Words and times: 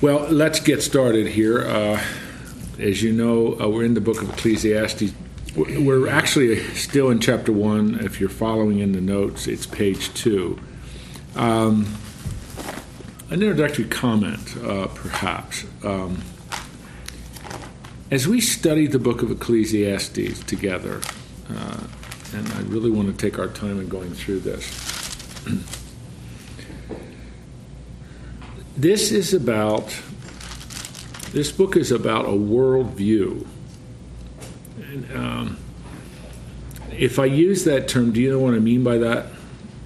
Well, 0.00 0.26
let's 0.28 0.60
get 0.60 0.82
started 0.82 1.28
here. 1.28 1.62
Uh, 1.62 2.02
as 2.78 3.02
you 3.02 3.12
know, 3.12 3.58
uh, 3.60 3.68
we're 3.68 3.84
in 3.84 3.94
the 3.94 4.00
book 4.00 4.20
of 4.20 4.28
Ecclesiastes. 4.30 5.12
We're 5.56 6.08
actually 6.08 6.62
still 6.74 7.10
in 7.10 7.20
chapter 7.20 7.52
one. 7.52 7.94
If 8.00 8.20
you're 8.20 8.28
following 8.28 8.80
in 8.80 8.92
the 8.92 9.00
notes, 9.00 9.46
it's 9.46 9.66
page 9.66 10.12
two. 10.12 10.58
Um, 11.36 11.86
an 13.30 13.42
introductory 13.42 13.84
comment, 13.84 14.56
uh, 14.64 14.88
perhaps. 14.88 15.64
Um, 15.84 16.22
as 18.10 18.26
we 18.28 18.40
study 18.40 18.86
the 18.88 18.98
book 18.98 19.22
of 19.22 19.30
Ecclesiastes 19.30 20.42
together, 20.44 21.00
uh, 21.48 21.84
and 22.34 22.48
I 22.48 22.60
really 22.62 22.90
want 22.90 23.16
to 23.16 23.30
take 23.30 23.38
our 23.38 23.48
time 23.48 23.80
in 23.80 23.88
going 23.88 24.12
through 24.12 24.40
this. 24.40 24.93
This 28.84 29.12
is 29.12 29.32
about, 29.32 29.98
this 31.32 31.50
book 31.50 31.74
is 31.74 31.90
about 31.90 32.26
a 32.26 32.36
worldview. 32.36 33.46
And, 34.76 35.16
um, 35.16 35.56
if 36.92 37.18
I 37.18 37.24
use 37.24 37.64
that 37.64 37.88
term, 37.88 38.12
do 38.12 38.20
you 38.20 38.30
know 38.30 38.38
what 38.38 38.52
I 38.52 38.58
mean 38.58 38.84
by 38.84 38.98
that? 38.98 39.28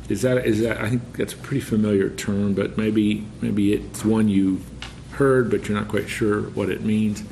Is 0.08 0.22
that 0.22 0.44
is 0.44 0.62
that 0.62 0.78
I 0.78 0.90
think 0.90 1.16
that's 1.16 1.32
a 1.32 1.36
pretty 1.36 1.60
familiar 1.60 2.10
term, 2.10 2.54
but 2.54 2.76
maybe 2.76 3.24
maybe 3.40 3.72
it's 3.72 4.04
one 4.04 4.28
you 4.28 4.62
heard, 5.12 5.48
but 5.48 5.68
you're 5.68 5.78
not 5.78 5.86
quite 5.86 6.08
sure 6.08 6.42
what 6.50 6.68
it 6.68 6.80
means. 6.80 7.22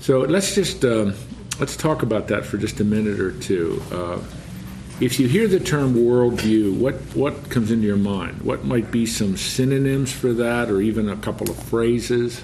So 0.00 0.20
let's 0.22 0.52
just 0.52 0.84
um, 0.84 1.14
let's 1.60 1.76
talk 1.76 2.02
about 2.02 2.26
that 2.28 2.44
for 2.44 2.58
just 2.58 2.80
a 2.80 2.84
minute 2.84 3.20
or 3.20 3.30
two. 3.38 3.80
Uh, 3.92 4.18
if 5.00 5.20
you 5.20 5.28
hear 5.28 5.46
the 5.46 5.60
term 5.60 5.94
worldview, 5.94 6.78
what, 6.78 6.94
what 7.14 7.50
comes 7.50 7.70
into 7.70 7.86
your 7.86 7.96
mind? 7.96 8.40
What 8.42 8.64
might 8.64 8.90
be 8.90 9.04
some 9.04 9.36
synonyms 9.36 10.10
for 10.12 10.32
that, 10.32 10.70
or 10.70 10.80
even 10.80 11.08
a 11.08 11.16
couple 11.16 11.50
of 11.50 11.56
phrases? 11.56 12.42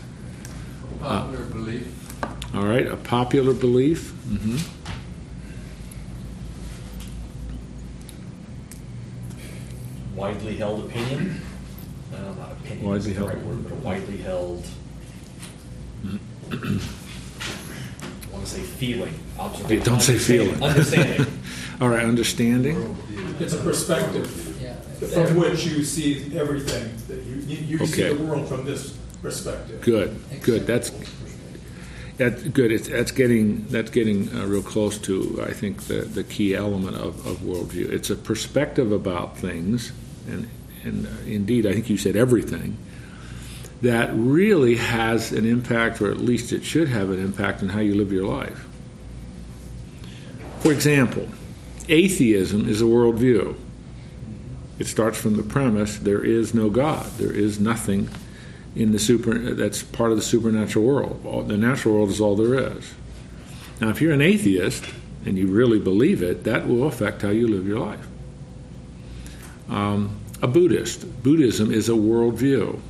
Popular 1.01 1.45
uh, 1.45 1.49
belief. 1.49 2.55
All 2.55 2.67
right, 2.67 2.87
a 2.87 2.97
popular 2.97 3.55
belief. 3.55 4.13
Mm-hmm. 4.29 4.59
Widely 10.15 10.57
held 10.57 10.85
opinion. 10.85 11.41
Well, 12.13 12.35
not 12.35 12.53
opinion. 12.53 12.87
Widely 12.87 13.15
held. 13.15 13.29
Right 13.31 13.43
word, 13.43 13.65
but 13.65 13.73
a 13.73 13.77
widely 13.77 14.19
held. 14.19 14.67
I 16.05 16.19
want 18.31 18.45
to 18.45 18.47
say 18.47 18.61
feeling. 18.61 19.15
Observation. 19.39 19.85
Don't 19.85 20.01
say 20.01 20.19
feeling. 20.19 20.63
Understanding. 20.63 21.27
All 21.81 21.89
right, 21.89 22.05
understanding. 22.05 22.97
It's 23.41 23.55
a 23.55 23.59
perspective 23.59 24.31
from 25.11 25.37
which 25.37 25.65
you 25.67 25.85
see 25.85 26.39
everything. 26.39 26.93
That 27.09 27.25
you 27.25 27.37
you, 27.37 27.57
you 27.67 27.77
okay. 27.79 27.87
see 27.87 28.13
the 28.15 28.23
world 28.25 28.49
from 28.49 28.65
this 28.65 28.97
perspective. 29.21 29.81
Good, 29.81 30.21
good. 30.43 30.67
That's 30.67 30.91
that's 32.17 32.43
good. 32.45 32.73
It's, 32.73 32.89
that's 32.89 33.11
getting 33.11 33.67
that's 33.69 33.91
getting 33.91 34.35
uh, 34.37 34.47
real 34.47 34.63
close 34.63 34.99
to 34.99 35.43
I 35.47 35.53
think 35.53 35.85
the 35.85 36.03
the 36.03 36.25
key 36.25 36.55
element 36.55 36.97
of, 36.97 37.27
of 37.27 37.39
worldview. 37.39 37.91
It's 37.91 38.11
a 38.11 38.17
perspective 38.17 38.93
about 38.93 39.37
things, 39.37 39.93
and 40.29 40.49
and 40.85 41.07
uh, 41.07 41.11
indeed 41.27 41.67
I 41.67 41.73
think 41.73 41.91
you 41.91 41.97
said 41.97 42.17
everything 42.17 42.77
that 43.83 44.11
really 44.15 44.77
has 44.77 45.33
an 45.33 45.45
impact, 45.45 46.01
or 46.01 46.11
at 46.11 46.19
least 46.19 46.53
it 46.53 46.65
should 46.65 46.89
have 46.89 47.11
an 47.11 47.19
impact 47.19 47.63
on 47.63 47.71
how 47.71 47.81
you 47.81 47.95
live 47.95 48.13
your 48.13 48.27
life. 48.27 48.69
For 50.61 50.73
example, 50.73 51.29
atheism 51.93 52.69
is 52.69 52.81
a 52.81 52.87
worldview. 52.87 53.55
It 54.79 54.87
starts 54.87 55.19
from 55.19 55.37
the 55.37 55.43
premise 55.43 55.99
there 55.99 56.25
is 56.25 56.55
no 56.55 56.71
God, 56.71 57.07
there 57.19 57.33
is 57.33 57.61
nothing 57.61 58.09
in 58.75 58.93
the 58.93 58.99
super 58.99 59.39
that's 59.39 59.83
part 59.83 60.11
of 60.11 60.17
the 60.17 60.23
supernatural 60.23 60.85
world. 60.85 61.49
The 61.49 61.59
natural 61.59 61.95
world 61.95 62.09
is 62.09 62.21
all 62.21 62.35
there 62.35 62.55
is. 62.55 62.95
Now, 63.81 63.91
if 63.91 64.01
you're 64.01 64.13
an 64.13 64.23
atheist 64.23 64.85
and 65.27 65.37
you 65.37 65.47
really 65.47 65.79
believe 65.79 66.23
it, 66.23 66.45
that 66.45 66.67
will 66.67 66.85
affect 66.87 67.23
how 67.23 67.29
you 67.29 67.47
live 67.47 67.67
your 67.67 67.79
life. 67.79 68.07
Um, 69.69 70.19
a 70.41 70.49
Buddhist, 70.49 71.23
Buddhism 71.23 71.73
is 71.73 71.89
a 71.89 71.93
worldview 71.93 72.81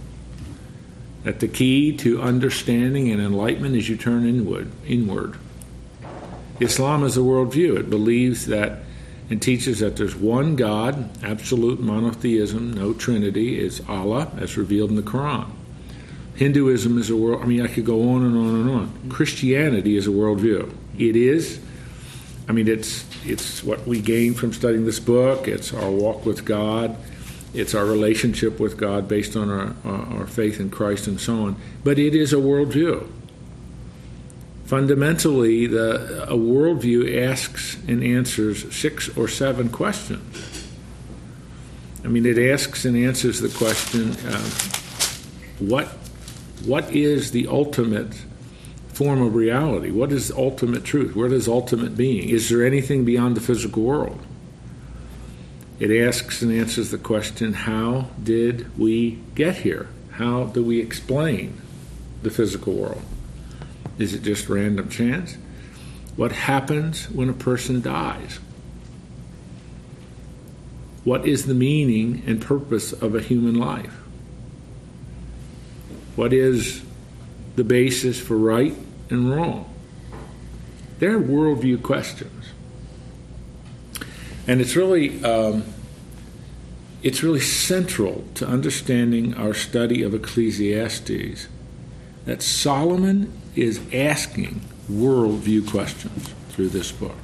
that 1.25 1.41
the 1.41 1.49
key 1.49 1.97
to 1.99 2.21
understanding 2.21 3.11
and 3.11 3.21
enlightenment 3.21 3.77
is 3.77 3.89
you 3.89 3.97
turn 3.97 4.27
inward. 4.27 4.71
inward. 4.87 5.37
Islam 6.61 7.05
is 7.05 7.17
a 7.17 7.21
worldview. 7.21 7.79
It 7.79 7.91
believes 7.91 8.47
that 8.47 8.83
and 9.33 9.41
teaches 9.41 9.79
that 9.79 9.97
there's 9.97 10.15
one 10.15 10.57
God, 10.57 11.09
absolute 11.25 11.81
monotheism, 11.81 12.75
no 12.75 12.93
trinity, 12.93 13.59
is 13.59 13.81
Allah, 13.89 14.31
as 14.37 14.59
revealed 14.59 14.91
in 14.91 14.97
the 14.97 15.03
Quran. 15.03 15.51
Hinduism 16.35 16.99
is 16.99 17.09
a 17.09 17.17
world. 17.17 17.43
I 17.43 17.47
mean, 17.47 17.63
I 17.63 17.69
could 17.69 17.87
go 17.87 18.11
on 18.11 18.27
and 18.27 18.37
on 18.37 18.55
and 18.61 18.71
on. 18.71 19.09
Christianity 19.09 19.97
is 19.97 20.07
a 20.07 20.11
worldview. 20.11 20.71
It 20.99 21.17
is. 21.17 21.61
I 22.47 22.53
mean, 22.53 22.69
it's 22.69 23.07
it's 23.25 23.65
what 23.65 23.87
we 23.87 24.03
gain 24.03 24.35
from 24.35 24.53
studying 24.53 24.85
this 24.85 25.01
book. 25.01 25.49
It's 25.49 25.73
our 25.73 25.91
walk 25.91 26.27
with 26.27 26.45
God. 26.45 26.95
It's 27.55 27.75
our 27.75 27.87
relationship 27.87 28.61
with 28.61 28.77
God 28.77 29.09
based 29.09 29.35
on 29.35 29.49
our, 29.49 29.75
our 30.19 30.27
faith 30.27 30.61
in 30.61 30.69
Christ 30.69 31.07
and 31.07 31.19
so 31.19 31.45
on. 31.45 31.57
But 31.83 31.99
it 31.99 32.15
is 32.15 32.35
a 32.35 32.37
worldview. 32.37 33.09
Fundamentally, 34.73 35.67
the, 35.67 36.25
a 36.25 36.35
worldview 36.35 37.29
asks 37.29 37.77
and 37.87 38.03
answers 38.03 38.75
six 38.75 39.15
or 39.19 39.29
seven 39.29 39.69
questions. 39.69 40.67
I 42.03 42.09
mean, 42.09 42.25
it 42.25 42.39
asks 42.39 42.87
and 42.87 42.97
answers 42.97 43.41
the 43.41 43.51
question 43.51 44.13
uh, 44.27 44.41
what, 45.59 45.89
what 46.65 46.91
is 46.91 47.33
the 47.33 47.49
ultimate 47.49 48.15
form 48.95 49.21
of 49.21 49.35
reality? 49.35 49.91
What 49.91 50.11
is 50.11 50.31
ultimate 50.31 50.85
truth? 50.85 51.15
What 51.15 51.33
is 51.33 51.49
ultimate 51.49 51.95
being? 51.95 52.31
Is 52.31 52.49
there 52.49 52.65
anything 52.65 53.05
beyond 53.05 53.37
the 53.37 53.43
physical 53.43 53.83
world? 53.83 54.25
It 55.81 55.91
asks 56.03 56.41
and 56.41 56.51
answers 56.51 56.91
the 56.91 56.97
question 56.97 57.53
how 57.53 58.09
did 58.23 58.79
we 58.79 59.19
get 59.35 59.57
here? 59.57 59.91
How 60.13 60.45
do 60.45 60.65
we 60.65 60.81
explain 60.81 61.61
the 62.23 62.31
physical 62.31 62.73
world? 62.73 63.03
Is 63.99 64.15
it 64.15 64.23
just 64.23 64.49
random 64.49 64.89
chance? 64.89 65.37
What 66.17 66.33
happens 66.33 67.09
when 67.11 67.29
a 67.29 67.35
person 67.35 67.81
dies? 67.81 68.39
What 71.05 71.27
is 71.27 71.47
the 71.47 71.55
meaning 71.55 72.23
and 72.27 72.41
purpose 72.41 72.93
of 72.93 73.15
a 73.15 73.21
human 73.21 73.55
life? 73.55 73.95
What 76.15 76.33
is 76.33 76.83
the 77.57 77.65
basis 77.65 78.21
for 78.21 78.37
right 78.37 78.75
and 79.11 79.31
wrong? 79.31 79.69
They're 80.99 81.19
worldview 81.19 81.83
questions. 81.83 82.53
And 84.47 84.61
it's 84.61 84.77
really 84.77 85.25
um, 85.25 85.65
it's 87.03 87.23
really 87.23 87.41
central 87.41 88.25
to 88.35 88.47
understanding 88.47 89.35
our 89.35 89.55
study 89.55 90.03
of 90.03 90.15
Ecclesiastes 90.15 91.49
that 92.27 92.43
Solomon 92.43 93.33
is 93.55 93.81
asking 93.93 94.63
worldview 94.91 95.69
questions 95.69 96.31
through 96.49 96.69
this 96.69 96.93
book. 96.93 97.17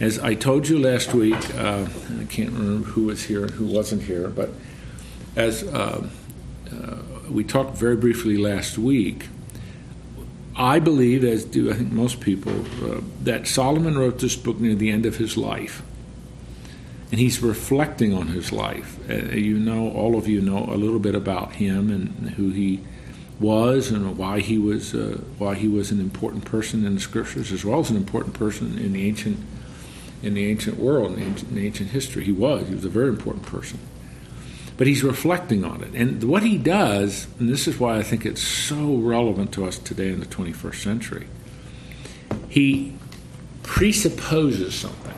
As 0.00 0.18
I 0.20 0.34
told 0.34 0.68
you 0.68 0.78
last 0.78 1.12
week, 1.12 1.54
uh, 1.56 1.88
I 2.20 2.24
can't 2.24 2.52
remember 2.52 2.88
who 2.90 3.06
was 3.06 3.24
here 3.24 3.42
and 3.42 3.50
who 3.50 3.66
wasn't 3.66 4.02
here, 4.02 4.28
but 4.28 4.50
as 5.34 5.64
uh, 5.64 6.08
uh, 6.72 6.96
we 7.28 7.42
talked 7.42 7.76
very 7.76 7.96
briefly 7.96 8.36
last 8.36 8.78
week, 8.78 9.28
I 10.54 10.78
believe, 10.78 11.24
as 11.24 11.44
do 11.44 11.70
I 11.70 11.74
think 11.74 11.92
most 11.92 12.20
people, 12.20 12.64
uh, 12.84 13.00
that 13.22 13.46
Solomon 13.46 13.98
wrote 13.98 14.18
this 14.18 14.36
book 14.36 14.58
near 14.58 14.74
the 14.74 14.90
end 14.90 15.06
of 15.06 15.16
his 15.16 15.36
life. 15.36 15.82
And 17.10 17.18
he's 17.18 17.40
reflecting 17.40 18.12
on 18.12 18.28
his 18.28 18.52
life. 18.52 18.98
Uh, 19.08 19.34
you 19.34 19.58
know, 19.58 19.90
all 19.90 20.16
of 20.16 20.28
you 20.28 20.40
know 20.40 20.64
a 20.64 20.76
little 20.76 20.98
bit 20.98 21.14
about 21.14 21.54
him 21.54 21.90
and 21.90 22.30
who 22.30 22.50
he 22.50 22.80
was 23.40 23.90
and 23.90 24.18
why 24.18 24.40
he 24.40 24.58
was 24.58 24.94
uh, 24.94 25.20
why 25.38 25.54
he 25.54 25.68
was 25.68 25.90
an 25.90 26.00
important 26.00 26.44
person 26.44 26.84
in 26.84 26.94
the 26.94 27.00
scriptures 27.00 27.52
as 27.52 27.64
well 27.64 27.80
as 27.80 27.90
an 27.90 27.96
important 27.96 28.34
person 28.34 28.78
in 28.78 28.92
the 28.92 29.06
ancient 29.06 29.38
in 30.22 30.34
the 30.34 30.50
ancient 30.50 30.76
world 30.76 31.12
in 31.12 31.22
ancient, 31.22 31.50
in 31.52 31.58
ancient 31.58 31.90
history. 31.90 32.24
He 32.24 32.32
was 32.32 32.68
he 32.68 32.74
was 32.74 32.84
a 32.84 32.88
very 32.88 33.08
important 33.08 33.46
person 33.46 33.78
but 34.78 34.86
he's 34.86 35.02
reflecting 35.02 35.64
on 35.64 35.82
it. 35.82 35.92
And 35.92 36.22
what 36.22 36.44
he 36.44 36.56
does, 36.56 37.26
and 37.40 37.48
this 37.48 37.66
is 37.66 37.80
why 37.80 37.98
I 37.98 38.04
think 38.04 38.24
it's 38.24 38.40
so 38.40 38.94
relevant 38.94 39.52
to 39.54 39.66
us 39.66 39.76
today 39.76 40.10
in 40.10 40.20
the 40.20 40.26
21st 40.26 40.76
century, 40.76 41.26
he 42.48 42.94
presupposes 43.64 44.76
something. 44.76 45.14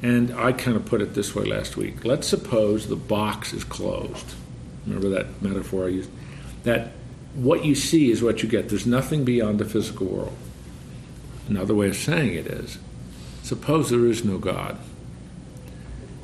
And 0.00 0.32
I 0.32 0.52
kind 0.52 0.76
of 0.76 0.84
put 0.86 1.02
it 1.02 1.14
this 1.14 1.34
way 1.34 1.44
last 1.44 1.76
week. 1.76 2.04
Let's 2.04 2.28
suppose 2.28 2.86
the 2.86 2.94
box 2.94 3.52
is 3.52 3.64
closed. 3.64 4.34
Remember 4.86 5.08
that 5.08 5.42
metaphor 5.42 5.86
I 5.86 5.88
used? 5.88 6.10
That 6.64 6.92
what 7.34 7.64
you 7.64 7.74
see 7.74 8.10
is 8.10 8.22
what 8.22 8.42
you 8.42 8.48
get. 8.48 8.68
There's 8.68 8.86
nothing 8.86 9.24
beyond 9.24 9.58
the 9.58 9.64
physical 9.64 10.06
world. 10.06 10.36
Another 11.48 11.74
way 11.74 11.88
of 11.88 11.96
saying 11.96 12.34
it 12.34 12.46
is 12.46 12.78
suppose 13.42 13.90
there 13.90 14.06
is 14.06 14.24
no 14.24 14.38
God. 14.38 14.78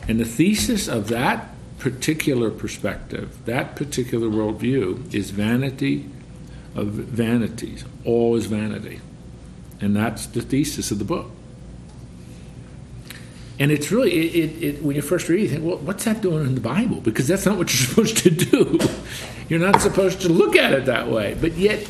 And 0.09 0.19
the 0.19 0.25
thesis 0.25 0.89
of 0.89 1.09
that 1.09 1.51
particular 1.79 2.51
perspective, 2.51 3.45
that 3.45 3.77
particular 3.77 4.29
worldview 4.29 5.13
is 5.15 5.31
vanity 5.31 6.09
of 6.75 6.89
vanities. 6.89 7.85
All 8.05 8.37
is 8.37 8.47
vanity. 8.47 9.01
And 9.81 9.95
that's 9.95 10.27
the 10.27 10.43
thesis 10.43 10.91
of 10.91 10.99
the 10.99 11.05
book. 11.05 11.31
And 13.59 13.71
it's 13.71 13.93
really, 13.93 14.13
it, 14.13 14.35
it, 14.35 14.63
it, 14.63 14.83
when 14.83 14.97
you 14.97 15.03
first 15.03 15.29
read 15.29 15.41
it, 15.41 15.43
you 15.43 15.49
think, 15.51 15.65
well, 15.65 15.77
what's 15.79 16.05
that 16.05 16.23
doing 16.23 16.47
in 16.47 16.55
the 16.55 16.63
Bible? 16.63 17.01
Because 17.03 17.29
that's 17.29 17.45
not 17.45 17.59
what 17.59 17.69
you're 17.73 17.89
supposed 17.89 18.17
to 18.19 18.31
do. 18.31 18.79
You're 19.51 19.59
not 19.59 19.83
supposed 19.83 20.21
to 20.21 20.29
look 20.29 20.55
at 20.55 20.73
it 20.73 20.85
that 20.87 21.11
way. 21.11 21.37
But 21.39 21.55
yet, 21.55 21.87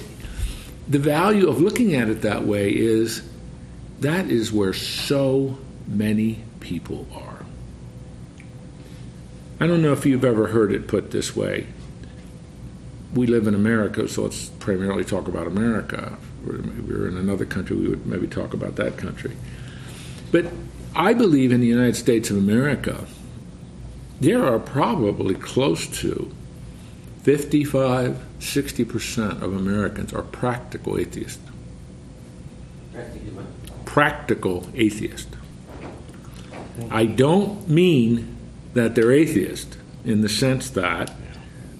the 0.88 0.98
value 0.98 1.46
of 1.46 1.60
looking 1.60 1.94
at 1.94 2.08
it 2.08 2.22
that 2.22 2.46
way 2.46 2.70
is 2.70 3.22
that 4.00 4.30
is 4.30 4.50
where 4.50 4.72
so 4.72 5.58
many 5.86 6.42
people 6.60 7.06
are. 7.14 7.44
I 9.60 9.66
don't 9.66 9.82
know 9.82 9.92
if 9.92 10.06
you've 10.06 10.24
ever 10.24 10.46
heard 10.46 10.72
it 10.72 10.88
put 10.88 11.10
this 11.10 11.36
way. 11.36 11.66
We 13.12 13.26
live 13.26 13.46
in 13.46 13.54
America, 13.54 14.08
so 14.08 14.22
let's 14.22 14.48
primarily 14.48 15.04
talk 15.04 15.28
about 15.28 15.46
America. 15.46 16.16
If 16.46 16.64
we 16.88 16.94
were 16.94 17.08
in 17.08 17.18
another 17.18 17.44
country, 17.44 17.76
we 17.76 17.88
would 17.88 18.06
maybe 18.06 18.26
talk 18.26 18.54
about 18.54 18.76
that 18.76 18.96
country. 18.96 19.36
But 20.32 20.46
I 20.96 21.12
believe 21.12 21.52
in 21.52 21.60
the 21.60 21.66
United 21.66 21.96
States 21.96 22.30
of 22.30 22.38
America, 22.38 23.04
there 24.18 24.46
are 24.46 24.58
probably 24.58 25.34
close 25.34 25.86
to 26.00 26.34
55, 27.22 28.18
60% 28.38 29.42
of 29.42 29.54
Americans 29.54 30.12
are 30.14 30.22
practical 30.22 30.98
atheists. 30.98 31.42
Practical 33.84 34.66
atheists. 34.74 35.36
I 36.90 37.04
don't 37.04 37.68
mean 37.68 38.36
that 38.72 38.94
they're 38.94 39.12
atheist 39.12 39.76
in 40.04 40.22
the 40.22 40.28
sense 40.28 40.70
that 40.70 41.12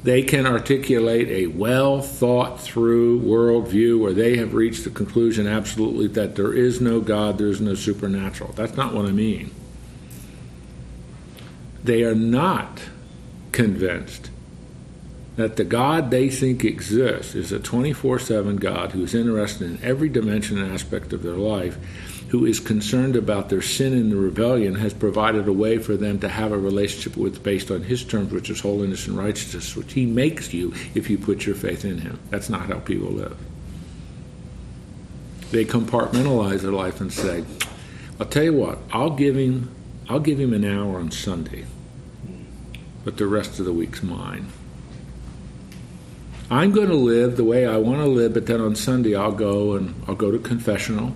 they 0.02 0.22
can 0.22 0.46
articulate 0.46 1.28
a 1.28 1.46
well 1.46 2.02
thought 2.02 2.60
through 2.60 3.20
worldview 3.20 3.98
where 3.98 4.12
they 4.12 4.36
have 4.36 4.54
reached 4.54 4.84
the 4.84 4.90
conclusion 4.90 5.46
absolutely 5.46 6.06
that 6.08 6.36
there 6.36 6.52
is 6.52 6.80
no 6.80 7.00
God, 7.00 7.38
there 7.38 7.48
is 7.48 7.60
no 7.60 7.74
supernatural. 7.74 8.52
That's 8.52 8.76
not 8.76 8.94
what 8.94 9.06
I 9.06 9.10
mean. 9.10 9.52
They 11.82 12.02
are 12.02 12.14
not 12.14 12.82
convinced 13.52 14.30
that 15.36 15.56
the 15.56 15.64
God 15.64 16.10
they 16.10 16.28
think 16.28 16.64
exists 16.64 17.34
is 17.34 17.52
a 17.52 17.58
24 17.58 18.18
7 18.18 18.56
God 18.56 18.92
who's 18.92 19.14
interested 19.14 19.70
in 19.70 19.82
every 19.82 20.08
dimension 20.08 20.58
and 20.58 20.72
aspect 20.72 21.12
of 21.12 21.22
their 21.22 21.36
life 21.36 21.78
who 22.30 22.46
is 22.46 22.60
concerned 22.60 23.16
about 23.16 23.48
their 23.48 23.62
sin 23.62 23.92
and 23.92 24.12
the 24.12 24.16
rebellion 24.16 24.76
has 24.76 24.94
provided 24.94 25.48
a 25.48 25.52
way 25.52 25.78
for 25.78 25.96
them 25.96 26.20
to 26.20 26.28
have 26.28 26.52
a 26.52 26.58
relationship 26.58 27.16
with 27.16 27.42
based 27.42 27.72
on 27.72 27.82
his 27.82 28.04
terms, 28.04 28.32
which 28.32 28.48
is 28.48 28.60
holiness 28.60 29.08
and 29.08 29.18
righteousness, 29.18 29.74
which 29.74 29.92
he 29.92 30.06
makes 30.06 30.54
you 30.54 30.72
if 30.94 31.10
you 31.10 31.18
put 31.18 31.44
your 31.44 31.56
faith 31.56 31.84
in 31.84 31.98
him. 31.98 32.20
That's 32.30 32.48
not 32.48 32.66
how 32.66 32.78
people 32.78 33.08
live. 33.08 33.36
They 35.50 35.64
compartmentalize 35.64 36.60
their 36.60 36.70
life 36.70 37.00
and 37.00 37.12
say, 37.12 37.44
I'll 38.20 38.26
tell 38.26 38.44
you 38.44 38.54
what, 38.54 38.78
I'll 38.92 39.10
give 39.10 39.36
him 39.36 39.74
I'll 40.08 40.20
give 40.20 40.40
him 40.40 40.52
an 40.52 40.64
hour 40.64 40.98
on 40.98 41.12
Sunday, 41.12 41.66
but 43.04 43.16
the 43.16 43.26
rest 43.26 43.60
of 43.60 43.64
the 43.64 43.72
week's 43.72 44.02
mine. 44.02 44.48
I'm 46.50 46.72
going 46.72 46.88
to 46.88 46.96
live 46.96 47.36
the 47.36 47.44
way 47.44 47.64
I 47.66 47.76
want 47.76 48.00
to 48.00 48.06
live, 48.06 48.34
but 48.34 48.46
then 48.46 48.60
on 48.60 48.74
Sunday 48.74 49.14
I'll 49.14 49.32
go 49.32 49.74
and 49.74 49.94
I'll 50.08 50.16
go 50.16 50.32
to 50.32 50.38
confessional 50.38 51.14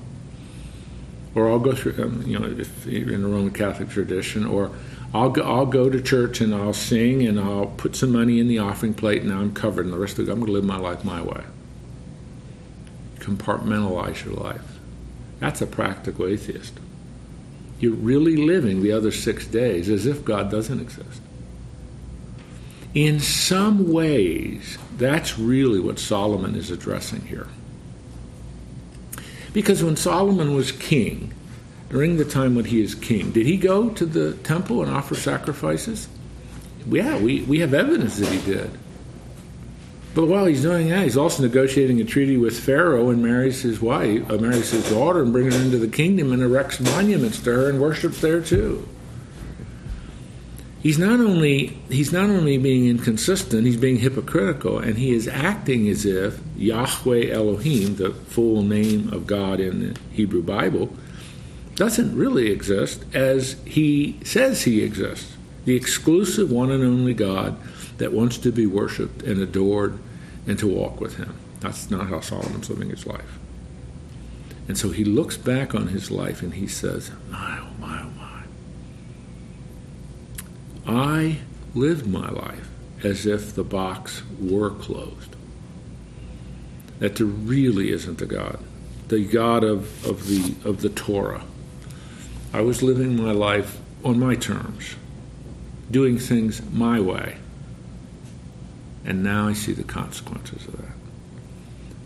or 1.35 1.51
I'll 1.51 1.59
go 1.59 1.75
through, 1.75 2.03
um, 2.03 2.23
you 2.25 2.39
know, 2.39 2.47
if 2.47 2.87
in 2.87 3.23
the 3.23 3.29
Roman 3.29 3.51
Catholic 3.51 3.89
tradition, 3.89 4.47
or 4.47 4.71
I'll 5.13 5.31
go, 5.31 5.43
I'll 5.43 5.67
go 5.67 5.91
to 5.91 6.01
church 6.01 6.41
and 6.41 6.55
I'll 6.55 6.73
sing 6.73 7.27
and 7.27 7.41
I'll 7.41 7.67
put 7.67 7.97
some 7.97 8.13
money 8.13 8.39
in 8.39 8.47
the 8.47 8.59
offering 8.61 8.95
plate 8.95 9.23
and 9.23 9.33
I'm 9.33 9.53
covered, 9.53 9.85
and 9.85 9.93
the 9.93 9.99
rest 9.99 10.19
of 10.19 10.29
it, 10.29 10.33
I'm 10.33 10.39
going 10.39 10.47
to 10.47 10.53
live 10.53 10.65
my 10.65 10.77
life 10.77 11.05
my 11.05 11.21
way. 11.21 11.43
Compartmentalize 13.19 14.25
your 14.25 14.35
life. 14.35 14.79
That's 15.41 15.61
a 15.61 15.67
practical 15.67 16.27
atheist. 16.27 16.75
You're 17.81 17.95
really 17.95 18.37
living 18.37 18.83
the 18.83 18.93
other 18.93 19.11
six 19.11 19.47
days 19.47 19.89
as 19.89 20.07
if 20.07 20.25
God 20.25 20.51
doesn't 20.51 20.81
exist. 20.81 21.21
In 22.95 23.19
some 23.19 23.93
ways, 23.93 24.79
that's 24.97 25.37
really 25.37 25.81
what 25.81 25.99
Solomon 25.99 26.55
is 26.55 26.71
addressing 26.71 27.23
here. 27.23 27.49
Because 29.53 29.83
when 29.83 29.97
Solomon 29.97 30.55
was 30.55 30.71
king, 30.71 31.35
during 31.91 32.17
the 32.17 32.25
time 32.25 32.55
when 32.55 32.65
he 32.65 32.81
is 32.81 32.95
king, 32.95 33.33
did 33.33 33.47
he 33.47 33.57
go 33.57 33.91
to 33.91 34.07
the 34.07 34.35
temple 34.35 34.83
and 34.83 34.93
offer 34.93 35.17
sacrifices? 35.17 36.09
Yeah, 36.87 37.19
we, 37.19 37.43
we 37.43 37.61
have 37.61 37.75
evidence 37.75 38.19
that 38.19 38.29
he 38.29 38.41
did. 38.45 38.71
But 40.15 40.27
while 40.27 40.47
he's 40.47 40.63
doing 40.63 40.89
that, 40.91 41.03
he's 41.03 41.17
also 41.17 41.43
negotiating 41.43 42.01
a 42.01 42.05
treaty 42.05 42.37
with 42.37 42.59
Pharaoh 42.59 43.11
and 43.11 43.21
marries 43.21 43.63
his 43.63 43.81
wife, 43.81 44.31
uh, 44.31 44.39
marries 44.39 44.71
his 44.71 44.89
daughter, 44.89 45.23
and 45.23 45.33
brings 45.33 45.57
her 45.57 45.63
into 45.63 45.79
the 45.79 45.89
kingdom 45.89 46.33
and 46.33 46.43
erects 46.43 46.79
monuments 46.79 47.41
to 47.41 47.53
her 47.53 47.69
and 47.69 47.81
worships 47.81 48.21
there 48.21 48.41
too 48.41 48.89
he's 50.85 50.99
not 50.99 51.19
only 51.19 51.77
he's 51.89 52.13
not 52.13 52.31
only 52.31 52.59
being 52.59 52.87
inconsistent, 52.87 53.67
he's 53.67 53.77
being 53.77 53.97
hypocritical, 53.97 54.79
and 54.79 54.97
he 54.97 55.13
is 55.13 55.27
acting 55.27 55.89
as 55.89 56.05
if 56.07 56.39
Yahweh 56.57 57.31
Elohim, 57.33 57.97
the 57.97 58.11
full 58.11 58.63
name 58.63 59.13
of 59.13 59.27
God 59.27 59.59
in 59.59 59.81
the 59.81 60.01
Hebrew 60.13 60.43
Bible, 60.43 60.95
doesn't 61.75 62.15
really 62.15 62.53
exist 62.53 63.05
as 63.13 63.57
he 63.65 64.21
says 64.23 64.63
he 64.63 64.85
exists. 64.85 65.37
The 65.65 65.75
exclusive 65.75 66.53
one 66.53 66.71
and 66.71 66.85
only 66.85 67.15
God 67.15 67.57
that 67.97 68.13
wants 68.13 68.37
to 68.39 68.53
be 68.53 68.67
worshipped 68.67 69.23
and 69.23 69.41
adored 69.41 69.99
and 70.47 70.59
to 70.59 70.69
walk 70.69 71.01
with 71.01 71.17
him. 71.17 71.35
That's 71.61 71.91
not 71.91 72.09
how 72.09 72.21
Solomon's 72.21 72.69
living 72.69 72.91
his 72.91 73.07
life. 73.07 73.39
And 74.69 74.77
so 74.77 74.91
he 74.91 75.05
looks 75.05 75.39
back 75.39 75.75
on 75.75 75.89
his 75.89 76.11
life 76.11 76.43
and 76.43 76.55
he 76.55 76.67
says, 76.67 77.11
My, 77.31 77.59
oh 77.61 77.81
my, 77.81 78.03
oh 78.03 78.11
I 80.87 81.39
lived 81.75 82.07
my 82.07 82.29
life 82.29 82.69
as 83.03 83.27
if 83.27 83.55
the 83.55 83.65
box 83.65 84.23
were 84.41 84.71
closed. 84.71 85.37
That 86.99 87.17
there 87.17 87.27
really 87.27 87.91
isn't 87.91 88.23
a 88.23 88.27
God, 88.27 88.59
the 89.09 89.25
God 89.25 89.65
of, 89.65 90.05
of, 90.07 90.27
the, 90.27 90.55
of 90.69 90.81
the 90.81 90.89
Torah. 90.89 91.45
I 92.53 92.61
was 92.61 92.83
living 92.83 93.17
my 93.17 93.33
life 93.33 93.81
on 94.05 94.19
my 94.19 94.37
terms, 94.37 94.95
doing 95.91 96.19
things 96.19 96.63
my 96.71 97.01
way. 97.01 97.39
And 99.05 99.23
now 99.23 99.49
I 99.49 99.53
see 99.53 99.73
the 99.73 99.85
consequences 99.85 100.67
of 100.67 100.79
that. 100.79 100.95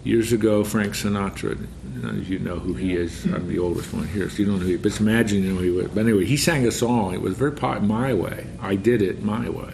Years 0.05 0.33
ago, 0.33 0.65
Frank 0.65 0.95
Sinatra, 0.95 1.67
none 2.03 2.19
of 2.19 2.29
you 2.29 2.39
know 2.39 2.59
who 2.59 2.75
he 2.75 2.95
is. 2.95 3.25
I'm 3.25 3.49
the 3.49 3.59
oldest 3.59 3.93
one 3.93 4.07
here, 4.09 4.29
so 4.31 4.39
you 4.39 4.47
don't 4.47 4.55
know 4.55 4.61
who 4.61 4.69
he 4.69 4.75
is. 4.75 4.83
But 4.83 5.01
imagine 5.01 5.43
you 5.43 5.53
know 5.53 5.59
who 5.59 5.65
he 5.65 5.71
was. 5.71 5.89
But 5.89 6.01
anyway, 6.01 6.25
he 6.25 6.37
sang 6.37 6.67
a 6.67 6.71
song. 6.71 7.15
It 7.15 7.21
was 7.21 7.37
very 7.37 7.53
my 7.81 8.15
way. 8.15 8.47
I 8.61 8.77
did 8.77 9.03
it 9.03 9.23
my 9.23 9.49
way. 9.49 9.73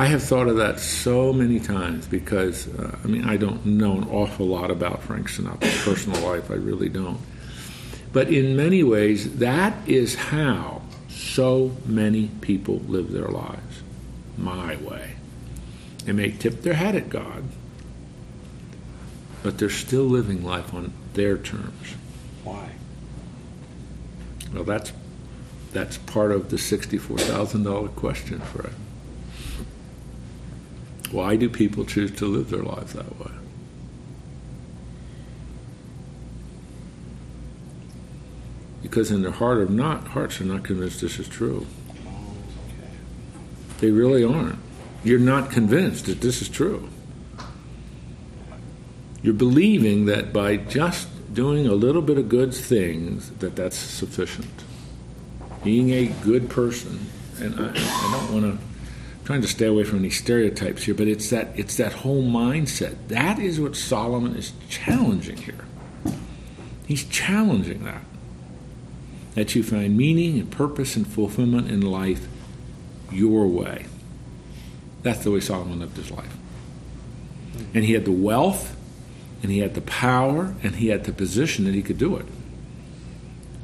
I 0.00 0.06
have 0.06 0.22
thought 0.22 0.46
of 0.46 0.56
that 0.58 0.78
so 0.78 1.32
many 1.32 1.58
times 1.58 2.06
because, 2.06 2.68
uh, 2.68 2.96
I 3.02 3.06
mean, 3.08 3.24
I 3.24 3.36
don't 3.36 3.66
know 3.66 3.96
an 3.96 4.08
awful 4.08 4.46
lot 4.46 4.70
about 4.70 5.02
Frank 5.02 5.28
Sinatra's 5.28 5.82
personal 5.82 6.20
life. 6.20 6.52
I 6.52 6.54
really 6.54 6.88
don't. 6.88 7.18
But 8.12 8.28
in 8.28 8.56
many 8.56 8.84
ways, 8.84 9.38
that 9.38 9.74
is 9.88 10.14
how 10.14 10.82
so 11.08 11.76
many 11.84 12.28
people 12.40 12.76
live 12.86 13.10
their 13.10 13.28
lives 13.28 13.82
my 14.36 14.76
way. 14.76 15.16
They 16.04 16.12
may 16.12 16.30
tip 16.30 16.62
their 16.62 16.74
hat 16.74 16.94
at 16.94 17.10
God, 17.10 17.44
but 19.42 19.58
they're 19.58 19.70
still 19.70 20.04
living 20.04 20.44
life 20.44 20.74
on 20.74 20.92
their 21.14 21.38
terms. 21.38 21.94
Why? 22.44 22.70
Well, 24.52 24.64
that's 24.64 24.92
that's 25.72 25.98
part 25.98 26.32
of 26.32 26.50
the 26.50 26.58
sixty-four 26.58 27.18
thousand 27.18 27.64
dollar 27.64 27.88
question, 27.88 28.40
Fred. 28.40 28.72
Why 31.10 31.36
do 31.36 31.48
people 31.48 31.84
choose 31.84 32.10
to 32.12 32.26
live 32.26 32.50
their 32.50 32.62
lives 32.62 32.92
that 32.92 33.18
way? 33.18 33.32
Because 38.82 39.10
in 39.10 39.22
their 39.22 39.32
heart 39.32 39.58
of 39.58 39.70
not 39.70 40.08
hearts 40.08 40.40
are 40.40 40.44
not 40.44 40.64
convinced 40.64 41.00
this 41.00 41.18
is 41.18 41.28
true. 41.28 41.66
Oh, 42.06 42.34
they 43.80 43.90
really 43.90 44.24
aren't. 44.24 44.58
You're 45.04 45.18
not 45.18 45.50
convinced 45.50 46.06
that 46.06 46.20
this 46.20 46.40
is 46.42 46.48
true. 46.48 46.88
You're 49.22 49.34
believing 49.34 50.06
that 50.06 50.32
by 50.32 50.56
just 50.56 51.08
doing 51.34 51.66
a 51.66 51.72
little 51.72 52.02
bit 52.02 52.18
of 52.18 52.28
good 52.28 52.54
things, 52.54 53.30
that 53.38 53.56
that's 53.56 53.76
sufficient. 53.76 54.64
Being 55.64 55.90
a 55.90 56.06
good 56.22 56.48
person, 56.48 57.06
and 57.40 57.54
I, 57.58 57.70
I 57.74 58.12
don't 58.12 58.32
want 58.32 58.58
to. 58.58 58.64
Trying 59.24 59.42
to 59.42 59.48
stay 59.48 59.66
away 59.66 59.84
from 59.84 59.98
any 59.98 60.08
stereotypes 60.08 60.84
here, 60.84 60.94
but 60.94 61.06
it's 61.06 61.28
that 61.28 61.48
it's 61.54 61.76
that 61.76 61.92
whole 61.92 62.22
mindset. 62.22 62.96
That 63.08 63.38
is 63.38 63.60
what 63.60 63.76
Solomon 63.76 64.34
is 64.34 64.52
challenging 64.70 65.36
here. 65.36 65.66
He's 66.86 67.04
challenging 67.04 67.84
that. 67.84 68.02
That 69.34 69.54
you 69.54 69.62
find 69.62 69.98
meaning 69.98 70.38
and 70.38 70.50
purpose 70.50 70.96
and 70.96 71.06
fulfillment 71.06 71.70
in 71.70 71.82
life 71.82 72.26
your 73.12 73.46
way. 73.46 73.84
That's 75.02 75.22
the 75.24 75.30
way 75.30 75.40
Solomon 75.40 75.80
lived 75.80 75.98
his 75.98 76.10
life. 76.10 76.34
And 77.74 77.84
he 77.84 77.92
had 77.92 78.06
the 78.06 78.12
wealth, 78.12 78.77
and 79.42 79.50
he 79.50 79.58
had 79.58 79.74
the 79.74 79.80
power, 79.80 80.54
and 80.62 80.76
he 80.76 80.88
had 80.88 81.04
the 81.04 81.12
position 81.12 81.64
that 81.64 81.74
he 81.74 81.82
could 81.82 81.98
do 81.98 82.16
it. 82.16 82.26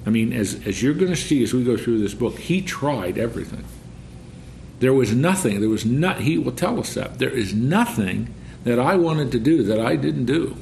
I 0.07 0.11
mean, 0.11 0.33
as, 0.33 0.67
as 0.67 0.83
you're 0.83 0.95
going 0.95 1.11
to 1.11 1.17
see 1.17 1.43
as 1.43 1.55
we 1.55 1.65
go 1.65 1.77
through 1.77 1.99
this 1.99 2.15
book, 2.15 2.39
he 2.39 2.61
tried 2.61 3.19
everything. 3.19 3.65
There 4.81 4.93
was 4.93 5.15
nothing, 5.15 5.61
there 5.61 5.69
was 5.69 5.87
not, 5.87 6.21
he 6.21 6.37
will 6.37 6.53
tell 6.53 6.79
us 6.79 6.95
that. 6.95 7.19
There 7.19 7.31
is 7.31 7.55
nothing 7.55 8.35
that 8.65 8.79
I 8.79 8.97
wanted 8.97 9.33
to 9.33 9.39
do 9.39 9.63
that 9.65 9.81
I 9.81 9.97
didn't 9.97 10.27
do. 10.27 10.57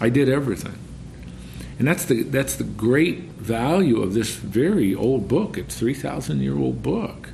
I 0.00 0.08
did 0.08 0.28
everything. 0.28 0.78
And 1.78 1.88
that's 1.88 2.04
the, 2.04 2.22
that's 2.22 2.56
the 2.56 2.64
great 2.64 3.18
value 3.18 4.02
of 4.02 4.14
this 4.14 4.34
very 4.34 4.94
old 4.94 5.28
book. 5.28 5.56
It's 5.56 5.78
3,000 5.78 6.40
year 6.40 6.56
old 6.56 6.82
book. 6.82 7.30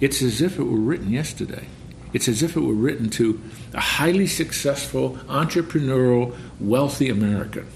It's 0.00 0.22
as 0.22 0.40
if 0.40 0.58
it 0.58 0.64
were 0.64 0.78
written 0.78 1.10
yesterday. 1.10 1.66
It's 2.12 2.28
as 2.28 2.42
if 2.42 2.56
it 2.56 2.60
were 2.60 2.74
written 2.74 3.08
to 3.10 3.40
a 3.72 3.80
highly 3.80 4.26
successful, 4.26 5.18
entrepreneurial, 5.28 6.36
wealthy 6.60 7.08
American 7.08 7.66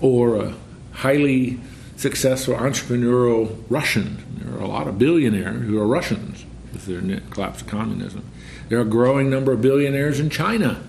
or 0.00 0.36
a 0.36 0.54
highly 0.92 1.58
successful 1.96 2.54
entrepreneurial 2.54 3.56
Russian. 3.68 4.24
There 4.38 4.54
are 4.54 4.62
a 4.62 4.68
lot 4.68 4.86
of 4.86 4.98
billionaires 4.98 5.66
who 5.66 5.80
are 5.80 5.86
Russians 5.86 6.44
with 6.72 6.86
their 6.86 7.20
collapse 7.30 7.62
of 7.62 7.66
communism. 7.66 8.24
There 8.68 8.78
are 8.78 8.82
a 8.82 8.86
growing 8.86 9.30
number 9.30 9.52
of 9.52 9.62
billionaires 9.62 10.20
in 10.20 10.30
China 10.30 10.82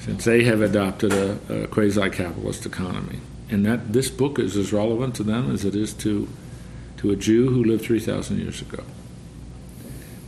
since 0.00 0.24
they 0.24 0.44
have 0.44 0.62
adopted 0.62 1.12
a, 1.12 1.64
a 1.64 1.66
quasi-capitalist 1.66 2.64
economy. 2.64 3.20
And 3.50 3.64
that 3.66 3.92
this 3.92 4.10
book 4.10 4.38
is 4.38 4.56
as 4.56 4.72
relevant 4.72 5.14
to 5.16 5.22
them 5.22 5.52
as 5.52 5.64
it 5.64 5.74
is 5.74 5.92
to, 5.94 6.28
to 6.98 7.10
a 7.10 7.16
Jew 7.16 7.50
who 7.50 7.62
lived 7.62 7.84
3,000 7.84 8.38
years 8.38 8.62
ago. 8.62 8.84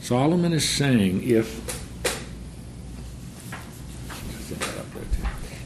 Solomon 0.01 0.53
is 0.53 0.69
saying 0.69 1.23
if 1.23 1.81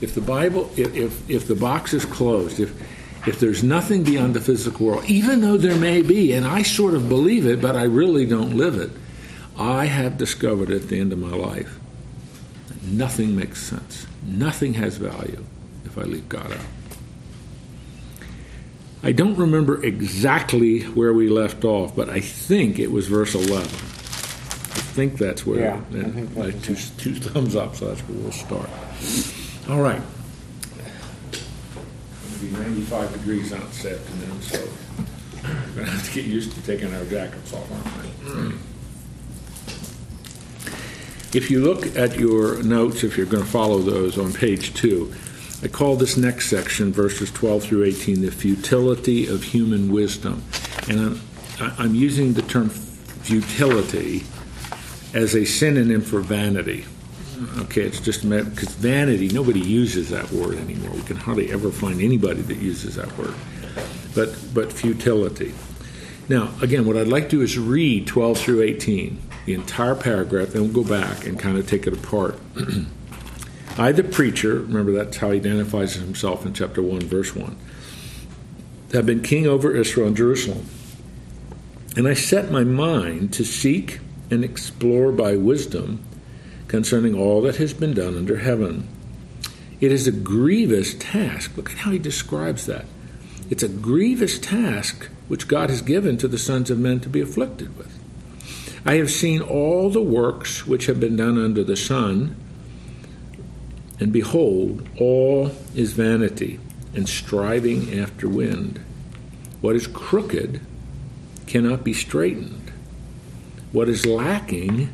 if 0.05 0.15
the 0.15 0.21
Bible, 0.21 0.71
if, 0.77 0.95
if, 0.95 1.31
if 1.31 1.49
the 1.49 1.55
box 1.55 1.95
is 1.95 2.05
closed, 2.05 2.61
if, 2.61 2.79
if 3.27 3.41
there's 3.41 3.63
nothing 3.63 4.03
beyond 4.03 4.35
the 4.35 4.41
physical 4.41 4.87
world, 4.87 5.05
even 5.07 5.41
though 5.41 5.57
there 5.57 5.77
may 5.77 6.03
be, 6.03 6.33
and 6.33 6.47
I 6.47 6.63
sort 6.63 6.95
of 6.95 7.09
believe 7.09 7.47
it, 7.47 7.63
but 7.63 7.75
I 7.75 7.85
really 7.85 8.27
don't 8.27 8.55
live 8.55 8.77
it, 8.77 8.91
I 9.57 9.87
have 9.87 10.19
discovered 10.19 10.71
at 10.71 10.89
the 10.89 11.01
end 11.01 11.13
of 11.13 11.19
my 11.19 11.35
life 11.35 11.79
nothing 12.83 13.35
makes 13.35 13.63
sense. 13.63 14.07
Nothing 14.27 14.75
has 14.75 14.99
value 14.99 15.43
if 15.87 15.97
I 15.97 16.03
leave 16.03 16.29
God 16.29 16.53
out. 16.53 16.59
I 19.03 19.13
don't 19.13 19.37
remember 19.37 19.83
exactly 19.83 20.83
where 20.83 21.13
we 21.13 21.29
left 21.29 21.65
off, 21.65 21.95
but 21.97 22.11
I 22.11 22.21
think 22.21 22.79
it 22.79 22.91
was 22.91 23.09
verse 23.09 23.35
11. 23.35 23.94
I 24.95 24.97
think 24.97 25.19
that's 25.19 25.45
where. 25.45 25.59
Yeah, 25.59 25.81
I 25.91 26.05
think 26.05 26.39
I, 26.39 26.53
two, 26.53 26.77
two 26.77 27.17
thumbs 27.17 27.57
up, 27.57 27.75
so 27.75 27.89
that's 27.89 28.01
where 28.03 28.17
we'll 28.17 28.31
start. 28.31 28.71
All 29.69 29.83
right. 29.83 30.01
It's 31.33 32.39
going 32.39 32.55
to 32.55 32.61
be 32.61 32.71
95 32.71 33.13
degrees 33.13 33.53
out 33.53 33.67
this 33.73 33.87
afternoon, 33.87 34.41
so 34.41 34.69
we're 35.43 35.75
going 35.75 35.87
to 35.87 35.91
have 35.91 36.07
to 36.09 36.15
get 36.15 36.27
used 36.27 36.53
to 36.53 36.63
taking 36.63 36.95
our 36.95 37.05
jackets 37.07 37.53
off, 37.53 37.73
aren't 37.73 37.85
we? 37.85 38.31
Mm. 38.31 38.59
If 41.35 41.51
you 41.51 41.59
look 41.59 41.97
at 41.97 42.17
your 42.17 42.63
notes, 42.63 43.03
if 43.03 43.17
you're 43.17 43.27
going 43.27 43.43
to 43.43 43.51
follow 43.51 43.79
those 43.79 44.17
on 44.17 44.33
page 44.33 44.75
two, 44.75 45.13
I 45.65 45.67
call 45.67 45.97
this 45.97 46.17
next 46.17 46.49
section, 46.49 46.93
verses 46.93 47.33
12 47.33 47.65
through 47.65 47.83
18, 47.83 48.21
the 48.21 48.31
futility 48.31 49.27
of 49.27 49.43
human 49.43 49.91
wisdom. 49.91 50.45
And 50.89 51.01
I'm, 51.01 51.21
I'm 51.79 51.95
using 51.97 52.35
the 52.35 52.43
term 52.43 52.71
futility 52.71 54.23
as 55.15 55.35
a 55.35 55.45
synonym 55.45 56.03
for 56.03 56.21
vanity. 56.21 56.85
Okay, 57.59 57.83
it's 57.83 58.01
just 58.01 58.29
because 58.29 58.75
vanity, 58.75 59.29
nobody 59.29 59.61
uses 59.61 60.11
that 60.11 60.31
word 60.33 60.59
anymore. 60.59 60.91
We 60.91 61.03
can 61.03 61.17
hardly 61.17 61.53
ever 61.53 61.71
find 61.71 62.01
anybody 62.01 62.43
that 62.43 62.59
uses 62.59 62.97
that 62.97 63.17
word. 63.17 63.35
But, 64.15 64.37
but 64.53 64.73
futility. 64.73 65.55
Now, 66.29 66.53
again, 66.63 66.87
what 66.87 66.97
I'd 66.97 67.09
like 67.09 67.25
to 67.31 67.37
do 67.37 67.43
is 67.43 67.59
read 67.59 68.07
12 68.07 68.39
through 68.39 68.63
18, 68.63 69.21
the 69.47 69.55
entire 69.55 69.95
paragraph, 69.95 70.49
then 70.49 70.63
we'll 70.63 70.85
go 70.85 70.89
back 70.89 71.27
and 71.27 71.39
kind 71.39 71.59
of 71.59 71.69
take 71.69 71.87
it 71.87 71.93
apart. 71.93 72.39
I, 73.77 73.93
the 73.93 74.05
preacher, 74.05 74.61
remember 74.61 74.93
that's 74.93 75.17
how 75.17 75.31
he 75.31 75.39
identifies 75.39 75.95
himself 75.95 76.47
in 76.47 76.55
chapter 76.55 76.81
1, 76.81 77.01
verse 77.01 77.35
1, 77.35 77.57
have 78.93 79.07
been 79.07 79.23
king 79.23 79.47
over 79.47 79.75
Israel 79.75 80.07
and 80.07 80.17
Jerusalem. 80.17 80.67
And 81.97 82.09
I 82.09 82.15
set 82.15 82.51
my 82.51 82.65
mind 82.65 83.33
to 83.35 83.45
seek 83.45 83.99
and 84.31 84.45
explore 84.45 85.13
by 85.13 85.37
wisdom 85.37 86.03
concerning 86.69 87.15
all 87.15 87.41
that 87.43 87.57
has 87.57 87.75
been 87.75 87.95
done 87.95 88.17
under 88.17 88.39
heaven. 88.39 88.89
It 89.81 89.93
is 89.93 90.07
a 90.07 90.13
grievous 90.13 90.95
task. 90.95 91.57
Look 91.57 91.71
at 91.71 91.79
how 91.79 91.91
he 91.91 91.99
describes 91.99 92.67
that. 92.67 92.87
It's 93.51 93.63
a 93.63 93.69
grievous 93.69 94.39
task 94.39 95.09
which 95.29 95.49
God 95.49 95.71
has 95.71 95.83
given 95.83 96.17
to 96.19 96.29
the 96.29 96.39
sons 96.39 96.71
of 96.71 96.79
men 96.79 97.01
to 97.01 97.09
be 97.09 97.21
afflicted 97.21 97.77
with. 97.77 97.99
I 98.87 98.95
have 98.95 99.11
seen 99.11 99.41
all 99.41 99.91
the 99.91 100.03
works 100.03 100.67
which 100.67 100.87
have 100.87 101.01
been 101.01 101.17
done 101.17 101.39
under 101.39 101.65
the 101.65 101.77
sun, 101.77 102.37
and 103.99 104.13
behold, 104.13 104.87
all 104.99 105.53
is 105.75 105.93
vanity 105.93 106.59
and 106.95 107.09
striving 107.09 107.99
after 107.99 108.29
wind. 108.29 108.81
What 109.61 109.77
is 109.77 109.87
crooked 109.87 110.61
cannot 111.47 111.85
be 111.85 111.93
straightened. 111.93 112.64
What 113.75 113.89
is 113.89 114.07
lacking 114.07 114.91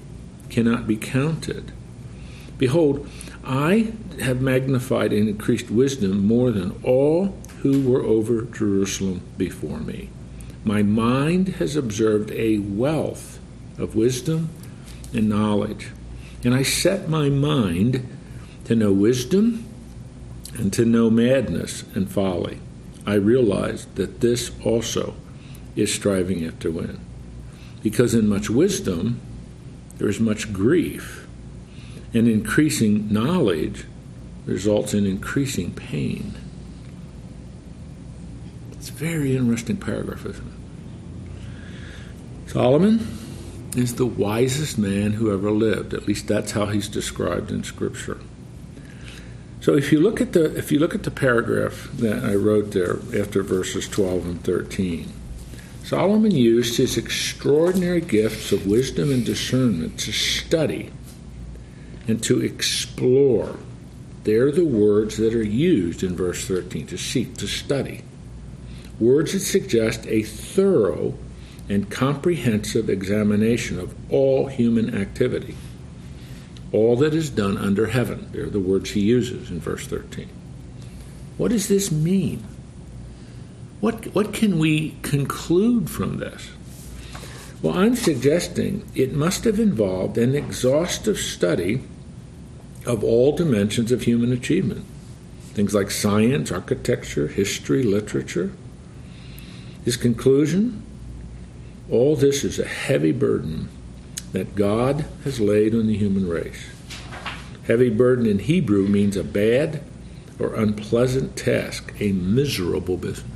cannot 0.48 0.86
be 0.86 0.96
counted. 0.96 1.70
Behold, 2.56 3.06
I 3.44 3.92
have 4.22 4.40
magnified 4.40 5.12
and 5.12 5.28
increased 5.28 5.70
wisdom 5.70 6.26
more 6.26 6.50
than 6.50 6.80
all 6.82 7.36
who 7.58 7.86
were 7.86 8.02
over 8.02 8.40
Jerusalem 8.40 9.20
before 9.36 9.80
me. 9.80 10.08
My 10.64 10.82
mind 10.82 11.48
has 11.56 11.76
observed 11.76 12.30
a 12.30 12.60
wealth 12.60 13.38
of 13.76 13.96
wisdom 13.96 14.48
and 15.12 15.28
knowledge, 15.28 15.88
and 16.42 16.54
I 16.54 16.62
set 16.62 17.06
my 17.06 17.28
mind 17.28 18.08
to 18.64 18.74
know 18.74 18.94
wisdom 18.94 19.66
and 20.56 20.72
to 20.72 20.86
know 20.86 21.10
madness 21.10 21.84
and 21.94 22.10
folly. 22.10 22.60
I 23.04 23.16
realized 23.16 23.96
that 23.96 24.20
this 24.22 24.52
also 24.64 25.16
is 25.76 25.92
striving 25.92 26.46
after 26.46 26.70
wind. 26.70 26.98
Because 27.82 28.14
in 28.14 28.28
much 28.28 28.50
wisdom, 28.50 29.20
there 29.98 30.08
is 30.08 30.20
much 30.20 30.52
grief, 30.52 31.26
and 32.12 32.26
increasing 32.26 33.12
knowledge 33.12 33.84
results 34.46 34.94
in 34.94 35.06
increasing 35.06 35.72
pain. 35.72 36.34
It's 38.72 38.88
a 38.88 38.92
very 38.92 39.36
interesting 39.36 39.76
paragraph, 39.76 40.26
isn't 40.26 40.46
it? 40.46 42.50
Solomon 42.50 43.06
is 43.76 43.94
the 43.94 44.06
wisest 44.06 44.78
man 44.78 45.12
who 45.12 45.32
ever 45.32 45.50
lived. 45.50 45.94
At 45.94 46.08
least 46.08 46.26
that's 46.26 46.52
how 46.52 46.66
he's 46.66 46.88
described 46.88 47.50
in 47.50 47.62
Scripture. 47.62 48.18
So 49.60 49.76
if 49.76 49.92
you 49.92 50.00
look 50.00 50.20
at 50.20 50.32
the 50.32 50.56
if 50.56 50.72
you 50.72 50.78
look 50.78 50.94
at 50.94 51.02
the 51.02 51.10
paragraph 51.10 51.90
that 51.94 52.24
I 52.24 52.34
wrote 52.34 52.72
there 52.72 52.96
after 53.14 53.42
verses 53.42 53.88
12 53.88 54.26
and 54.26 54.42
13, 54.42 55.12
Solomon 55.82 56.30
used 56.30 56.76
his 56.76 56.96
extraordinary 56.96 58.00
gifts 58.00 58.52
of 58.52 58.66
wisdom 58.66 59.10
and 59.10 59.24
discernment 59.24 59.98
to 60.00 60.12
study 60.12 60.90
and 62.06 62.22
to 62.22 62.40
explore. 62.40 63.56
They're 64.24 64.52
the 64.52 64.64
words 64.64 65.16
that 65.16 65.34
are 65.34 65.42
used 65.42 66.02
in 66.02 66.14
verse 66.14 66.46
13 66.46 66.86
to 66.88 66.98
seek, 66.98 67.36
to 67.38 67.46
study. 67.46 68.02
Words 68.98 69.32
that 69.32 69.40
suggest 69.40 70.06
a 70.06 70.22
thorough 70.22 71.14
and 71.68 71.90
comprehensive 71.90 72.90
examination 72.90 73.78
of 73.78 73.94
all 74.10 74.46
human 74.48 74.94
activity. 74.94 75.56
All 76.72 76.96
that 76.96 77.14
is 77.14 77.30
done 77.30 77.56
under 77.56 77.86
heaven. 77.86 78.28
They're 78.32 78.50
the 78.50 78.60
words 78.60 78.90
he 78.90 79.00
uses 79.00 79.50
in 79.50 79.60
verse 79.60 79.86
13. 79.86 80.28
What 81.38 81.50
does 81.50 81.68
this 81.68 81.90
mean? 81.90 82.44
What, 83.80 84.14
what 84.14 84.34
can 84.34 84.58
we 84.58 84.96
conclude 85.02 85.88
from 85.90 86.18
this? 86.18 86.50
Well, 87.62 87.76
I'm 87.76 87.96
suggesting 87.96 88.86
it 88.94 89.12
must 89.12 89.44
have 89.44 89.58
involved 89.58 90.16
an 90.18 90.34
exhaustive 90.34 91.18
study 91.18 91.82
of 92.86 93.04
all 93.04 93.36
dimensions 93.36 93.92
of 93.92 94.02
human 94.02 94.32
achievement 94.32 94.86
things 95.52 95.74
like 95.74 95.90
science, 95.90 96.52
architecture, 96.52 97.26
history, 97.26 97.82
literature. 97.82 98.52
His 99.84 99.96
conclusion 99.96 100.82
all 101.90 102.14
this 102.14 102.44
is 102.44 102.58
a 102.58 102.64
heavy 102.64 103.10
burden 103.10 103.68
that 104.32 104.54
God 104.54 105.04
has 105.24 105.40
laid 105.40 105.74
on 105.74 105.88
the 105.88 105.96
human 105.96 106.28
race. 106.28 106.66
Heavy 107.66 107.90
burden 107.90 108.26
in 108.26 108.38
Hebrew 108.38 108.86
means 108.86 109.16
a 109.16 109.24
bad 109.24 109.82
or 110.38 110.54
unpleasant 110.54 111.36
task, 111.36 111.92
a 111.98 112.12
miserable 112.12 112.96
business. 112.96 113.29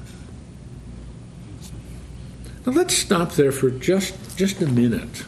Now 2.66 2.73
let's 2.73 2.97
stop 2.97 3.33
there 3.33 3.52
for 3.52 3.71
just 3.71 4.37
just 4.37 4.61
a 4.62 4.66
minute. 4.66 5.25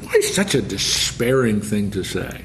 Why 0.00 0.20
such 0.20 0.54
a 0.54 0.62
despairing 0.62 1.60
thing 1.60 1.90
to 1.92 2.04
say? 2.04 2.44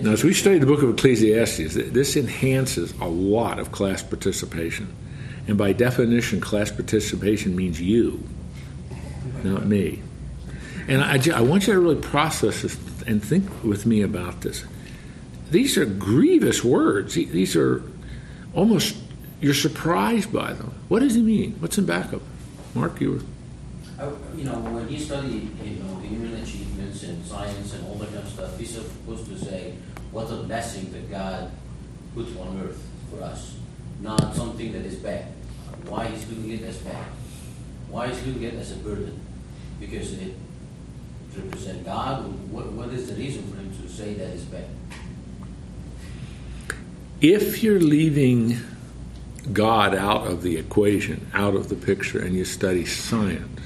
Now, 0.00 0.12
as 0.12 0.24
we 0.24 0.32
study 0.32 0.58
the 0.58 0.66
book 0.66 0.82
of 0.82 0.90
Ecclesiastes, 0.90 1.74
this 1.74 2.16
enhances 2.16 2.92
a 3.00 3.06
lot 3.06 3.58
of 3.58 3.72
class 3.72 4.02
participation. 4.02 4.94
And 5.48 5.58
by 5.58 5.72
definition, 5.72 6.40
class 6.40 6.70
participation 6.70 7.56
means 7.56 7.80
you, 7.80 8.22
not 9.42 9.66
me. 9.66 10.02
And 10.88 11.02
I, 11.02 11.18
I 11.36 11.40
want 11.40 11.66
you 11.66 11.74
to 11.74 11.80
really 11.80 12.00
process 12.00 12.62
this 12.62 12.78
and 13.06 13.22
think 13.22 13.64
with 13.64 13.86
me 13.86 14.02
about 14.02 14.40
this. 14.42 14.64
These 15.52 15.76
are 15.76 15.84
grievous 15.84 16.64
words. 16.64 17.14
These 17.14 17.56
are 17.56 17.82
almost, 18.54 18.96
you're 19.42 19.52
surprised 19.52 20.32
by 20.32 20.54
them. 20.54 20.72
What 20.88 21.00
does 21.00 21.14
he 21.14 21.20
mean? 21.20 21.56
What's 21.60 21.76
in 21.76 21.84
back 21.84 22.14
of? 22.14 22.22
Mark, 22.74 22.98
you 23.02 23.10
were. 23.12 23.20
You 24.34 24.44
know, 24.44 24.58
when 24.60 24.88
he 24.88 24.98
studied, 24.98 25.50
you 25.62 25.82
know, 25.82 25.96
human 26.00 26.42
achievements 26.42 27.02
in 27.02 27.22
science 27.26 27.74
and 27.74 27.86
all 27.86 27.96
that 27.96 28.08
kind 28.08 28.24
of 28.24 28.28
stuff, 28.28 28.58
he's 28.58 28.70
supposed 28.70 29.26
to 29.26 29.38
say, 29.38 29.74
what 30.10 30.32
a 30.32 30.36
blessing 30.36 30.90
that 30.92 31.10
God 31.10 31.52
put 32.14 32.34
on 32.40 32.58
earth 32.64 32.82
for 33.10 33.22
us, 33.22 33.54
not 34.00 34.34
something 34.34 34.72
that 34.72 34.86
is 34.86 34.96
bad. 34.96 35.26
Why 35.86 36.06
he's 36.06 36.24
doing 36.24 36.50
it 36.50 36.62
as 36.62 36.78
bad? 36.78 37.06
Why 37.90 38.08
he's 38.08 38.20
doing 38.22 38.42
it 38.42 38.54
as 38.54 38.72
a 38.72 38.76
burden? 38.76 39.20
Because 39.78 40.14
it 40.14 40.34
represents 41.36 41.84
God? 41.84 42.24
What, 42.50 42.72
what 42.72 42.88
is 42.88 43.08
the 43.08 43.16
reason 43.16 43.42
for 43.50 43.58
him 43.58 43.70
to 43.82 43.88
say 43.88 44.14
that 44.14 44.30
is 44.30 44.44
bad? 44.44 44.64
If 47.22 47.62
you're 47.62 47.78
leaving 47.78 48.58
God 49.52 49.94
out 49.94 50.26
of 50.26 50.42
the 50.42 50.56
equation, 50.56 51.30
out 51.32 51.54
of 51.54 51.68
the 51.68 51.76
picture, 51.76 52.20
and 52.20 52.34
you 52.34 52.44
study 52.44 52.84
science, 52.84 53.60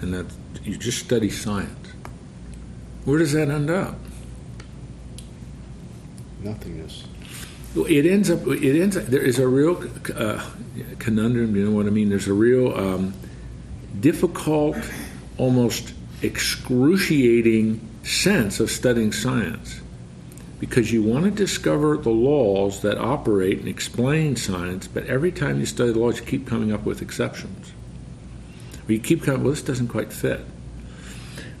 and 0.00 0.14
that 0.14 0.24
you 0.64 0.78
just 0.78 1.00
study 1.00 1.28
science, 1.28 1.92
where 3.04 3.18
does 3.18 3.32
that 3.32 3.50
end 3.50 3.68
up? 3.68 3.98
Nothingness. 6.40 7.04
It 7.76 8.06
ends 8.06 8.30
up. 8.30 8.46
It 8.46 8.80
ends. 8.80 8.96
Up, 8.96 9.04
there 9.04 9.22
is 9.22 9.38
a 9.38 9.46
real 9.46 9.84
uh, 10.14 10.42
conundrum. 10.98 11.54
You 11.56 11.66
know 11.66 11.76
what 11.76 11.86
I 11.86 11.90
mean? 11.90 12.08
There's 12.08 12.26
a 12.26 12.32
real 12.32 12.74
um, 12.74 13.12
difficult, 14.00 14.78
almost 15.36 15.92
excruciating 16.22 17.86
sense 18.02 18.60
of 18.60 18.70
studying 18.70 19.12
science 19.12 19.82
because 20.58 20.92
you 20.92 21.02
want 21.02 21.24
to 21.24 21.30
discover 21.30 21.96
the 21.96 22.10
laws 22.10 22.80
that 22.80 22.98
operate 22.98 23.58
and 23.58 23.68
explain 23.68 24.36
science, 24.36 24.86
but 24.86 25.06
every 25.06 25.30
time 25.30 25.60
you 25.60 25.66
study 25.66 25.92
the 25.92 25.98
laws, 25.98 26.18
you 26.18 26.24
keep 26.24 26.46
coming 26.46 26.72
up 26.72 26.84
with 26.84 27.02
exceptions. 27.02 27.72
Or 28.88 28.92
you 28.92 29.00
keep 29.00 29.22
coming, 29.22 29.42
well, 29.42 29.50
this 29.50 29.62
doesn't 29.62 29.88
quite 29.88 30.12
fit. 30.12 30.40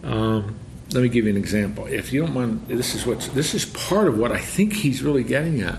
Um, 0.02 0.56
let 0.92 1.02
me 1.02 1.08
give 1.08 1.24
you 1.24 1.30
an 1.30 1.36
example. 1.36 1.86
If 1.86 2.12
you 2.12 2.20
don't 2.20 2.32
mind, 2.32 2.68
this 2.68 2.94
is 2.94 3.04
what 3.04 3.20
this 3.34 3.54
is 3.54 3.64
part 3.64 4.06
of 4.06 4.18
what 4.18 4.30
I 4.32 4.38
think 4.38 4.72
he's 4.72 5.02
really 5.02 5.24
getting 5.24 5.60
at. 5.60 5.78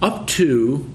Up 0.00 0.26
to 0.28 0.90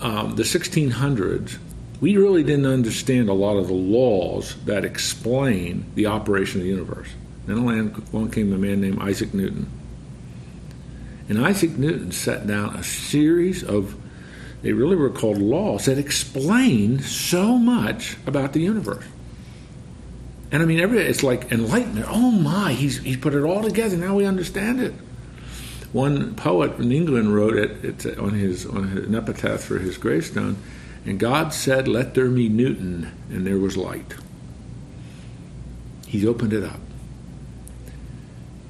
um, 0.00 0.34
the 0.34 0.42
1600s, 0.42 1.58
we 2.00 2.16
really 2.16 2.42
didn't 2.42 2.66
understand 2.66 3.28
a 3.28 3.32
lot 3.32 3.56
of 3.56 3.68
the 3.68 3.74
laws 3.74 4.56
that 4.64 4.84
explain 4.84 5.90
the 5.94 6.06
operation 6.06 6.60
of 6.60 6.64
the 6.64 6.70
universe. 6.70 7.08
Then 7.46 7.58
along 7.58 8.30
came 8.30 8.52
a 8.52 8.58
man 8.58 8.80
named 8.80 9.00
Isaac 9.00 9.32
Newton. 9.32 9.70
And 11.28 11.44
Isaac 11.44 11.72
Newton 11.72 12.12
set 12.12 12.46
down 12.46 12.76
a 12.76 12.84
series 12.84 13.64
of, 13.64 13.96
they 14.62 14.72
really 14.72 14.96
were 14.96 15.10
called 15.10 15.38
laws 15.38 15.86
that 15.86 15.98
explained 15.98 17.02
so 17.02 17.58
much 17.58 18.16
about 18.26 18.52
the 18.52 18.60
universe. 18.60 19.04
And 20.52 20.62
I 20.62 20.66
mean, 20.66 20.78
every, 20.80 21.00
it's 21.00 21.22
like 21.22 21.50
enlightenment. 21.50 22.06
Oh 22.08 22.30
my, 22.30 22.72
he's, 22.72 22.98
he 22.98 23.16
put 23.16 23.34
it 23.34 23.42
all 23.42 23.62
together. 23.62 23.96
Now 23.96 24.14
we 24.14 24.24
understand 24.24 24.80
it. 24.80 24.94
One 25.92 26.34
poet 26.34 26.78
in 26.78 26.92
England 26.92 27.34
wrote 27.34 27.56
it 27.56 27.84
it's 27.84 28.04
on 28.04 28.30
his 28.30 28.66
on 28.66 28.84
an 28.84 29.14
epitaph 29.14 29.60
for 29.60 29.78
his 29.78 29.96
gravestone, 29.96 30.58
and 31.06 31.18
God 31.18 31.54
said, 31.54 31.88
"Let 31.88 32.14
there 32.14 32.28
be 32.28 32.48
Newton," 32.48 33.12
and 33.30 33.46
there 33.46 33.58
was 33.58 33.76
light. 33.76 34.14
He's 36.06 36.24
opened 36.26 36.52
it 36.52 36.64
up. 36.64 36.80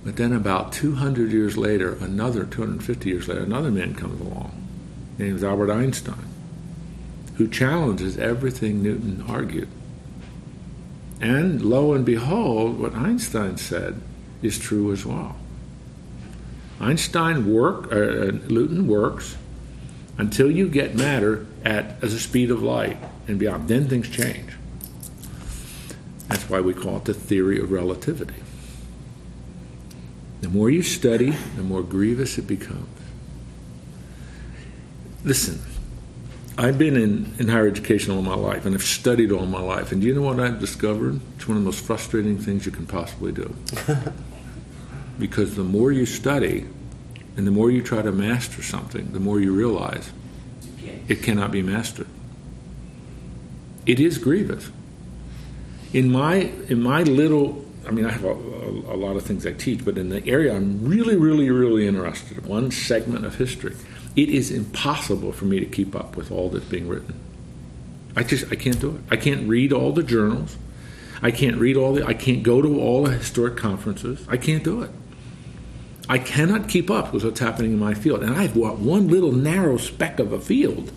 But 0.07 0.15
then, 0.15 0.33
about 0.33 0.73
200 0.73 1.33
years 1.33 1.59
later, 1.59 1.95
another 2.01 2.45
250 2.45 3.09
years 3.09 3.27
later, 3.27 3.43
another 3.43 3.73
man 3.73 3.93
comes 3.93 4.21
along, 4.21 4.53
named 5.19 5.43
Albert 5.43 5.69
Einstein, 5.69 6.29
who 7.39 7.49
challenges 7.49 8.17
everything 8.17 8.85
Newton 8.85 9.25
argued. 9.29 9.67
And 11.21 11.61
lo 11.61 11.93
and 11.93 12.07
behold, 12.07 12.79
what 12.79 12.95
Einstein 12.95 13.57
said 13.57 14.01
is 14.43 14.61
true 14.61 14.93
as 14.93 15.05
well. 15.05 15.35
Einstein 16.79 17.53
work, 17.53 17.93
uh, 17.93 18.31
Newton 18.49 18.87
works 18.87 19.37
until 20.19 20.49
you 20.49 20.69
get 20.69 20.95
matter 20.95 21.49
at 21.65 22.01
the 22.01 22.11
speed 22.11 22.53
of 22.53 22.63
light 22.63 22.97
and 23.27 23.41
beyond. 23.41 23.67
Then 23.67 23.89
things 23.89 24.09
change. 24.09 24.53
That's 26.29 26.49
why 26.49 26.61
we 26.61 26.75
call 26.75 26.99
it 26.99 27.07
the 27.07 27.15
theory 27.15 27.61
of 27.61 27.73
relativity. 27.73 28.46
The 30.47 30.53
more 30.53 30.71
you 30.71 30.83
study, 30.83 31.31
the 31.57 31.65
more 31.65 31.83
grievous 31.83 32.39
it 32.39 32.47
becomes. 32.47 32.87
Listen, 35.25 35.61
I've 36.57 36.79
been 36.79 36.97
in, 36.97 37.35
in 37.41 37.49
higher 37.49 37.67
education 37.67 38.15
all 38.15 38.23
my 38.23 38.37
life, 38.37 38.65
and 38.65 38.73
I've 38.73 38.85
studied 38.85 39.33
all 39.33 39.45
my 39.47 39.61
life. 39.61 39.91
And 39.91 40.01
do 40.01 40.07
you 40.07 40.15
know 40.15 40.23
what 40.23 40.39
I've 40.39 40.61
discovered? 40.61 41.21
It's 41.35 41.49
one 41.49 41.57
of 41.57 41.65
the 41.65 41.67
most 41.67 41.85
frustrating 41.85 42.39
things 42.39 42.65
you 42.65 42.71
can 42.71 42.87
possibly 42.87 43.33
do. 43.33 43.57
because 45.19 45.57
the 45.57 45.65
more 45.65 45.91
you 45.91 46.07
study, 46.07 46.65
and 47.37 47.45
the 47.45 47.51
more 47.51 47.73
you 47.73 47.83
try 47.83 48.03
to 48.03 48.13
master 48.13 48.63
something, 48.63 49.11
the 49.11 49.19
more 49.19 49.41
you 49.41 49.53
realize 49.53 50.13
it 51.09 51.25
cannot 51.25 51.51
be 51.51 51.61
mastered. 51.61 52.07
It 53.85 53.99
is 53.99 54.17
grievous. 54.17 54.71
In 55.93 56.13
my 56.13 56.53
in 56.69 56.85
my 56.85 57.03
little, 57.03 57.65
I 57.85 57.91
mean, 57.91 58.07
I 58.07 58.13
have 58.13 58.25
a, 58.25 58.37
a, 58.67 58.95
a 58.95 58.97
lot 58.97 59.17
of 59.17 59.23
things 59.23 59.47
I 59.47 59.53
teach, 59.53 59.85
but 59.85 59.97
in 59.97 60.09
the 60.09 60.27
area 60.27 60.55
I'm 60.55 60.85
really, 60.87 61.17
really, 61.17 61.51
really 61.51 61.87
interested 61.87 62.39
in, 62.39 62.49
one 62.49 62.71
segment 62.71 63.25
of 63.25 63.37
history 63.37 63.77
it 64.17 64.31
is 64.31 64.51
impossible 64.51 65.31
for 65.31 65.45
me 65.45 65.61
to 65.61 65.67
keep 65.67 65.95
up 65.95 66.17
with 66.17 66.33
all 66.33 66.49
that's 66.49 66.65
being 66.65 66.89
written. 66.89 67.21
I 68.17 68.23
just 68.23 68.51
I 68.51 68.57
can't 68.57 68.81
do 68.81 68.97
it. 68.97 69.03
I 69.11 69.17
can't 69.17 69.47
read 69.47 69.73
all 69.73 69.93
the 69.93 70.03
journals. 70.03 70.57
I 71.23 71.31
can't 71.31 71.59
read 71.59 71.77
all 71.77 71.93
the 71.93 72.05
I 72.05 72.15
can't 72.15 72.43
go 72.43 72.63
to 72.63 72.81
all 72.81 73.05
the 73.05 73.13
historic 73.13 73.59
conferences. 73.59 74.27
I 74.27 74.39
can't 74.39 74.65
do 74.65 74.83
it. 74.83 74.91
I 76.09 76.19
cannot 76.19 76.69
keep 76.69 76.91
up 76.91 77.13
with 77.13 77.25
what's 77.25 77.41
happening 77.41 77.73
in 77.73 77.79
my 77.79 77.93
field. 77.93 78.23
And 78.23 78.35
I've 78.35 78.55
got 78.55 78.79
one 78.79 79.09
little 79.09 79.33
narrow 79.33 79.77
speck 79.77 80.19
of 80.19 80.33
a 80.33 80.41
field. 80.41 80.91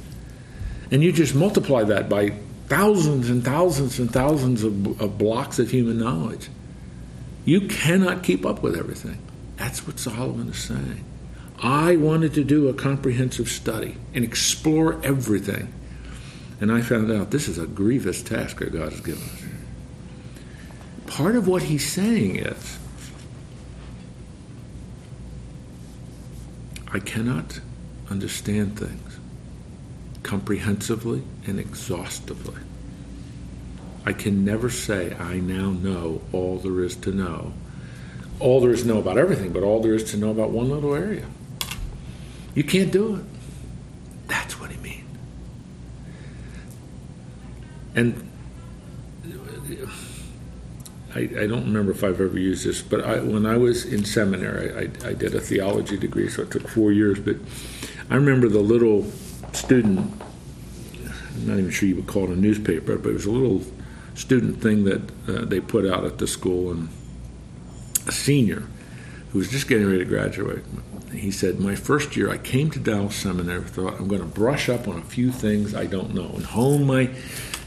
And 0.92 1.04
you 1.04 1.12
just 1.12 1.36
multiply 1.36 1.84
that 1.84 2.08
by 2.08 2.34
thousands 2.68 3.30
and 3.30 3.44
thousands 3.44 4.00
and 4.00 4.12
thousands 4.12 4.64
of, 4.64 5.02
of 5.02 5.18
blocks 5.18 5.60
of 5.60 5.72
human 5.72 5.98
knowledge. 5.98 6.48
You 7.46 7.62
cannot 7.62 8.24
keep 8.24 8.46
up 8.46 8.62
with 8.62 8.76
everything. 8.76 9.18
That's 9.58 9.86
what 9.86 10.00
Solomon 10.00 10.50
is 10.50 10.58
saying. 10.58 11.04
I 11.62 11.98
wanted 11.98 12.34
to 12.36 12.44
do 12.44 12.70
a 12.70 12.74
comprehensive 12.74 13.50
study 13.50 13.98
and 14.14 14.24
explore 14.24 15.00
everything. 15.04 15.74
And 16.62 16.72
I 16.72 16.82
found 16.82 17.12
out 17.12 17.32
this 17.32 17.48
is 17.48 17.58
a 17.58 17.68
grievous 17.68 18.22
task 18.22 18.60
that 18.60 18.72
God 18.72 18.92
has 18.92 19.02
given 19.02 19.24
us. 19.24 19.44
Part 21.08 21.36
of 21.36 21.48
what 21.48 21.64
he's 21.64 21.92
saying 21.92 22.38
is 22.38 22.78
I 26.92 27.00
cannot 27.00 27.60
understand 28.10 28.80
things 28.80 29.18
comprehensively 30.24 31.24
and 31.46 31.60
exhaustively. 31.60 32.62
I 34.10 34.14
can 34.14 34.44
never 34.44 34.72
say 34.72 35.16
I 35.20 35.36
now 35.36 35.70
know 35.70 36.24
all 36.34 36.58
there 36.58 36.84
is 36.84 36.96
to 36.96 37.12
know. 37.12 37.54
All 38.40 38.60
there 38.60 38.72
is 38.72 38.82
to 38.82 38.88
know 38.88 38.98
about 38.98 39.20
everything, 39.20 39.54
but 39.54 39.62
all 39.62 39.84
there 39.84 39.94
is 39.94 40.10
to 40.12 40.18
know 40.18 40.32
about 40.32 40.50
one 40.50 40.72
little 40.72 40.96
area. 40.96 41.28
You 42.56 42.64
can't 42.64 42.92
do 42.92 43.18
it. 43.18 43.24
That's 44.28 44.60
what 44.60 44.72
he 44.72 44.78
means. 44.78 45.06
And 47.94 48.32
I, 51.14 51.20
I, 51.20 51.46
don't 51.46 51.66
remember 51.66 51.92
if 51.92 52.04
I've 52.04 52.20
ever 52.20 52.40
used 52.40 52.66
this, 52.66 52.82
but 52.82 53.06
I, 53.06 53.20
when 53.20 53.46
I 53.46 53.58
was 53.58 53.86
in 53.86 54.06
seminary, 54.06 54.74
I, 54.74 55.10
I, 55.10 55.14
did 55.14 55.36
a 55.36 55.40
theology 55.40 55.98
degree, 55.98 56.30
so 56.30 56.42
it 56.42 56.50
took 56.50 56.68
four 56.68 56.92
years. 56.92 57.20
But 57.20 57.36
I 58.10 58.16
remember 58.16 58.48
the 58.48 58.58
little 58.58 59.04
student, 59.52 60.00
I'm 61.36 61.46
not 61.48 61.60
even 61.60 61.70
sure 61.70 61.88
you 61.88 61.98
would 61.98 62.08
call 62.08 62.24
it 62.24 62.32
a 62.32 62.36
newspaper, 62.36 62.98
but 62.98 63.10
it 63.10 63.14
was 63.14 63.28
a 63.28 63.32
little 63.32 63.62
student 64.20 64.62
thing 64.62 64.84
that 64.84 65.02
uh, 65.28 65.46
they 65.46 65.62
put 65.62 65.86
out 65.86 66.04
at 66.04 66.18
the 66.18 66.28
school, 66.28 66.72
and 66.72 66.90
a 68.06 68.12
senior 68.12 68.64
who 69.32 69.40
was 69.40 69.50
just 69.50 69.68
getting 69.68 69.88
ready 69.88 70.00
to 70.00 70.06
graduate. 70.06 70.64
He 71.14 71.32
said, 71.32 71.60
My 71.60 71.76
first 71.76 72.16
year, 72.16 72.30
I 72.30 72.38
came 72.38 72.70
to 72.72 72.80
Dallas 72.80 73.16
Seminary, 73.16 73.64
thought 73.64 74.00
I'm 74.00 74.08
going 74.08 74.22
to 74.22 74.28
brush 74.28 74.70
up 74.70 74.88
on 74.88 74.98
a 74.98 75.04
few 75.04 75.32
things 75.32 75.74
I 75.74 75.86
don't 75.86 76.14
know 76.14 76.32
and 76.36 76.46
hone 76.46 76.86
my 76.86 77.10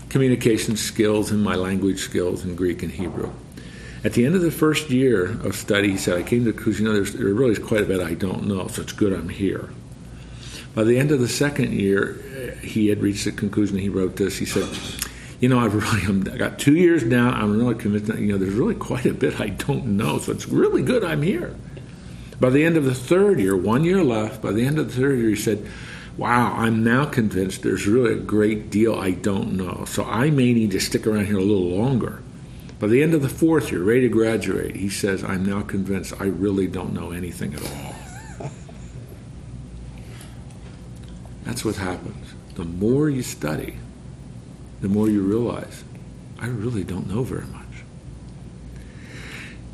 communication 0.08 0.76
skills 0.76 1.30
and 1.30 1.42
my 1.42 1.54
language 1.54 2.00
skills 2.00 2.44
in 2.44 2.54
Greek 2.54 2.82
and 2.82 2.92
Hebrew. 2.92 3.32
At 4.04 4.12
the 4.12 4.26
end 4.26 4.34
of 4.34 4.42
the 4.42 4.50
first 4.50 4.90
year 4.90 5.26
of 5.46 5.54
study, 5.54 5.92
he 5.92 5.96
said, 5.96 6.18
I 6.18 6.22
came 6.22 6.44
to 6.44 6.52
conclusion, 6.52 6.86
you 6.86 6.92
know, 6.92 6.96
there's, 6.96 7.14
there 7.14 7.32
really 7.32 7.52
is 7.52 7.58
quite 7.58 7.82
a 7.82 7.86
bit 7.86 8.00
I 8.00 8.14
don't 8.14 8.46
know, 8.46 8.66
so 8.66 8.82
it's 8.82 8.92
good 8.92 9.12
I'm 9.12 9.28
here. 9.28 9.70
By 10.74 10.84
the 10.84 10.98
end 10.98 11.12
of 11.12 11.20
the 11.20 11.28
second 11.28 11.72
year, 11.72 12.58
he 12.62 12.88
had 12.88 13.00
reached 13.00 13.24
the 13.24 13.32
conclusion, 13.32 13.78
he 13.78 13.88
wrote 13.88 14.16
this, 14.16 14.38
he 14.38 14.44
said, 14.44 14.68
you 15.42 15.48
know, 15.48 15.58
I've 15.58 15.74
really, 15.74 16.06
I'm, 16.06 16.32
I 16.32 16.36
got 16.36 16.60
two 16.60 16.76
years 16.76 17.02
down, 17.02 17.34
I'm 17.34 17.58
really 17.58 17.74
convinced 17.74 18.06
that, 18.06 18.20
you 18.20 18.28
know, 18.28 18.38
there's 18.38 18.54
really 18.54 18.76
quite 18.76 19.06
a 19.06 19.12
bit 19.12 19.40
I 19.40 19.48
don't 19.48 19.96
know, 19.96 20.18
so 20.18 20.30
it's 20.30 20.46
really 20.46 20.82
good 20.82 21.02
I'm 21.02 21.20
here. 21.20 21.56
By 22.38 22.50
the 22.50 22.64
end 22.64 22.76
of 22.76 22.84
the 22.84 22.94
third 22.94 23.40
year, 23.40 23.56
one 23.56 23.82
year 23.82 24.04
left, 24.04 24.40
by 24.40 24.52
the 24.52 24.64
end 24.64 24.78
of 24.78 24.86
the 24.86 25.00
third 25.00 25.18
year, 25.18 25.30
he 25.30 25.34
said, 25.34 25.66
wow, 26.16 26.52
I'm 26.52 26.84
now 26.84 27.06
convinced 27.06 27.62
there's 27.62 27.88
really 27.88 28.12
a 28.12 28.20
great 28.20 28.70
deal 28.70 28.94
I 28.94 29.10
don't 29.10 29.54
know, 29.54 29.84
so 29.84 30.04
I 30.04 30.30
may 30.30 30.52
need 30.52 30.70
to 30.70 30.80
stick 30.80 31.08
around 31.08 31.26
here 31.26 31.38
a 31.38 31.42
little 31.42 31.76
longer. 31.76 32.22
By 32.78 32.86
the 32.86 33.02
end 33.02 33.12
of 33.12 33.22
the 33.22 33.28
fourth 33.28 33.72
year, 33.72 33.82
ready 33.82 34.02
to 34.02 34.08
graduate, 34.08 34.76
he 34.76 34.88
says, 34.88 35.24
I'm 35.24 35.44
now 35.44 35.62
convinced 35.62 36.14
I 36.20 36.26
really 36.26 36.68
don't 36.68 36.92
know 36.92 37.10
anything 37.10 37.54
at 37.54 37.64
all. 37.64 38.48
That's 41.42 41.64
what 41.64 41.74
happens. 41.74 42.32
The 42.54 42.64
more 42.64 43.10
you 43.10 43.22
study, 43.22 43.78
the 44.82 44.88
more 44.88 45.08
you 45.08 45.22
realize, 45.22 45.84
I 46.38 46.48
really 46.48 46.82
don't 46.82 47.08
know 47.08 47.22
very 47.22 47.46
much. 47.46 47.62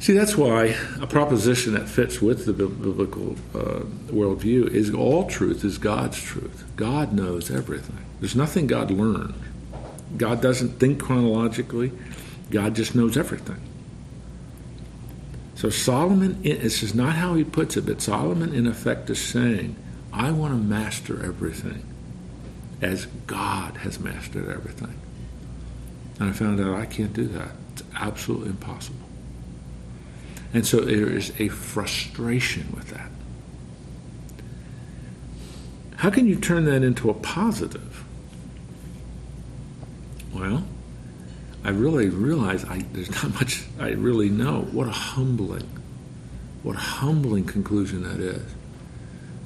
See, 0.00 0.12
that's 0.12 0.36
why 0.36 0.76
a 1.00 1.06
proposition 1.06 1.72
that 1.72 1.88
fits 1.88 2.22
with 2.22 2.44
the 2.44 2.52
biblical 2.52 3.32
uh, 3.54 3.80
worldview 4.12 4.68
is 4.68 4.94
all 4.94 5.26
truth 5.26 5.64
is 5.64 5.78
God's 5.78 6.22
truth. 6.22 6.64
God 6.76 7.12
knows 7.12 7.50
everything. 7.50 8.04
There's 8.20 8.36
nothing 8.36 8.66
God 8.66 8.90
learned. 8.90 9.34
God 10.16 10.40
doesn't 10.40 10.78
think 10.78 11.02
chronologically. 11.02 11.90
God 12.50 12.76
just 12.76 12.94
knows 12.94 13.16
everything. 13.16 13.60
So 15.56 15.70
Solomon, 15.70 16.42
this 16.42 16.82
is 16.82 16.94
not 16.94 17.16
how 17.16 17.34
he 17.34 17.44
puts 17.44 17.76
it, 17.76 17.86
but 17.86 18.00
Solomon 18.00 18.54
in 18.54 18.66
effect 18.66 19.10
is 19.10 19.20
saying, 19.20 19.74
I 20.12 20.30
want 20.30 20.52
to 20.52 20.58
master 20.58 21.24
everything 21.24 21.82
as 22.80 23.06
God 23.26 23.78
has 23.78 23.98
mastered 23.98 24.48
everything. 24.48 24.94
And 26.20 26.30
I 26.30 26.32
found 26.32 26.60
out 26.60 26.74
I 26.74 26.86
can't 26.86 27.12
do 27.12 27.26
that. 27.28 27.50
It's 27.72 27.82
absolutely 27.94 28.50
impossible. 28.50 29.08
And 30.54 30.66
so 30.66 30.80
there 30.80 31.10
is 31.10 31.32
a 31.38 31.48
frustration 31.48 32.72
with 32.74 32.88
that. 32.90 33.10
How 35.96 36.10
can 36.10 36.26
you 36.26 36.36
turn 36.36 36.64
that 36.66 36.82
into 36.82 37.10
a 37.10 37.14
positive? 37.14 38.04
Well, 40.32 40.64
I 41.64 41.70
really 41.70 42.08
realize 42.08 42.64
I, 42.64 42.84
there's 42.92 43.10
not 43.10 43.34
much 43.34 43.64
I 43.78 43.90
really 43.90 44.28
know. 44.28 44.62
What 44.72 44.86
a 44.86 44.92
humbling, 44.92 45.68
what 46.62 46.76
a 46.76 46.80
humbling 46.80 47.44
conclusion 47.44 48.04
that 48.04 48.20
is. 48.20 48.54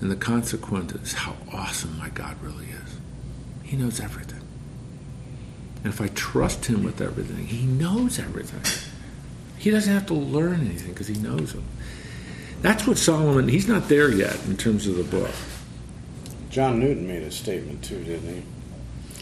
And 0.00 0.10
the 0.10 0.16
consequence 0.16 0.92
is 0.92 1.12
how 1.14 1.36
awesome 1.52 1.96
my 1.98 2.10
God 2.10 2.36
really 2.42 2.66
is. 2.66 3.01
He 3.72 3.78
knows 3.78 4.00
everything. 4.00 4.42
And 5.82 5.86
if 5.86 6.02
I 6.02 6.08
trust 6.08 6.66
Him 6.66 6.82
with 6.82 7.00
everything, 7.00 7.46
He 7.46 7.64
knows 7.64 8.18
everything. 8.18 8.60
He 9.56 9.70
doesn't 9.70 9.90
have 9.90 10.04
to 10.08 10.14
learn 10.14 10.60
anything 10.60 10.90
because 10.90 11.08
He 11.08 11.14
knows 11.14 11.54
them. 11.54 11.64
That's 12.60 12.86
what 12.86 12.98
Solomon, 12.98 13.48
he's 13.48 13.66
not 13.66 13.88
there 13.88 14.10
yet 14.10 14.44
in 14.44 14.58
terms 14.58 14.86
of 14.86 14.96
the 14.96 15.04
book. 15.04 15.30
John 16.50 16.80
Newton 16.80 17.08
made 17.08 17.22
a 17.22 17.30
statement 17.30 17.82
too, 17.82 18.04
didn't 18.04 18.28
he? 18.28 18.42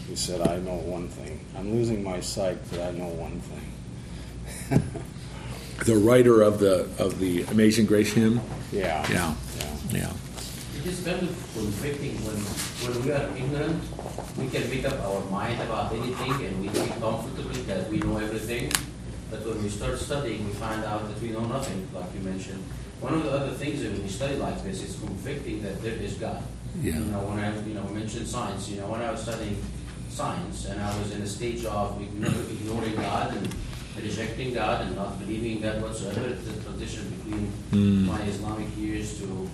He 0.09 0.15
said, 0.17 0.45
I 0.45 0.57
know 0.57 0.75
one 0.75 1.07
thing. 1.07 1.39
I'm 1.57 1.71
losing 1.71 2.03
my 2.03 2.19
sight, 2.19 2.57
but 2.69 2.81
I 2.81 2.91
know 2.91 3.07
one 3.07 3.39
thing. 4.67 4.81
the 5.85 5.95
writer 5.95 6.41
of 6.41 6.59
the 6.59 6.89
of 6.99 7.19
the 7.19 7.43
Amazing 7.43 7.85
Grace 7.85 8.11
hymn. 8.11 8.41
Yeah. 8.73 9.09
Yeah. 9.09 9.33
Yeah. 9.57 9.77
Yeah. 9.91 10.13
It 10.81 10.87
is 10.87 11.05
kind 11.05 11.21
of 11.21 11.29
conflicting 11.53 12.15
when, 12.25 12.35
when 12.83 13.05
we 13.05 13.11
are 13.11 13.29
ignorant, 13.37 13.83
we 14.37 14.47
can 14.49 14.69
make 14.69 14.85
up 14.85 14.99
our 15.01 15.21
mind 15.29 15.61
about 15.61 15.91
anything 15.93 16.33
and 16.45 16.61
we 16.61 16.67
feel 16.69 16.87
comfortable 16.99 17.51
that 17.67 17.89
we 17.89 17.97
know 17.99 18.17
everything. 18.17 18.71
But 19.29 19.45
when 19.45 19.63
we 19.63 19.69
start 19.69 19.97
studying, 19.97 20.45
we 20.45 20.53
find 20.53 20.83
out 20.83 21.07
that 21.07 21.21
we 21.21 21.29
know 21.29 21.45
nothing, 21.45 21.87
like 21.93 22.13
you 22.13 22.19
mentioned. 22.21 22.63
One 22.99 23.13
of 23.13 23.23
the 23.23 23.31
other 23.31 23.51
things 23.51 23.81
that 23.81 23.91
when 23.93 24.03
we 24.03 24.09
study 24.09 24.35
like 24.35 24.61
this, 24.63 24.83
it's 24.83 24.99
convicting 24.99 25.63
that 25.63 25.81
there 25.81 25.95
is 25.95 26.13
God. 26.15 26.43
Yeah. 26.81 26.93
You 26.99 27.05
know, 27.05 27.19
when 27.27 27.39
I 27.39 27.49
you 27.65 27.73
know 27.73 27.83
mentioned 27.85 28.27
science, 28.27 28.69
you 28.69 28.79
know, 28.79 28.87
when 28.87 29.01
I 29.01 29.11
was 29.11 29.21
studying 29.23 29.57
science 30.09 30.65
and 30.65 30.79
I 30.81 30.97
was 30.99 31.15
in 31.15 31.21
a 31.21 31.27
stage 31.27 31.65
of 31.65 31.99
ignoring 32.01 32.95
God 32.95 33.35
and 33.35 33.47
rejecting 33.97 34.53
God 34.53 34.85
and 34.87 34.95
not 34.95 35.19
believing 35.19 35.57
in 35.57 35.61
God 35.61 35.81
whatsoever, 35.81 36.27
it's 36.27 36.47
a 36.47 36.61
transition 36.61 37.09
between 37.15 37.51
Mm. 37.71 38.05
my 38.05 38.21
Islamic 38.23 38.67
years 38.77 39.17
to 39.19 39.49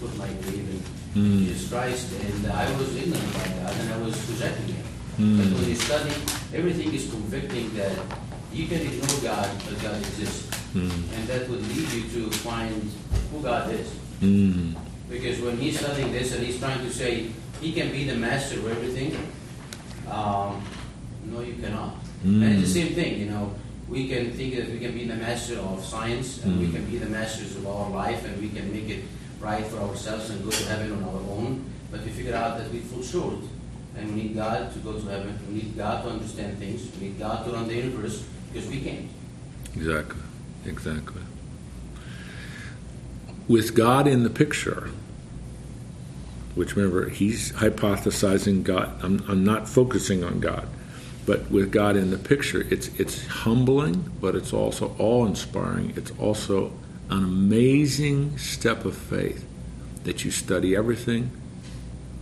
put 0.00 0.16
my 0.18 0.26
belief 0.26 0.66
in 0.74 0.82
Mm. 1.14 1.38
Jesus 1.46 1.68
Christ, 1.70 2.10
and 2.20 2.46
I 2.50 2.66
was 2.76 2.90
ignorant 2.96 3.32
by 3.34 3.46
God, 3.62 3.74
and 3.78 3.92
I 3.94 3.98
was 3.98 4.14
rejecting 4.30 4.74
it. 4.74 4.84
Mm. 5.18 5.38
But 5.38 5.46
when 5.60 5.68
you 5.68 5.74
study, 5.76 6.10
everything 6.52 6.92
is 6.92 7.08
convicting 7.08 7.70
that 7.76 7.94
you 8.52 8.66
can 8.66 8.80
ignore 8.82 9.20
God, 9.22 9.48
but 9.64 9.80
God 9.82 9.96
exists, 10.02 10.50
Mm. 10.74 10.90
and 11.14 11.22
that 11.30 11.48
would 11.48 11.62
lead 11.70 11.86
you 11.94 12.02
to 12.18 12.30
find 12.42 12.90
who 13.30 13.38
God 13.42 13.70
is. 13.72 13.86
Mm. 14.20 14.74
Because 15.08 15.38
when 15.40 15.56
he's 15.58 15.78
studying 15.78 16.10
this 16.10 16.34
and 16.34 16.42
he's 16.44 16.58
trying 16.58 16.82
to 16.84 16.90
say 16.92 17.30
he 17.60 17.72
can 17.72 17.92
be 17.92 18.04
the 18.10 18.16
master 18.16 18.58
of 18.58 18.66
everything, 18.74 19.14
um, 20.10 20.58
no, 21.30 21.40
you 21.46 21.54
cannot. 21.62 21.94
And 22.24 22.42
it's 22.58 22.72
the 22.72 22.80
Mm. 22.80 22.84
same 22.86 22.94
thing, 22.94 23.20
you 23.20 23.26
know. 23.30 23.54
We 23.88 24.08
can 24.08 24.32
think 24.32 24.56
that 24.56 24.72
we 24.72 24.78
can 24.80 24.92
be 24.98 25.04
the 25.06 25.14
master 25.14 25.58
of 25.60 25.84
science, 25.84 26.40
and 26.42 26.58
we 26.58 26.66
Mm. 26.66 26.72
can 26.74 26.84
be 26.90 26.98
the 26.98 27.06
masters 27.06 27.54
of 27.54 27.66
our 27.68 27.90
life, 27.90 28.24
and 28.24 28.40
we 28.42 28.48
can 28.48 28.72
make 28.72 28.88
it 28.88 29.04
right 29.44 29.66
for 29.66 29.78
ourselves 29.78 30.30
and 30.30 30.42
go 30.42 30.50
to 30.50 30.64
heaven 30.64 30.92
on 30.92 31.04
our 31.04 31.20
own. 31.36 31.64
But 31.90 32.02
we 32.02 32.10
figure 32.10 32.34
out 32.34 32.58
that 32.58 32.72
we 32.72 32.80
fall 32.80 33.02
short, 33.02 33.44
and 33.96 34.08
we 34.08 34.22
need 34.22 34.34
God 34.34 34.72
to 34.72 34.78
go 34.80 34.98
to 34.98 35.06
heaven. 35.06 35.38
We 35.48 35.54
need 35.62 35.76
God 35.76 36.02
to 36.04 36.10
understand 36.10 36.58
things. 36.58 36.90
We 36.98 37.08
need 37.08 37.18
God 37.18 37.44
to 37.44 37.52
run 37.52 37.68
the 37.68 37.74
universe 37.74 38.24
because 38.52 38.68
we 38.68 38.80
can't. 38.80 39.08
Exactly. 39.76 40.22
Exactly. 40.66 41.22
With 43.46 43.74
God 43.74 44.06
in 44.06 44.22
the 44.22 44.30
picture, 44.30 44.90
which 46.54 46.74
remember, 46.74 47.10
he's 47.10 47.52
hypothesizing 47.52 48.62
God. 48.62 48.98
I'm, 49.02 49.22
I'm 49.28 49.44
not 49.44 49.68
focusing 49.68 50.24
on 50.24 50.40
God. 50.40 50.66
But 51.26 51.50
with 51.50 51.72
God 51.72 51.96
in 51.96 52.10
the 52.10 52.18
picture, 52.18 52.66
it's, 52.70 52.88
it's 53.00 53.26
humbling, 53.26 54.10
but 54.20 54.34
it's 54.34 54.52
also 54.52 54.94
awe 54.98 55.26
inspiring. 55.26 55.92
It's 55.96 56.12
also 56.18 56.72
an 57.10 57.22
amazing 57.22 58.38
step 58.38 58.84
of 58.84 58.96
faith 58.96 59.46
that 60.04 60.24
you 60.24 60.30
study 60.30 60.74
everything 60.74 61.30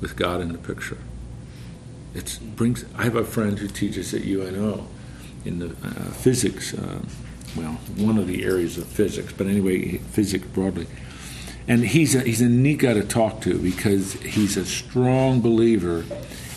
with 0.00 0.16
God 0.16 0.40
in 0.40 0.52
the 0.52 0.58
picture. 0.58 0.98
It 2.14 2.38
brings. 2.56 2.84
I 2.96 3.04
have 3.04 3.16
a 3.16 3.24
friend 3.24 3.58
who 3.58 3.68
teaches 3.68 4.12
at 4.12 4.22
UNO 4.22 4.86
in 5.44 5.58
the 5.58 5.66
uh, 5.66 6.10
physics, 6.12 6.74
uh, 6.74 7.00
well, 7.56 7.72
one 7.96 8.18
of 8.18 8.26
the 8.26 8.44
areas 8.44 8.78
of 8.78 8.86
physics, 8.86 9.32
but 9.32 9.46
anyway, 9.46 9.98
physics 9.98 10.46
broadly. 10.48 10.86
And 11.68 11.84
he's 11.84 12.14
a, 12.14 12.20
he's 12.20 12.40
a 12.40 12.48
neat 12.48 12.78
guy 12.78 12.94
to 12.94 13.04
talk 13.04 13.40
to 13.42 13.58
because 13.58 14.14
he's 14.14 14.56
a 14.56 14.64
strong 14.64 15.40
believer 15.40 16.04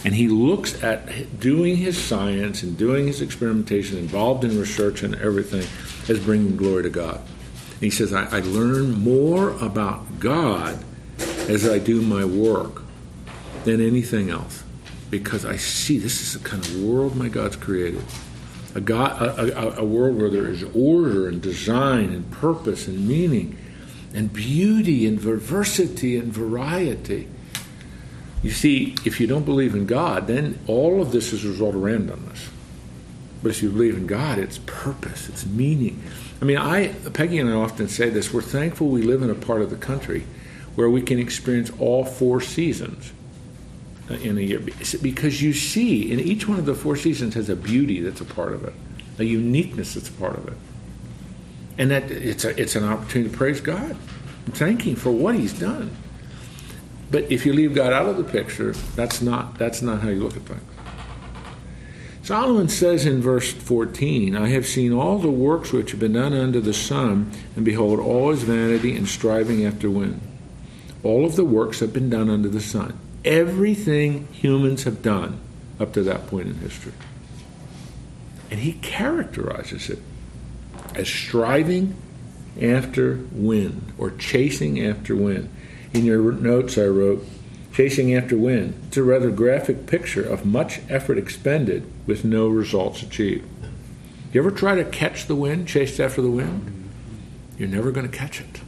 and 0.03 0.13
he 0.13 0.27
looks 0.27 0.83
at 0.83 1.39
doing 1.39 1.77
his 1.77 1.97
science 1.97 2.61
and 2.61 2.77
doing 2.77 3.07
his 3.07 3.21
experimentation, 3.21 3.97
involved 3.97 4.43
in 4.43 4.59
research 4.59 5.01
and 5.01 5.15
everything, 5.15 5.67
as 6.07 6.23
bringing 6.23 6.55
glory 6.55 6.83
to 6.83 6.91
God. 6.91 7.21
And 7.75 7.83
he 7.83 7.89
says, 7.89 8.13
I, 8.13 8.37
I 8.37 8.39
learn 8.39 8.93
more 8.93 9.51
about 9.63 10.19
God 10.19 10.83
as 11.47 11.67
I 11.67 11.79
do 11.79 12.01
my 12.01 12.25
work 12.25 12.83
than 13.63 13.81
anything 13.81 14.29
else 14.29 14.63
because 15.09 15.45
I 15.45 15.57
see 15.57 15.97
this 15.97 16.21
is 16.21 16.41
the 16.41 16.47
kind 16.47 16.65
of 16.65 16.81
world 16.81 17.15
my 17.15 17.29
God's 17.29 17.55
created. 17.55 18.03
A, 18.73 18.81
God, 18.81 19.21
a, 19.21 19.57
a, 19.57 19.81
a 19.81 19.85
world 19.85 20.17
where 20.17 20.29
there 20.29 20.47
is 20.47 20.63
order 20.75 21.27
and 21.27 21.41
design 21.41 22.09
and 22.09 22.29
purpose 22.31 22.87
and 22.87 23.07
meaning 23.07 23.57
and 24.13 24.31
beauty 24.31 25.05
and 25.05 25.21
diversity 25.21 26.17
and 26.17 26.31
variety. 26.33 27.27
You 28.41 28.51
see, 28.51 28.95
if 29.05 29.19
you 29.19 29.27
don't 29.27 29.45
believe 29.45 29.75
in 29.75 29.85
God, 29.85 30.27
then 30.27 30.59
all 30.67 31.01
of 31.01 31.11
this 31.11 31.33
is 31.33 31.43
a 31.45 31.49
result 31.49 31.75
of 31.75 31.81
randomness. 31.81 32.49
But 33.41 33.51
if 33.51 33.61
you 33.61 33.69
believe 33.69 33.95
in 33.95 34.07
God, 34.07 34.37
it's 34.39 34.59
purpose, 34.65 35.29
it's 35.29 35.45
meaning. 35.45 36.01
I 36.41 36.45
mean, 36.45 36.57
I 36.57 36.89
Peggy 37.13 37.39
and 37.39 37.49
I 37.49 37.53
often 37.53 37.87
say 37.87 38.09
this: 38.09 38.33
we're 38.33 38.41
thankful 38.41 38.87
we 38.87 39.01
live 39.01 39.21
in 39.21 39.29
a 39.29 39.35
part 39.35 39.61
of 39.61 39.69
the 39.69 39.77
country 39.77 40.25
where 40.75 40.89
we 40.89 41.01
can 41.01 41.19
experience 41.19 41.71
all 41.79 42.03
four 42.03 42.41
seasons 42.41 43.13
in 44.09 44.37
a 44.37 44.41
year, 44.41 44.59
because 45.01 45.41
you 45.41 45.53
see, 45.53 46.11
in 46.11 46.19
each 46.19 46.47
one 46.47 46.59
of 46.59 46.65
the 46.65 46.75
four 46.75 46.95
seasons 46.95 47.33
has 47.33 47.49
a 47.49 47.55
beauty 47.55 48.01
that's 48.01 48.21
a 48.21 48.25
part 48.25 48.53
of 48.53 48.63
it, 48.63 48.73
a 49.17 49.23
uniqueness 49.23 49.95
that's 49.95 50.09
a 50.09 50.13
part 50.13 50.35
of 50.35 50.47
it. 50.47 50.57
And 51.77 51.89
that 51.91 52.11
it's, 52.11 52.45
a, 52.45 52.59
it's 52.59 52.75
an 52.75 52.83
opportunity 52.83 53.31
to 53.31 53.37
praise 53.37 53.61
God 53.61 53.97
and 54.45 54.55
thank 54.55 54.83
Him 54.83 54.95
for 54.95 55.11
what 55.11 55.35
He's 55.35 55.57
done. 55.57 55.95
But 57.09 57.31
if 57.31 57.45
you 57.45 57.53
leave 57.53 57.73
God 57.73 57.93
out 57.93 58.07
of 58.07 58.17
the 58.17 58.23
picture, 58.23 58.73
that's 58.95 59.21
not, 59.21 59.57
that's 59.57 59.81
not 59.81 60.01
how 60.01 60.09
you 60.09 60.21
look 60.21 60.35
at 60.35 60.43
things. 60.43 60.61
Solomon 62.25 62.69
says 62.69 63.05
in 63.05 63.21
verse 63.21 63.53
14, 63.53 64.35
I 64.35 64.47
have 64.47 64.65
seen 64.65 64.91
all 64.91 65.19
the 65.19 65.29
works 65.29 65.71
which 65.71 65.91
have 65.91 65.99
been 65.99 66.13
done 66.13 66.33
under 66.33 66.59
the 66.59 66.73
sun, 66.73 67.31
and 67.55 67.63
behold, 67.63 67.99
all 67.99 68.31
is 68.31 68.41
vanity 68.41 68.95
and 68.95 69.07
striving 69.07 69.63
after 69.63 69.91
wind. 69.91 70.19
All 71.03 71.23
of 71.23 71.35
the 71.35 71.45
works 71.45 71.81
have 71.81 71.93
been 71.93 72.09
done 72.09 72.31
under 72.31 72.49
the 72.49 72.61
sun. 72.61 72.99
Everything 73.23 74.27
humans 74.31 74.85
have 74.85 75.03
done 75.03 75.39
up 75.79 75.93
to 75.93 76.01
that 76.01 76.25
point 76.25 76.47
in 76.47 76.55
history. 76.55 76.93
And 78.49 78.59
he 78.59 78.73
characterizes 78.73 79.91
it 79.91 79.99
as 80.95 81.07
striving 81.07 81.95
after 82.59 83.19
wind 83.33 83.93
or 83.99 84.09
chasing 84.09 84.83
after 84.83 85.15
wind. 85.15 85.47
In 85.93 86.05
your 86.05 86.31
notes, 86.31 86.75
I 86.79 86.87
wrote, 86.87 87.23
chasing 87.75 88.15
after 88.15 88.37
wind. 88.37 88.73
It's 88.87 88.95
a 88.95 89.03
rather 89.03 89.29
graphic 89.29 89.85
picture 89.85 90.23
of 90.23 90.45
much 90.45 90.79
effort 90.87 91.17
expended 91.17 91.85
with 92.07 92.23
no 92.23 92.47
results 92.47 93.03
achieved. 93.03 93.45
You 94.31 94.39
ever 94.39 94.51
try 94.51 94.75
to 94.75 94.85
catch 94.85 95.25
the 95.27 95.35
wind, 95.35 95.67
chase 95.67 95.99
after 95.99 96.21
the 96.21 96.31
wind? 96.31 96.89
You're 97.57 97.67
never 97.67 97.91
going 97.91 98.09
to 98.09 98.17
catch 98.17 98.39
it. 98.39 98.61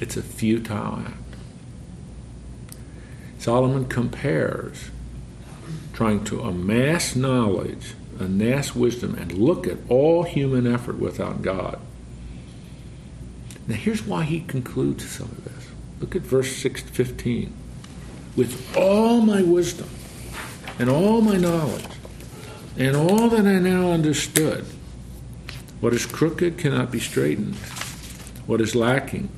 It's 0.00 0.16
a 0.16 0.22
futile 0.22 1.04
act. 1.06 1.14
Solomon 3.38 3.86
compares 3.86 4.90
trying 5.92 6.24
to 6.24 6.40
amass 6.40 7.14
knowledge, 7.14 7.94
amass 8.18 8.74
wisdom, 8.74 9.14
and 9.14 9.32
look 9.32 9.68
at 9.68 9.78
all 9.88 10.24
human 10.24 10.66
effort 10.66 10.98
without 10.98 11.42
God. 11.42 11.78
Now, 13.68 13.76
here's 13.76 14.02
why 14.02 14.24
he 14.24 14.40
concludes 14.40 15.08
some 15.08 15.28
of 15.28 15.44
this. 15.44 15.55
Look 16.00 16.14
at 16.14 16.22
verse 16.22 16.54
6 16.56 16.82
15. 16.82 17.52
With 18.36 18.76
all 18.76 19.20
my 19.20 19.42
wisdom 19.42 19.88
and 20.78 20.90
all 20.90 21.22
my 21.22 21.36
knowledge 21.36 21.86
and 22.76 22.94
all 22.94 23.28
that 23.30 23.46
I 23.46 23.58
now 23.58 23.92
understood, 23.92 24.66
what 25.80 25.94
is 25.94 26.04
crooked 26.04 26.58
cannot 26.58 26.90
be 26.90 27.00
straightened. 27.00 27.54
What 28.46 28.60
is 28.60 28.74
lacking 28.74 29.28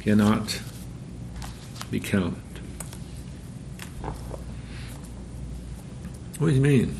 cannot 0.00 0.60
be 1.90 2.00
counted. 2.00 2.42
What 6.38 6.48
does 6.48 6.54
he 6.54 6.60
mean? 6.60 6.96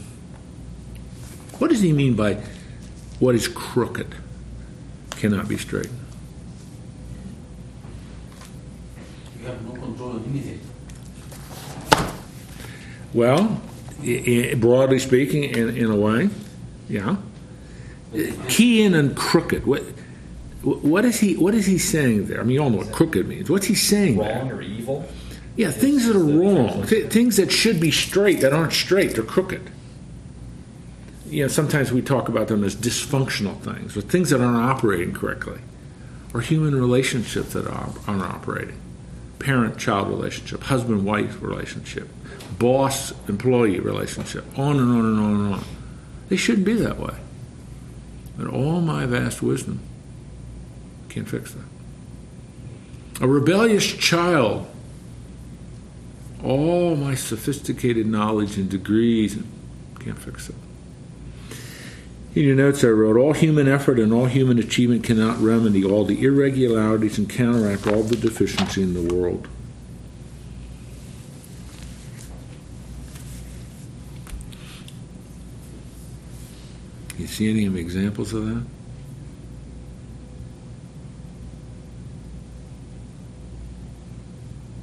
What 1.58 1.70
does 1.70 1.80
he 1.80 1.92
mean 1.92 2.14
by 2.14 2.42
what 3.18 3.34
is 3.34 3.48
crooked 3.48 4.14
cannot 5.10 5.48
be 5.48 5.56
straightened? 5.56 5.98
You 9.40 9.48
have 10.12 10.20
no 10.20 10.22
control 10.22 10.26
of 10.26 10.26
anything. 10.28 10.60
Well, 13.14 13.60
i- 14.02 14.50
i- 14.52 14.54
broadly 14.54 14.98
speaking, 14.98 15.44
in, 15.44 15.76
in 15.76 15.90
a 15.90 15.96
way, 15.96 16.30
yeah. 16.88 17.16
Key 18.48 18.82
in 18.82 18.94
and 18.94 19.16
crooked. 19.16 19.66
What, 19.66 19.82
what 20.62 21.04
is 21.04 21.20
he? 21.20 21.36
What 21.36 21.54
is 21.54 21.66
he 21.66 21.78
saying 21.78 22.26
there? 22.26 22.40
I 22.40 22.42
mean, 22.42 22.54
you 22.54 22.62
all 22.62 22.70
know 22.70 22.78
what 22.78 22.92
crooked 22.92 23.28
means. 23.28 23.50
What's 23.50 23.66
he 23.66 23.74
saying 23.74 24.16
there? 24.18 24.38
Wrong 24.38 24.50
or 24.50 24.62
evil? 24.62 25.06
Yeah, 25.56 25.70
things 25.72 26.06
that 26.06 26.14
are 26.16 26.20
wrong, 26.22 26.86
th- 26.86 27.10
things 27.10 27.36
that 27.36 27.50
should 27.50 27.80
be 27.80 27.90
straight 27.90 28.40
that 28.42 28.52
aren't 28.52 28.72
straight, 28.72 29.14
they're 29.14 29.24
crooked. 29.24 29.70
You 31.28 31.42
know, 31.42 31.48
sometimes 31.48 31.92
we 31.92 32.00
talk 32.00 32.28
about 32.28 32.48
them 32.48 32.62
as 32.64 32.74
dysfunctional 32.76 33.60
things, 33.60 33.96
or 33.96 34.00
things 34.00 34.30
that 34.30 34.40
aren't 34.40 34.56
operating 34.56 35.12
correctly, 35.12 35.58
or 36.32 36.40
human 36.40 36.74
relationships 36.76 37.52
that 37.54 37.66
are, 37.66 37.90
aren't 38.06 38.22
operating, 38.22 38.78
parent-child 39.38 40.08
relationship, 40.08 40.62
husband-wife 40.64 41.40
relationship, 41.42 42.08
boss-employee 42.58 43.80
relationship, 43.80 44.44
on 44.58 44.78
and 44.78 44.90
on 44.90 45.04
and 45.04 45.20
on 45.20 45.34
and 45.34 45.54
on. 45.54 45.64
They 46.28 46.36
shouldn't 46.36 46.66
be 46.66 46.74
that 46.74 46.98
way. 46.98 47.14
But 48.36 48.48
all 48.48 48.80
my 48.80 49.06
vast 49.06 49.42
wisdom 49.42 49.80
can't 51.08 51.28
fix 51.28 51.52
that. 51.54 51.64
A 53.20 53.26
rebellious 53.26 53.86
child 53.86 54.66
all 56.42 56.94
my 56.94 57.14
sophisticated 57.14 58.06
knowledge 58.06 58.56
and 58.56 58.68
degrees 58.68 59.36
can't 59.98 60.18
fix 60.18 60.48
it. 60.48 60.54
In 62.38 62.44
your 62.44 62.54
notes, 62.54 62.84
I 62.84 62.86
wrote, 62.90 63.16
all 63.16 63.32
human 63.32 63.66
effort 63.66 63.98
and 63.98 64.12
all 64.12 64.26
human 64.26 64.60
achievement 64.60 65.02
cannot 65.02 65.40
remedy 65.40 65.84
all 65.84 66.04
the 66.04 66.24
irregularities 66.24 67.18
and 67.18 67.28
counteract 67.28 67.88
all 67.88 68.04
the 68.04 68.14
deficiency 68.14 68.80
in 68.80 68.94
the 68.94 69.12
world. 69.12 69.48
You 77.18 77.26
see 77.26 77.50
any 77.50 77.64
examples 77.76 78.32
of 78.32 78.46
that? 78.46 78.64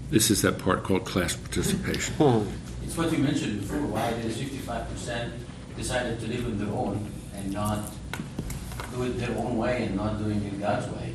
This 0.09 0.29
is 0.29 0.41
that 0.41 0.59
part 0.59 0.83
called 0.83 1.05
class 1.05 1.37
participation. 1.37 2.15
It's 2.83 2.97
what 2.97 3.11
you 3.13 3.19
mentioned 3.19 3.61
before, 3.61 3.79
why 3.87 4.11
fifty-five 4.11 4.89
percent 4.89 5.33
decided 5.77 6.19
to 6.19 6.27
live 6.27 6.45
on 6.45 6.57
their 6.59 6.67
own 6.67 7.11
and 7.37 7.51
not 7.51 7.91
do 8.93 9.03
it 9.03 9.17
their 9.19 9.35
own 9.37 9.57
way 9.57 9.83
and 9.83 9.95
not 9.95 10.17
doing 10.19 10.43
it 10.43 10.59
God's 10.59 10.87
way. 10.95 11.13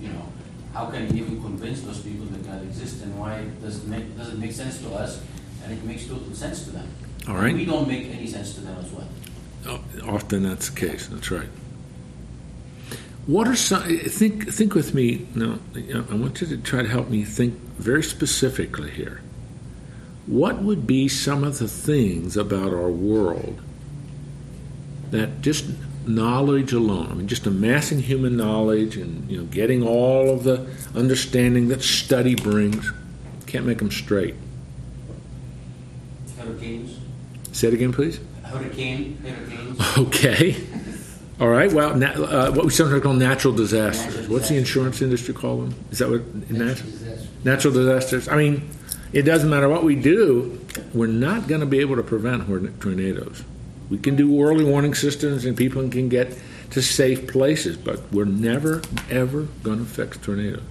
You 0.00 0.08
know, 0.08 0.26
how 0.72 0.86
can 0.86 1.14
you 1.16 1.24
even 1.24 1.42
convince 1.42 1.82
those 1.82 2.00
people 2.00 2.26
that 2.26 2.46
God 2.46 2.62
exists 2.62 3.02
and 3.02 3.18
why 3.18 3.44
doesn't 3.62 3.88
make, 3.88 4.16
doesn't 4.16 4.38
make 4.38 4.52
sense 4.52 4.78
to 4.82 4.94
us 4.94 5.22
and 5.64 5.72
it 5.72 5.82
makes 5.84 6.06
total 6.06 6.32
sense 6.34 6.64
to 6.64 6.70
them? 6.70 6.88
All 7.28 7.34
right. 7.34 7.54
We 7.54 7.64
don't 7.64 7.88
make 7.88 8.06
any 8.06 8.26
sense 8.26 8.54
to 8.54 8.60
them 8.60 8.76
as 8.78 8.90
well. 8.92 9.08
Oh, 9.66 9.80
Often 10.06 10.44
that's 10.44 10.68
the 10.68 10.78
case. 10.78 11.06
That's 11.08 11.30
right. 11.30 11.48
What 13.26 13.48
are 13.48 13.56
some? 13.56 13.82
Think 13.82 14.52
think 14.52 14.74
with 14.74 14.94
me. 14.94 15.26
No, 15.34 15.58
I 15.74 16.14
want 16.14 16.40
you 16.40 16.46
to 16.46 16.56
try 16.58 16.82
to 16.82 16.88
help 16.88 17.08
me 17.08 17.24
think 17.24 17.54
very 17.76 18.04
specifically 18.04 18.90
here. 18.90 19.20
What 20.26 20.62
would 20.62 20.86
be 20.86 21.08
some 21.08 21.42
of 21.42 21.58
the 21.58 21.66
things 21.66 22.36
about 22.36 22.72
our 22.72 22.88
world 22.88 23.60
that 25.10 25.40
just 25.40 25.64
knowledge 26.06 26.72
alone, 26.72 27.08
I 27.10 27.14
mean, 27.14 27.26
just 27.28 27.46
amassing 27.46 28.00
human 28.00 28.36
knowledge 28.36 28.96
and 28.96 29.28
you 29.30 29.38
know 29.38 29.44
getting 29.44 29.82
all 29.82 30.30
of 30.30 30.44
the 30.44 30.66
understanding 30.94 31.68
that 31.68 31.82
study 31.82 32.34
brings, 32.34 32.90
can't 33.46 33.66
make 33.66 33.78
them 33.78 33.90
straight. 33.90 34.34
Hurricanes, 36.38 36.98
Say 37.52 37.68
it 37.68 37.74
again, 37.74 37.92
please. 37.92 38.20
hurricane, 38.44 39.16
hurricanes. 39.18 39.78
Okay. 39.98 40.56
All 41.38 41.48
right. 41.48 41.70
Well, 41.70 41.94
na- 41.96 42.12
uh, 42.12 42.50
what 42.52 42.64
we 42.64 42.70
sometimes 42.70 43.02
call 43.02 43.12
natural 43.12 43.52
disasters. 43.54 44.26
What's 44.28 44.48
the 44.48 44.56
insurance 44.56 45.02
industry 45.02 45.34
call 45.34 45.58
them? 45.62 45.74
Is 45.90 45.98
that 45.98 46.08
what 46.08 46.22
natural 46.50 46.90
natural 47.44 47.74
disasters? 47.74 48.26
I 48.28 48.36
mean, 48.36 48.70
it 49.12 49.22
doesn't 49.22 49.50
matter 49.50 49.68
what 49.68 49.84
we 49.84 49.96
do. 49.96 50.58
We're 50.94 51.08
not 51.08 51.46
going 51.46 51.60
to 51.60 51.66
be 51.66 51.80
able 51.80 51.96
to 51.96 52.02
prevent 52.02 52.48
tornadoes. 52.80 53.42
We 53.88 53.98
can 53.98 54.16
do 54.16 54.42
early 54.42 54.64
warning 54.64 54.94
systems, 54.94 55.44
and 55.44 55.56
people 55.56 55.88
can 55.88 56.08
get 56.08 56.36
to 56.70 56.82
safe 56.82 57.28
places, 57.28 57.76
but 57.76 58.00
we're 58.12 58.24
never 58.24 58.82
ever 59.10 59.42
going 59.62 59.78
to 59.78 59.84
fix 59.84 60.18
tornadoes. 60.18 60.62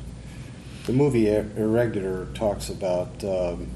The 0.85 0.93
movie 0.93 1.33
Irregular 1.33 2.27
talks 2.33 2.69
about, 2.69 3.23
um, 3.23 3.71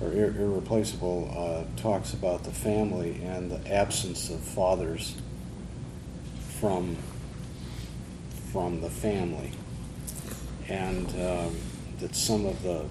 or 0.00 0.12
Ir- 0.12 0.34
Irreplaceable 0.38 1.34
uh, 1.36 1.80
talks 1.80 2.12
about 2.12 2.44
the 2.44 2.52
family 2.52 3.20
and 3.24 3.50
the 3.50 3.72
absence 3.72 4.30
of 4.30 4.40
fathers 4.40 5.16
from 6.60 6.96
from 8.52 8.82
the 8.82 8.90
family, 8.90 9.50
and 10.68 11.08
um, 11.08 11.56
that 12.00 12.14
some 12.14 12.44
of 12.44 12.62
the 12.62 12.84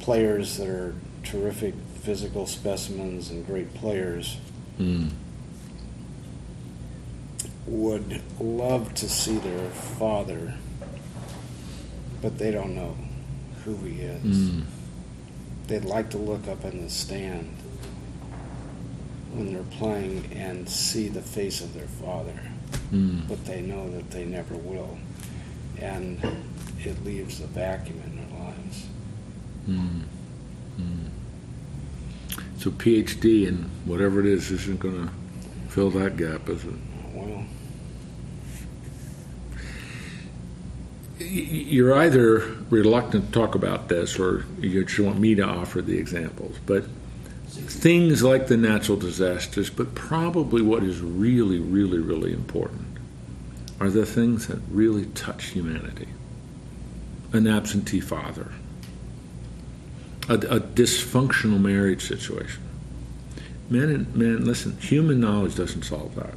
players 0.00 0.56
that 0.56 0.68
are 0.68 0.94
terrific 1.22 1.74
physical 2.10 2.46
specimens 2.46 3.30
and 3.30 3.44
great 3.44 3.74
players 3.74 4.36
Mm. 4.78 5.10
would 7.66 8.22
love 8.38 8.94
to 8.94 9.08
see 9.08 9.38
their 9.38 9.68
father, 9.70 10.54
but 12.22 12.38
they 12.38 12.52
don't 12.52 12.76
know 12.76 12.94
who 13.64 13.74
he 13.78 14.02
is. 14.02 14.22
Mm. 14.50 14.62
They'd 15.66 15.84
like 15.84 16.10
to 16.10 16.18
look 16.18 16.46
up 16.46 16.64
in 16.64 16.80
the 16.84 16.90
stand 16.90 17.48
when 19.32 19.52
they're 19.52 19.64
playing 19.64 20.26
and 20.32 20.68
see 20.68 21.08
the 21.08 21.22
face 21.22 21.60
of 21.60 21.74
their 21.74 21.88
father, 21.88 22.40
Mm. 22.92 23.26
but 23.26 23.44
they 23.46 23.62
know 23.62 23.90
that 23.90 24.12
they 24.12 24.24
never 24.24 24.54
will. 24.54 24.96
And 25.78 26.18
it 26.84 27.04
leaves 27.04 27.40
a 27.40 27.46
vacuum 27.48 28.00
in 28.06 28.16
their 28.16 28.38
lives. 28.38 28.84
Mm. 29.68 30.02
So 32.58 32.70
PhD 32.70 33.46
and 33.46 33.70
whatever 33.84 34.20
it 34.20 34.26
is 34.26 34.50
isn't 34.50 34.80
going 34.80 35.06
to 35.06 35.12
fill 35.68 35.90
that 35.90 36.16
gap, 36.16 36.48
is 36.48 36.64
it? 36.64 36.74
Well, 37.12 37.44
you're 41.18 41.94
either 41.94 42.38
reluctant 42.70 43.26
to 43.26 43.32
talk 43.32 43.54
about 43.54 43.88
this, 43.88 44.18
or 44.18 44.46
you 44.60 44.84
just 44.84 44.98
want 44.98 45.18
me 45.18 45.34
to 45.34 45.42
offer 45.42 45.82
the 45.82 45.98
examples. 45.98 46.56
But 46.66 46.84
things 47.46 48.22
like 48.22 48.48
the 48.48 48.56
natural 48.56 48.98
disasters, 48.98 49.70
but 49.70 49.94
probably 49.94 50.62
what 50.62 50.82
is 50.82 51.00
really, 51.00 51.58
really, 51.58 51.98
really 51.98 52.32
important 52.32 52.86
are 53.80 53.90
the 53.90 54.06
things 54.06 54.46
that 54.46 54.58
really 54.70 55.06
touch 55.06 55.46
humanity. 55.46 56.08
An 57.32 57.46
absentee 57.46 58.00
father 58.00 58.52
a, 60.28 60.34
a 60.34 60.60
dysfunctional 60.60 61.60
marriage 61.60 62.06
situation. 62.06 62.62
Men 63.68 63.90
and 63.90 64.14
men, 64.14 64.44
listen, 64.44 64.76
human 64.78 65.20
knowledge 65.20 65.56
doesn't 65.56 65.82
solve 65.82 66.14
that. 66.14 66.34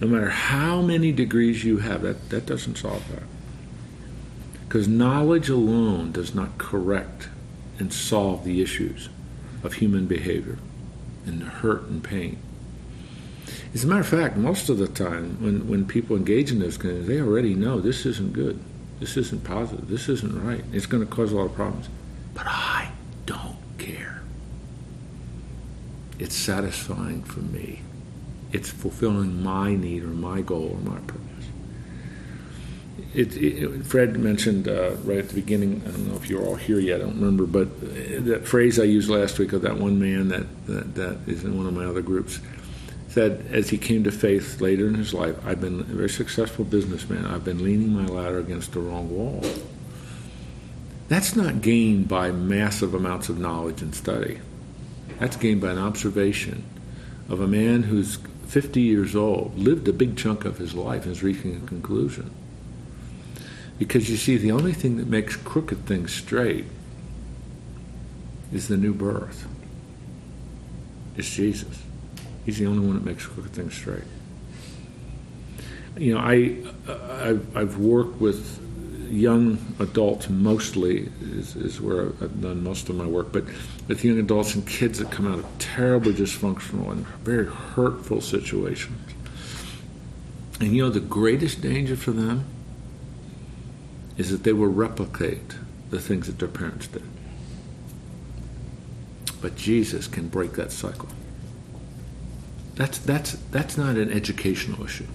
No 0.00 0.08
matter 0.08 0.30
how 0.30 0.82
many 0.82 1.12
degrees 1.12 1.64
you 1.64 1.78
have, 1.78 2.02
that, 2.02 2.30
that 2.30 2.46
doesn't 2.46 2.76
solve 2.76 3.08
that. 3.10 3.22
Because 4.66 4.88
knowledge 4.88 5.48
alone 5.48 6.12
does 6.12 6.34
not 6.34 6.58
correct 6.58 7.28
and 7.78 7.92
solve 7.92 8.44
the 8.44 8.60
issues 8.60 9.08
of 9.62 9.74
human 9.74 10.06
behavior 10.06 10.58
and 11.26 11.40
the 11.40 11.46
hurt 11.46 11.82
and 11.84 12.02
pain. 12.02 12.38
As 13.72 13.84
a 13.84 13.86
matter 13.86 14.00
of 14.00 14.06
fact, 14.06 14.36
most 14.36 14.68
of 14.68 14.78
the 14.78 14.86
time 14.86 15.42
when, 15.42 15.68
when 15.68 15.86
people 15.86 16.16
engage 16.16 16.50
in 16.50 16.58
this, 16.58 16.76
they 16.76 17.20
already 17.20 17.54
know 17.54 17.80
this 17.80 18.04
isn't 18.06 18.32
good. 18.32 18.58
This 19.00 19.16
isn't 19.16 19.44
positive. 19.44 19.88
This 19.88 20.08
isn't 20.08 20.44
right. 20.44 20.64
It's 20.72 20.86
going 20.86 21.04
to 21.04 21.10
cause 21.10 21.32
a 21.32 21.36
lot 21.36 21.46
of 21.46 21.54
problems. 21.54 21.88
But 22.34 22.46
I 22.46 22.90
don't 23.26 23.56
care. 23.78 24.22
It's 26.18 26.34
satisfying 26.34 27.22
for 27.22 27.40
me. 27.40 27.80
It's 28.52 28.70
fulfilling 28.70 29.42
my 29.42 29.74
need 29.74 30.04
or 30.04 30.08
my 30.08 30.40
goal 30.40 30.76
or 30.78 30.90
my 30.90 30.98
purpose. 31.00 31.20
It, 33.14 33.36
it, 33.36 33.86
Fred 33.86 34.18
mentioned 34.18 34.68
uh, 34.68 34.92
right 35.04 35.18
at 35.18 35.28
the 35.28 35.34
beginning. 35.34 35.82
I 35.86 35.90
don't 35.90 36.08
know 36.08 36.16
if 36.16 36.28
you're 36.28 36.44
all 36.44 36.56
here 36.56 36.78
yet. 36.78 37.00
I 37.00 37.04
don't 37.04 37.20
remember, 37.20 37.46
but 37.46 37.80
that 38.26 38.46
phrase 38.46 38.78
I 38.78 38.84
used 38.84 39.08
last 39.08 39.38
week 39.38 39.52
of 39.52 39.62
that 39.62 39.76
one 39.76 40.00
man 40.00 40.28
that, 40.28 40.66
that, 40.66 40.94
that 40.96 41.18
is 41.26 41.44
in 41.44 41.56
one 41.56 41.66
of 41.66 41.74
my 41.74 41.84
other 41.84 42.02
groups 42.02 42.40
said 43.14 43.46
as 43.52 43.70
he 43.70 43.78
came 43.78 44.02
to 44.02 44.10
faith 44.10 44.60
later 44.60 44.88
in 44.88 44.94
his 44.94 45.14
life, 45.14 45.36
I've 45.46 45.60
been 45.60 45.80
a 45.80 45.84
very 45.84 46.08
successful 46.08 46.64
businessman. 46.64 47.24
I've 47.24 47.44
been 47.44 47.62
leaning 47.62 47.92
my 47.92 48.06
ladder 48.06 48.40
against 48.40 48.72
the 48.72 48.80
wrong 48.80 49.08
wall. 49.08 49.40
That's 51.08 51.36
not 51.36 51.60
gained 51.60 52.08
by 52.08 52.30
massive 52.30 52.94
amounts 52.94 53.28
of 53.28 53.38
knowledge 53.38 53.82
and 53.82 53.94
study. 53.94 54.40
That's 55.18 55.36
gained 55.36 55.60
by 55.60 55.72
an 55.72 55.78
observation 55.78 56.64
of 57.28 57.40
a 57.40 57.46
man 57.46 57.84
who's 57.84 58.18
50 58.46 58.80
years 58.80 59.16
old, 59.16 59.58
lived 59.58 59.88
a 59.88 59.92
big 59.92 60.16
chunk 60.16 60.44
of 60.44 60.58
his 60.58 60.74
life, 60.74 61.04
and 61.04 61.12
is 61.12 61.22
reaching 61.22 61.56
a 61.56 61.66
conclusion. 61.66 62.30
Because 63.78 64.08
you 64.08 64.16
see, 64.16 64.36
the 64.36 64.52
only 64.52 64.72
thing 64.72 64.96
that 64.98 65.08
makes 65.08 65.36
crooked 65.36 65.86
things 65.86 66.12
straight 66.12 66.66
is 68.52 68.68
the 68.68 68.76
new 68.76 68.94
birth. 68.94 69.46
It's 71.16 71.28
Jesus. 71.28 71.82
He's 72.44 72.58
the 72.58 72.66
only 72.66 72.86
one 72.86 72.94
that 72.94 73.04
makes 73.04 73.26
crooked 73.26 73.52
things 73.52 73.74
straight. 73.74 74.04
You 75.96 76.14
know, 76.14 76.20
I, 76.20 76.56
I've, 76.88 77.56
I've 77.56 77.78
worked 77.78 78.20
with 78.20 78.60
young 79.14 79.58
adults 79.78 80.28
mostly 80.28 81.10
is, 81.22 81.54
is 81.54 81.80
where 81.80 82.08
I've 82.20 82.40
done 82.40 82.64
most 82.64 82.88
of 82.88 82.96
my 82.96 83.06
work, 83.06 83.32
but 83.32 83.44
with 83.86 84.04
young 84.04 84.18
adults 84.18 84.54
and 84.54 84.66
kids 84.66 84.98
that 84.98 85.10
come 85.10 85.30
out 85.30 85.38
of 85.38 85.58
terribly 85.58 86.12
dysfunctional 86.12 86.90
and 86.90 87.06
very 87.18 87.46
hurtful 87.46 88.20
situations. 88.20 88.98
And 90.60 90.74
you 90.74 90.82
know, 90.82 90.90
the 90.90 91.00
greatest 91.00 91.60
danger 91.60 91.96
for 91.96 92.10
them 92.10 92.44
is 94.16 94.30
that 94.30 94.42
they 94.42 94.52
will 94.52 94.68
replicate 94.68 95.56
the 95.90 96.00
things 96.00 96.26
that 96.26 96.38
their 96.38 96.48
parents 96.48 96.88
did. 96.88 97.02
But 99.40 99.56
Jesus 99.56 100.06
can 100.06 100.28
break 100.28 100.52
that 100.52 100.72
cycle. 100.72 101.08
That's, 102.74 102.98
that's, 102.98 103.32
that's 103.50 103.76
not 103.76 103.96
an 103.96 104.10
educational 104.10 104.84
issue. 104.84 105.06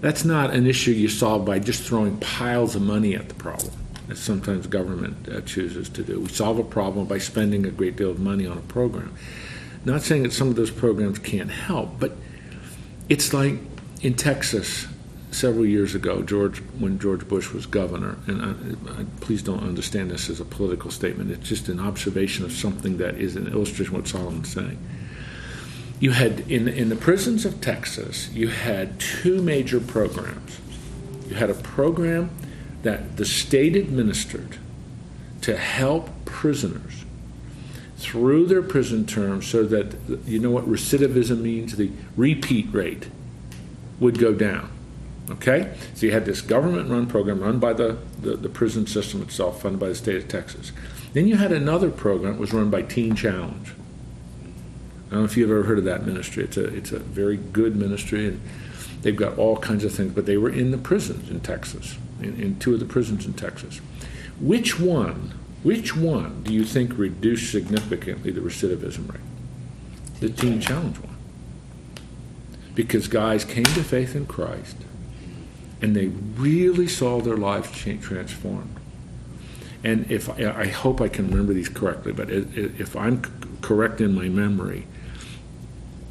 That's 0.00 0.24
not 0.24 0.54
an 0.54 0.66
issue 0.66 0.92
you 0.92 1.08
solve 1.08 1.44
by 1.44 1.58
just 1.58 1.82
throwing 1.82 2.16
piles 2.18 2.74
of 2.74 2.82
money 2.82 3.14
at 3.14 3.28
the 3.28 3.34
problem, 3.34 3.72
as 4.08 4.18
sometimes 4.18 4.66
government 4.66 5.28
uh, 5.28 5.42
chooses 5.42 5.88
to 5.90 6.02
do. 6.02 6.20
We 6.20 6.28
solve 6.28 6.58
a 6.58 6.64
problem 6.64 7.06
by 7.06 7.18
spending 7.18 7.66
a 7.66 7.70
great 7.70 7.96
deal 7.96 8.10
of 8.10 8.18
money 8.18 8.46
on 8.46 8.56
a 8.56 8.62
program. 8.62 9.14
Not 9.84 10.02
saying 10.02 10.22
that 10.22 10.32
some 10.32 10.48
of 10.48 10.56
those 10.56 10.70
programs 10.70 11.18
can't 11.18 11.50
help, 11.50 12.00
but 12.00 12.12
it's 13.08 13.32
like 13.34 13.58
in 14.02 14.14
Texas 14.14 14.86
several 15.32 15.66
years 15.66 15.94
ago, 15.94 16.22
George, 16.22 16.58
when 16.78 16.98
George 16.98 17.28
Bush 17.28 17.52
was 17.52 17.66
governor, 17.66 18.16
and 18.26 18.42
I, 18.42 19.00
I, 19.00 19.04
please 19.20 19.42
don't 19.42 19.62
understand 19.62 20.10
this 20.10 20.28
as 20.28 20.40
a 20.40 20.44
political 20.44 20.90
statement. 20.90 21.30
It's 21.30 21.48
just 21.48 21.68
an 21.68 21.78
observation 21.78 22.44
of 22.44 22.52
something 22.52 22.98
that 22.98 23.16
is 23.16 23.36
an 23.36 23.46
illustration 23.48 23.94
of 23.94 24.02
what 24.02 24.08
Solomon's 24.08 24.52
saying 24.52 24.78
you 26.00 26.12
had 26.12 26.40
in 26.50 26.66
in 26.66 26.88
the 26.88 26.96
prisons 26.96 27.44
of 27.44 27.60
Texas, 27.60 28.30
you 28.32 28.48
had 28.48 28.98
two 28.98 29.40
major 29.42 29.80
programs. 29.80 30.58
You 31.28 31.36
had 31.36 31.50
a 31.50 31.54
program 31.54 32.30
that 32.82 33.16
the 33.16 33.24
state 33.24 33.76
administered 33.76 34.56
to 35.42 35.56
help 35.56 36.10
prisoners 36.24 37.04
through 37.98 38.46
their 38.46 38.62
prison 38.62 39.06
term 39.06 39.42
so 39.42 39.62
that 39.64 39.94
you 40.26 40.38
know 40.38 40.50
what 40.50 40.64
recidivism 40.64 41.40
means? 41.40 41.76
The 41.76 41.92
repeat 42.16 42.72
rate 42.72 43.08
would 44.00 44.18
go 44.18 44.32
down 44.32 44.70
okay? 45.30 45.72
So 45.94 46.06
you 46.06 46.12
had 46.12 46.24
this 46.24 46.40
government 46.40 46.90
run 46.90 47.06
program 47.06 47.40
run 47.40 47.58
by 47.58 47.72
the, 47.72 47.98
the, 48.20 48.36
the 48.36 48.48
prison 48.48 48.86
system 48.86 49.22
itself 49.22 49.62
funded 49.62 49.80
by 49.80 49.88
the 49.88 49.94
state 49.94 50.16
of 50.16 50.28
texas. 50.28 50.72
Then 51.12 51.26
you 51.26 51.36
had 51.36 51.52
another 51.52 51.90
program 51.90 52.34
that 52.34 52.40
was 52.40 52.52
run 52.52 52.70
by 52.70 52.82
teen 52.82 53.14
challenge 53.14 53.74
I 55.10 55.14
don't 55.14 55.22
know 55.22 55.24
if 55.26 55.36
you've 55.36 55.50
ever 55.50 55.64
heard 55.64 55.78
of 55.78 55.84
that 55.84 56.06
ministry. 56.06 56.44
It's 56.44 56.56
a 56.56 56.64
it's 56.64 56.92
a 56.92 57.00
very 57.00 57.36
good 57.36 57.74
ministry, 57.74 58.28
and 58.28 58.40
they've 59.02 59.16
got 59.16 59.36
all 59.38 59.56
kinds 59.56 59.84
of 59.84 59.92
things. 59.92 60.12
But 60.14 60.26
they 60.26 60.36
were 60.36 60.50
in 60.50 60.70
the 60.70 60.78
prisons 60.78 61.28
in 61.30 61.40
Texas, 61.40 61.98
in, 62.22 62.40
in 62.40 62.58
two 62.60 62.74
of 62.74 62.80
the 62.80 62.86
prisons 62.86 63.26
in 63.26 63.32
Texas. 63.32 63.78
Which 64.38 64.78
one? 64.78 65.34
Which 65.64 65.96
one 65.96 66.44
do 66.44 66.54
you 66.54 66.64
think 66.64 66.96
reduced 66.96 67.50
significantly 67.50 68.30
the 68.30 68.40
recidivism 68.40 69.12
rate? 69.12 69.20
The 70.20 70.30
Teen 70.30 70.60
Challenge 70.60 70.98
one. 70.98 71.16
Because 72.76 73.08
guys 73.08 73.44
came 73.44 73.64
to 73.64 73.82
faith 73.82 74.14
in 74.14 74.26
Christ, 74.26 74.76
and 75.82 75.96
they 75.96 76.06
really 76.06 76.86
saw 76.86 77.20
their 77.20 77.36
lives 77.36 77.70
transformed. 77.72 78.76
And 79.82 80.08
if 80.08 80.30
I 80.30 80.68
hope 80.68 81.00
I 81.00 81.08
can 81.08 81.28
remember 81.28 81.52
these 81.52 81.68
correctly, 81.68 82.12
but 82.12 82.30
if 82.30 82.94
I'm 82.94 83.22
correct 83.60 84.00
in 84.00 84.14
my 84.14 84.28
memory, 84.28 84.86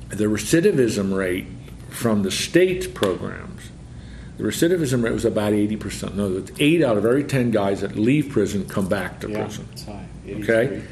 the 0.10 0.26
recidivism 0.26 1.16
rate 1.16 1.48
from 1.90 2.24
the 2.24 2.32
state 2.32 2.94
programs, 2.94 3.70
the 4.38 4.44
recidivism 4.44 5.04
rate 5.04 5.14
was 5.14 5.26
about 5.26 5.54
80%. 5.54 6.16
No, 6.16 6.38
it's 6.38 6.52
eight 6.60 6.84
out 6.84 6.98
of 6.98 7.06
every 7.06 7.24
10 7.24 7.52
guys 7.52 7.82
that 7.82 7.96
leave 7.96 8.30
prison 8.30 8.68
come 8.68 8.88
back 8.88 9.20
to 9.20 9.30
yeah, 9.30 9.44
prison. 9.44 9.68
Okay? 10.28 10.84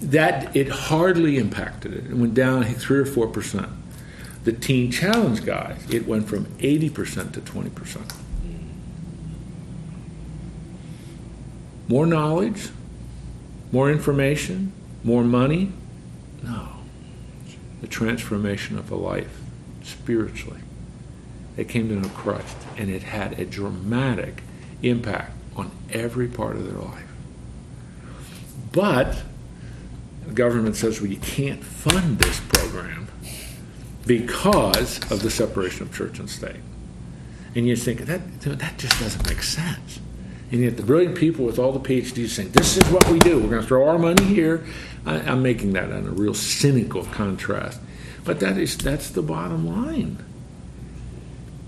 That 0.00 0.54
it 0.54 0.68
hardly 0.68 1.38
impacted 1.38 1.94
it. 1.94 2.06
It 2.06 2.14
went 2.14 2.34
down 2.34 2.64
three 2.64 2.98
or 2.98 3.06
four 3.06 3.26
percent. 3.26 3.68
The 4.44 4.52
teen 4.52 4.92
challenge 4.92 5.44
guys, 5.44 5.84
it 5.90 6.06
went 6.06 6.28
from 6.28 6.46
80% 6.46 7.32
to 7.32 7.40
20%. 7.40 8.14
More 11.88 12.06
knowledge, 12.06 12.68
more 13.72 13.90
information, 13.90 14.72
more 15.02 15.24
money? 15.24 15.72
No 16.42 16.77
the 17.80 17.86
transformation 17.86 18.78
of 18.78 18.90
a 18.90 18.96
life 18.96 19.40
spiritually. 19.82 20.60
They 21.56 21.64
came 21.64 21.88
to 21.88 21.96
know 21.96 22.08
Christ, 22.10 22.56
and 22.76 22.90
it 22.90 23.02
had 23.02 23.38
a 23.38 23.44
dramatic 23.44 24.42
impact 24.82 25.32
on 25.56 25.70
every 25.90 26.28
part 26.28 26.56
of 26.56 26.64
their 26.64 26.80
life. 26.80 27.08
But 28.70 29.22
the 30.26 30.34
government 30.34 30.76
says, 30.76 31.00
well, 31.00 31.10
you 31.10 31.16
can't 31.16 31.64
fund 31.64 32.18
this 32.18 32.40
program 32.40 33.08
because 34.06 34.98
of 35.10 35.22
the 35.22 35.30
separation 35.30 35.82
of 35.82 35.94
church 35.94 36.18
and 36.18 36.30
state. 36.30 36.60
And 37.54 37.66
you 37.66 37.76
think, 37.76 38.02
that, 38.02 38.40
that 38.42 38.78
just 38.78 39.00
doesn't 39.00 39.26
make 39.26 39.42
sense. 39.42 40.00
And 40.50 40.62
yet 40.62 40.76
the 40.76 40.82
brilliant 40.82 41.16
people 41.16 41.44
with 41.44 41.58
all 41.58 41.72
the 41.72 41.80
PhDs 41.80 42.28
saying, 42.28 42.52
this 42.52 42.76
is 42.76 42.88
what 42.90 43.08
we 43.08 43.18
do. 43.18 43.38
We're 43.38 43.50
going 43.50 43.62
to 43.62 43.66
throw 43.66 43.88
our 43.88 43.98
money 43.98 44.24
here. 44.24 44.64
I, 45.06 45.16
am 45.20 45.42
making 45.42 45.72
that 45.72 45.92
on 45.92 46.06
a 46.06 46.10
real 46.10 46.34
cynical 46.34 47.04
contrast. 47.04 47.80
But 48.24 48.40
that 48.40 48.58
is, 48.58 48.76
that's 48.76 49.10
the 49.10 49.22
bottom 49.22 49.66
line. 49.66 50.24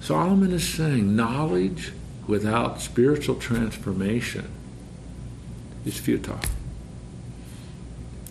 Solomon 0.00 0.52
is 0.52 0.66
saying 0.68 1.14
knowledge 1.14 1.92
without 2.26 2.80
spiritual 2.80 3.36
transformation 3.36 4.50
is 5.84 5.98
futile. 5.98 6.40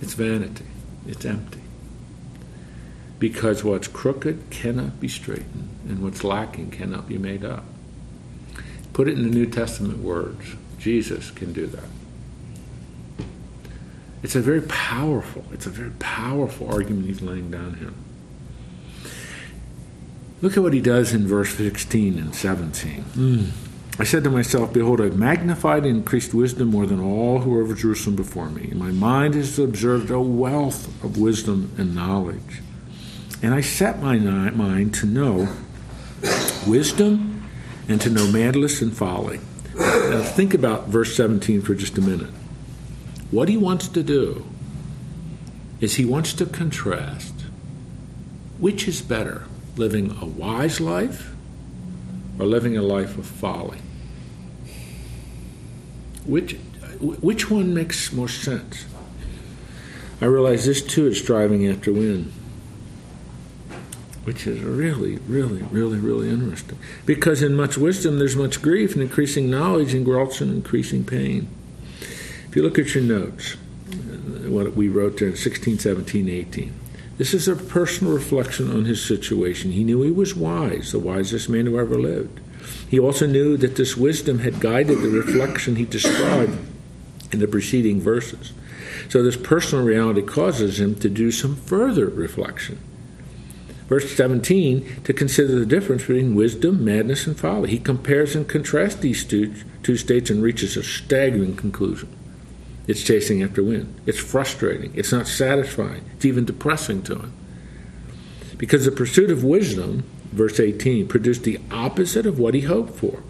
It's 0.02 0.14
vanity. 0.14 0.66
It's 1.08 1.26
empty. 1.26 1.62
Because 3.18 3.64
what's 3.64 3.88
crooked 3.88 4.50
cannot 4.50 5.00
be 5.00 5.10
straightened, 5.10 5.70
and 5.88 6.02
what's 6.02 6.24
lacking 6.24 6.72
cannot 6.72 7.08
be 7.08 7.18
made 7.18 7.44
up. 7.44 7.66
Put 8.94 9.08
it 9.08 9.18
in 9.18 9.24
the 9.24 9.36
New 9.36 9.46
Testament 9.46 10.00
words. 10.00 10.56
Jesus 10.78 11.32
can 11.32 11.52
do 11.52 11.68
that. 11.68 11.90
It's 14.22 14.36
a 14.36 14.42
very 14.42 14.62
powerful, 14.62 15.46
it's 15.52 15.66
a 15.66 15.70
very 15.70 15.92
powerful 16.00 16.72
argument 16.74 17.08
he's 17.08 17.22
laying 17.22 17.52
down 17.52 17.76
here. 17.76 17.94
Look 20.42 20.56
at 20.56 20.64
what 20.64 20.74
he 20.74 20.82
does 20.82 21.14
in 21.14 21.28
verse 21.28 21.56
16 21.56 22.18
and 22.18 22.34
17. 22.34 23.04
Mm. 23.16 23.52
I 24.00 24.06
said 24.06 24.24
to 24.24 24.30
myself, 24.30 24.72
Behold, 24.72 25.02
I've 25.02 25.18
magnified 25.18 25.86
and 25.86 25.98
increased 25.98 26.34
wisdom 26.34 26.70
more 26.70 26.86
than 26.86 27.02
all 27.02 27.40
who 27.40 27.50
were 27.50 27.62
over 27.62 27.74
Jerusalem 27.74 28.16
before 28.16 28.50
me. 28.50 28.72
My 28.74 28.92
mind 28.92 29.34
has 29.34 29.60
observed 29.60 30.10
a 30.10 30.22
wealth 30.22 30.88
of 31.04 31.18
wisdom 31.18 31.74
and 31.78 31.94
knowledge. 31.94 32.62
And 33.42 33.54
I 33.54 33.60
set 33.60 34.02
my 34.02 34.18
mind 34.18 34.94
to 34.96 35.06
know 35.06 35.50
wisdom 36.66 37.50
and 37.90 38.00
to 38.00 38.10
know 38.10 38.32
madness 38.32 38.82
and 38.82 38.96
folly. 38.96 39.42
Now, 39.76 40.24
think 40.24 40.54
about 40.54 40.88
verse 40.88 41.16
17 41.16 41.62
for 41.62 41.76
just 41.76 41.98
a 41.98 42.02
minute. 42.02 42.30
What 43.32 43.48
he 43.50 43.58
wants 43.58 43.88
to 43.90 44.04
do 44.04 44.46
is 45.80 45.96
he 45.96 46.06
wants 46.06 46.34
to 46.34 46.46
contrast 46.46 47.34
which 48.60 48.88
is 48.88 49.02
better, 49.02 49.46
living 49.78 50.16
a 50.22 50.26
wise 50.26 50.82
life 50.82 51.34
or 52.38 52.46
living 52.46 52.78
a 52.78 52.82
life 52.82 53.18
of 53.18 53.26
folly? 53.26 53.80
Which, 56.26 56.54
which 57.00 57.50
one 57.50 57.74
makes 57.74 58.12
more 58.12 58.28
sense? 58.28 58.86
I 60.22 60.26
realize 60.26 60.66
this 60.66 60.82
too 60.82 61.08
is 61.08 61.18
striving 61.18 61.66
after 61.68 61.94
wind, 61.94 62.34
which 64.26 64.46
is 64.46 64.62
really, 64.62 65.18
really, 65.20 65.64
really, 65.64 65.98
really 65.98 66.30
interesting. 66.30 66.78
Because 67.06 67.42
in 67.42 67.56
much 67.56 67.78
wisdom 67.78 68.20
there's 68.20 68.36
much 68.36 68.62
grief, 68.62 68.94
and 68.94 69.02
increasing 69.02 69.50
knowledge 69.50 69.94
results 69.94 70.42
in 70.42 70.50
increasing 70.50 71.06
pain. 71.06 71.48
If 72.50 72.56
you 72.56 72.64
look 72.64 72.80
at 72.80 72.96
your 72.96 73.04
notes, 73.04 73.58
uh, 73.92 74.50
what 74.50 74.76
we 74.76 74.90
wrote 74.90 75.20
there 75.20 75.28
in 75.28 75.36
16, 75.36 75.78
17, 75.78 76.28
18. 76.28 76.74
This 77.20 77.36
is 77.36 77.48
a 77.48 77.56
personal 77.56 78.12
reflection 78.12 78.72
on 78.72 78.86
his 78.86 79.06
situation. 79.06 79.72
He 79.72 79.84
knew 79.84 80.02
he 80.02 80.10
was 80.10 80.34
wise, 80.34 80.92
the 80.92 80.98
wisest 80.98 81.48
man 81.48 81.68
who 81.68 81.78
ever 81.78 82.00
lived. 82.00 82.40
He 82.90 83.00
also 83.00 83.28
knew 83.28 83.56
that 83.58 83.76
this 83.76 83.96
wisdom 83.96 84.40
had 84.40 84.60
guided 84.60 85.00
the 85.00 85.10
reflection 85.10 85.76
he 85.76 85.86
described 85.86 86.58
in 87.32 87.38
the 87.38 87.48
preceding 87.48 88.02
verses. 88.02 88.52
So, 89.10 89.22
this 89.22 89.38
personal 89.38 89.86
reality 89.86 90.24
causes 90.24 90.80
him 90.80 90.96
to 91.02 91.10
do 91.10 91.32
some 91.32 91.56
further 91.56 92.08
reflection. 92.08 92.80
Verse 93.88 94.12
17, 94.16 95.04
to 95.04 95.14
consider 95.14 95.60
the 95.60 95.68
difference 95.68 96.02
between 96.02 96.34
wisdom, 96.34 96.84
madness, 96.84 97.28
and 97.28 97.40
folly. 97.40 97.70
He 97.70 97.78
compares 97.78 98.36
and 98.36 98.48
contrasts 98.48 98.96
these 98.96 99.24
two, 99.24 99.54
two 99.84 99.98
states 99.98 100.32
and 100.32 100.42
reaches 100.42 100.76
a 100.78 100.84
staggering 100.84 101.56
conclusion. 101.56 102.10
It's 102.90 103.04
chasing 103.04 103.42
after 103.42 103.64
wind. 103.64 104.02
It's 104.06 104.20
frustrating. 104.20 104.92
It's 104.96 105.12
not 105.12 105.28
satisfying. 105.28 106.04
It's 106.16 106.26
even 106.26 106.44
depressing 106.44 107.04
to 107.04 107.16
him. 107.16 107.34
Because 108.58 108.84
the 108.84 108.92
pursuit 108.92 109.32
of 109.32 109.44
wisdom 109.44 110.04
verse 110.32 110.60
18, 110.60 111.08
produced 111.08 111.44
the 111.44 111.60
opposite 111.72 112.26
of 112.26 112.40
what 112.40 112.54
he 112.54 112.62
hoped 112.62 112.98
for. 112.98 113.24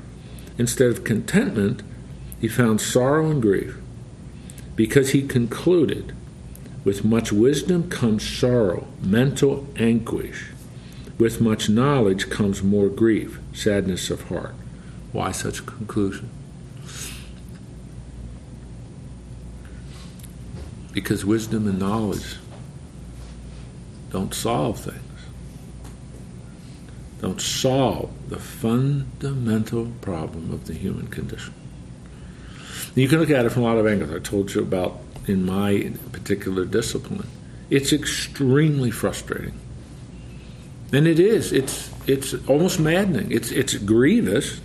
Instead 0.58 0.92
of 0.92 1.04
contentment, 1.04 1.82
he 2.40 2.48
found 2.48 2.82
sorrow 2.82 3.30
and 3.30 3.42
grief 3.42 3.78
because 4.76 5.10
he 5.10 5.28
concluded 5.28 6.16
with 6.86 7.04
much 7.04 7.32
wisdom 7.32 7.90
comes 7.90 8.28
sorrow, 8.28 8.88
mental 9.02 9.68
anguish. 9.76 10.52
With 11.18 11.42
much 11.42 11.70
knowledge 11.70 12.30
comes 12.30 12.64
more 12.64 12.88
grief, 12.88 13.40
sadness 13.54 14.10
of 14.10 14.24
heart. 14.24 14.56
Why 15.12 15.32
such 15.32 15.60
a 15.60 15.64
conclusion? 15.64 16.30
Because 21.02 21.24
wisdom 21.24 21.68
and 21.68 21.80
knowledge 21.80 22.36
don't 24.12 24.34
solve 24.34 24.80
things 24.80 25.02
don't 27.22 27.42
solve 27.42 28.10
the 28.30 28.40
fundamental 28.40 29.92
problem 30.02 30.54
of 30.54 30.68
the 30.68 30.74
human 30.74 31.08
condition. 31.08 31.54
You 32.96 33.08
can 33.08 33.20
look 33.20 33.30
at 33.30 33.46
it 33.46 33.50
from 33.50 33.64
a 33.64 33.66
lot 33.66 33.78
of 33.78 33.88
angles. 33.88 34.12
I 34.12 34.20
told 34.20 34.54
you 34.54 34.62
about 34.62 35.00
in 35.28 35.46
my 35.46 35.92
particular 36.12 36.66
discipline. 36.66 37.28
It's 37.70 37.92
extremely 37.92 38.90
frustrating. 38.90 39.60
And 40.92 41.08
it 41.08 41.20
is. 41.20 41.52
It's 41.52 41.92
it's 42.08 42.34
almost 42.48 42.80
maddening. 42.80 43.32
It's 43.32 43.52
it's 43.52 43.76
grievous. 43.76 44.60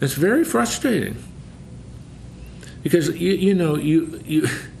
It's 0.00 0.14
very 0.14 0.44
frustrating. 0.44 1.22
Because 2.82 3.08
you 3.16 3.32
you 3.32 3.54
know 3.54 3.76
you 3.76 4.20
you 4.26 4.48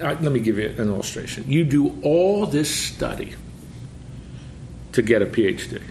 let 0.00 0.22
me 0.22 0.40
give 0.40 0.58
you 0.58 0.68
an 0.68 0.88
illustration. 0.88 1.44
You 1.46 1.64
do 1.64 1.98
all 2.02 2.46
this 2.46 2.74
study 2.74 3.34
to 4.92 5.02
get 5.02 5.22
a 5.22 5.26
PhD. 5.26 5.82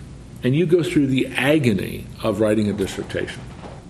And 0.44 0.56
you 0.56 0.66
go 0.66 0.84
through 0.84 1.08
the 1.08 1.28
agony 1.28 2.06
of 2.24 2.40
writing 2.40 2.70
a 2.70 2.74
dissertation, 2.74 3.42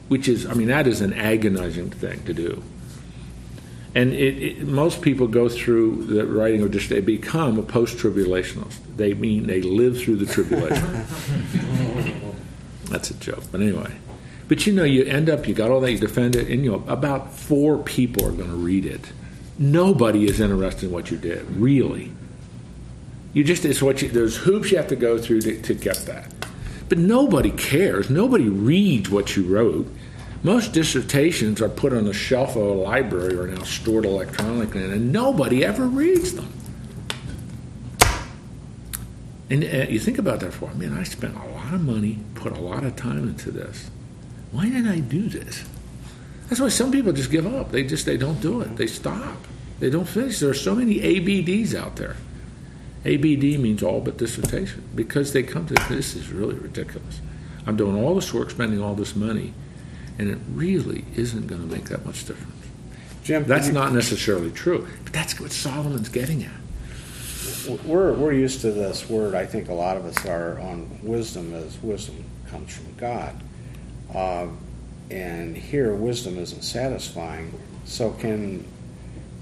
which 0.07 0.27
is, 0.27 0.45
I 0.45 0.53
mean, 0.53 0.67
that 0.67 0.87
is 0.87 1.01
an 1.01 1.13
agonizing 1.13 1.89
thing 1.89 2.23
to 2.23 2.33
do. 2.33 2.63
And 3.95 4.13
it, 4.13 4.37
it, 4.37 4.67
most 4.67 5.01
people 5.01 5.27
go 5.27 5.49
through 5.49 6.05
the 6.05 6.25
writing 6.25 6.61
of 6.61 6.71
dissertation, 6.71 7.05
they 7.05 7.17
become 7.17 7.57
a 7.57 7.63
post 7.63 7.97
tribulationist. 7.97 8.77
They 8.95 9.13
mean 9.13 9.47
they 9.47 9.61
live 9.61 9.99
through 9.99 10.17
the 10.17 10.25
tribulation. 10.25 11.05
That's 12.85 13.09
a 13.09 13.15
joke, 13.15 13.43
but 13.51 13.61
anyway. 13.61 13.95
But 14.47 14.65
you 14.65 14.73
know, 14.73 14.83
you 14.83 15.03
end 15.03 15.29
up, 15.29 15.47
you 15.47 15.53
got 15.53 15.71
all 15.71 15.81
that, 15.81 15.91
you 15.91 15.97
defend 15.97 16.35
it, 16.35 16.47
and 16.47 16.63
you 16.63 16.71
know, 16.71 16.83
about 16.87 17.33
four 17.33 17.79
people 17.79 18.25
are 18.25 18.31
going 18.31 18.49
to 18.49 18.55
read 18.55 18.85
it. 18.85 19.11
Nobody 19.59 20.25
is 20.25 20.39
interested 20.39 20.87
in 20.87 20.91
what 20.91 21.09
you 21.09 21.17
did, 21.17 21.49
really. 21.51 22.11
You 23.33 23.43
just 23.43 23.65
it's 23.65 23.81
what 23.81 24.01
you, 24.01 24.09
there's 24.09 24.37
hoops 24.37 24.71
you 24.71 24.77
have 24.77 24.87
to 24.87 24.95
go 24.95 25.17
through 25.17 25.41
to, 25.41 25.61
to 25.61 25.73
get 25.73 25.97
that. 26.05 26.31
But 26.89 26.97
nobody 26.97 27.51
cares. 27.51 28.09
Nobody 28.09 28.47
reads 28.47 29.09
what 29.09 29.35
you 29.35 29.43
wrote. 29.43 29.87
Most 30.43 30.73
dissertations 30.73 31.61
are 31.61 31.69
put 31.69 31.91
on 31.91 32.05
the 32.05 32.13
shelf 32.13 32.55
of 32.55 32.61
a 32.61 32.73
library 32.73 33.35
or 33.35 33.47
now 33.47 33.63
stored 33.63 34.05
electronically, 34.05 34.83
and 34.83 35.11
nobody 35.11 35.65
ever 35.65 35.85
reads 35.87 36.33
them. 36.33 36.53
And 39.49 39.63
uh, 39.63 39.89
you 39.89 39.99
think 39.99 40.17
about 40.17 40.41
that 40.41 40.53
for, 40.53 40.69
I 40.69 40.73
mean, 40.73 40.93
I 40.93 41.03
spent 41.03 41.35
a 41.35 41.45
lot 41.47 41.73
of 41.73 41.81
money, 41.81 42.19
put 42.35 42.51
a 42.51 42.59
lot 42.59 42.83
of 42.83 42.95
time 42.95 43.27
into 43.27 43.49
this. 43.49 43.89
Why 44.51 44.69
did 44.69 44.87
I 44.87 44.99
do 44.99 45.27
this? 45.29 45.63
That's 46.49 46.61
why 46.61 46.69
some 46.69 46.91
people 46.91 47.11
just 47.11 47.31
give 47.31 47.45
up. 47.45 47.71
They 47.71 47.83
just 47.83 48.05
they 48.05 48.17
don't 48.17 48.41
do 48.41 48.61
it. 48.61 48.77
They 48.77 48.87
stop. 48.87 49.37
They 49.79 49.89
don't 49.89 50.07
finish. 50.07 50.39
There 50.39 50.49
are 50.49 50.55
so 50.55 50.75
many 50.75 50.99
ABDs 50.99 51.75
out 51.75 51.97
there. 51.97 52.15
ABD 53.05 53.59
means 53.59 53.83
all 53.83 54.01
but 54.01 54.17
dissertation 54.17 54.83
because 54.95 55.33
they 55.33 55.43
come 55.43 55.65
to 55.67 55.73
this 55.89 56.15
is 56.15 56.29
really 56.29 56.55
ridiculous. 56.55 57.21
I'm 57.65 57.75
doing 57.75 58.01
all 58.01 58.15
this 58.15 58.33
work, 58.33 58.49
spending 58.49 58.81
all 58.81 58.95
this 58.95 59.15
money, 59.15 59.53
and 60.17 60.29
it 60.29 60.39
really 60.53 61.05
isn't 61.15 61.47
going 61.47 61.61
to 61.61 61.67
make 61.67 61.85
that 61.85 62.05
much 62.05 62.25
difference. 62.25 62.53
Jim, 63.23 63.43
that's 63.43 63.67
you, 63.67 63.73
not 63.73 63.91
necessarily 63.91 64.51
true, 64.51 64.87
but 65.03 65.11
that's 65.11 65.39
what 65.39 65.51
Solomon's 65.51 66.09
getting 66.09 66.45
at. 66.45 66.51
We're, 67.85 68.13
we're 68.13 68.31
used 68.31 68.61
to 68.61 68.71
this 68.71 69.09
word, 69.09 69.35
I 69.35 69.45
think 69.45 69.67
a 69.67 69.73
lot 69.73 69.97
of 69.97 70.05
us 70.05 70.25
are, 70.25 70.57
on 70.59 70.99
wisdom 71.03 71.53
as 71.53 71.77
wisdom 71.79 72.23
comes 72.49 72.73
from 72.73 72.93
God. 72.95 73.35
Uh, 74.13 74.47
and 75.09 75.55
here, 75.55 75.93
wisdom 75.93 76.37
isn't 76.37 76.63
satisfying. 76.63 77.53
So, 77.85 78.11
can 78.11 78.65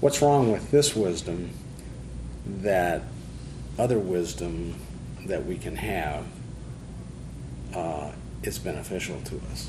what's 0.00 0.22
wrong 0.22 0.52
with 0.52 0.70
this 0.70 0.94
wisdom 0.94 1.50
that 2.46 3.02
other 3.78 3.98
wisdom 3.98 4.74
that 5.26 5.44
we 5.44 5.56
can 5.56 5.76
have 5.76 6.24
uh, 7.74 8.12
is 8.42 8.58
beneficial 8.58 9.20
to 9.22 9.40
us. 9.50 9.68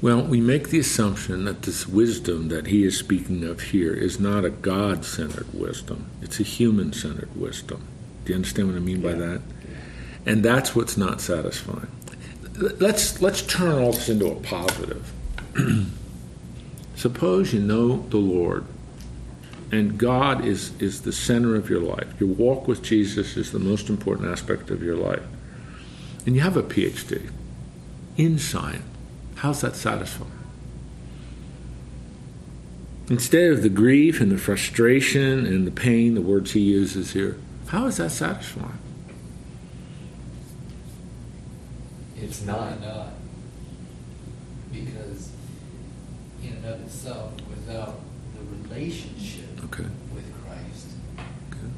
Well, 0.00 0.22
we 0.22 0.40
make 0.40 0.68
the 0.68 0.78
assumption 0.78 1.44
that 1.44 1.62
this 1.62 1.88
wisdom 1.88 2.48
that 2.48 2.66
he 2.66 2.84
is 2.84 2.98
speaking 2.98 3.42
of 3.44 3.60
here 3.60 3.94
is 3.94 4.20
not 4.20 4.44
a 4.44 4.50
God 4.50 5.04
centered 5.04 5.52
wisdom, 5.54 6.10
it's 6.22 6.40
a 6.40 6.42
human 6.42 6.92
centered 6.92 7.34
wisdom. 7.36 7.86
Do 8.24 8.32
you 8.32 8.36
understand 8.36 8.68
what 8.68 8.76
I 8.76 8.80
mean 8.80 9.02
yeah. 9.02 9.12
by 9.12 9.18
that? 9.18 9.42
And 10.26 10.42
that's 10.42 10.74
what's 10.74 10.96
not 10.96 11.20
satisfying. 11.20 11.88
Let's, 12.56 13.20
let's 13.20 13.42
turn 13.42 13.82
all 13.82 13.92
this 13.92 14.08
into 14.08 14.30
a 14.30 14.36
positive. 14.36 15.12
Suppose 16.96 17.52
you 17.52 17.60
know 17.60 17.98
the 18.08 18.18
Lord 18.18 18.64
and 19.72 19.98
God 19.98 20.44
is, 20.44 20.70
is 20.80 21.02
the 21.02 21.12
center 21.12 21.56
of 21.56 21.68
your 21.68 21.80
life. 21.80 22.20
Your 22.20 22.28
walk 22.28 22.68
with 22.68 22.82
Jesus 22.82 23.36
is 23.36 23.50
the 23.50 23.58
most 23.58 23.88
important 23.88 24.28
aspect 24.28 24.70
of 24.70 24.82
your 24.82 24.96
life. 24.96 25.22
And 26.26 26.36
you 26.36 26.42
have 26.42 26.56
a 26.56 26.62
PhD 26.62 27.30
in 28.16 28.38
science. 28.38 28.84
How's 29.36 29.60
that 29.62 29.74
satisfying? 29.74 30.30
Instead 33.10 33.50
of 33.50 33.62
the 33.62 33.68
grief 33.68 34.20
and 34.20 34.30
the 34.30 34.38
frustration 34.38 35.44
and 35.44 35.66
the 35.66 35.70
pain, 35.70 36.14
the 36.14 36.22
words 36.22 36.52
he 36.52 36.60
uses 36.60 37.12
here, 37.12 37.36
how 37.66 37.86
is 37.86 37.98
that 37.98 38.10
satisfying? 38.10 38.78
It's 42.24 42.44
not. 42.46 42.80
not? 42.80 43.12
Because 44.72 45.28
in 46.42 46.52
and 46.54 46.64
of 46.64 46.80
itself, 46.80 47.32
without 47.50 48.00
the 48.34 48.68
relationship 48.68 49.46
Okay. 49.66 49.84
with 50.14 50.24
Christ, 50.42 50.86
Okay. 51.18 51.68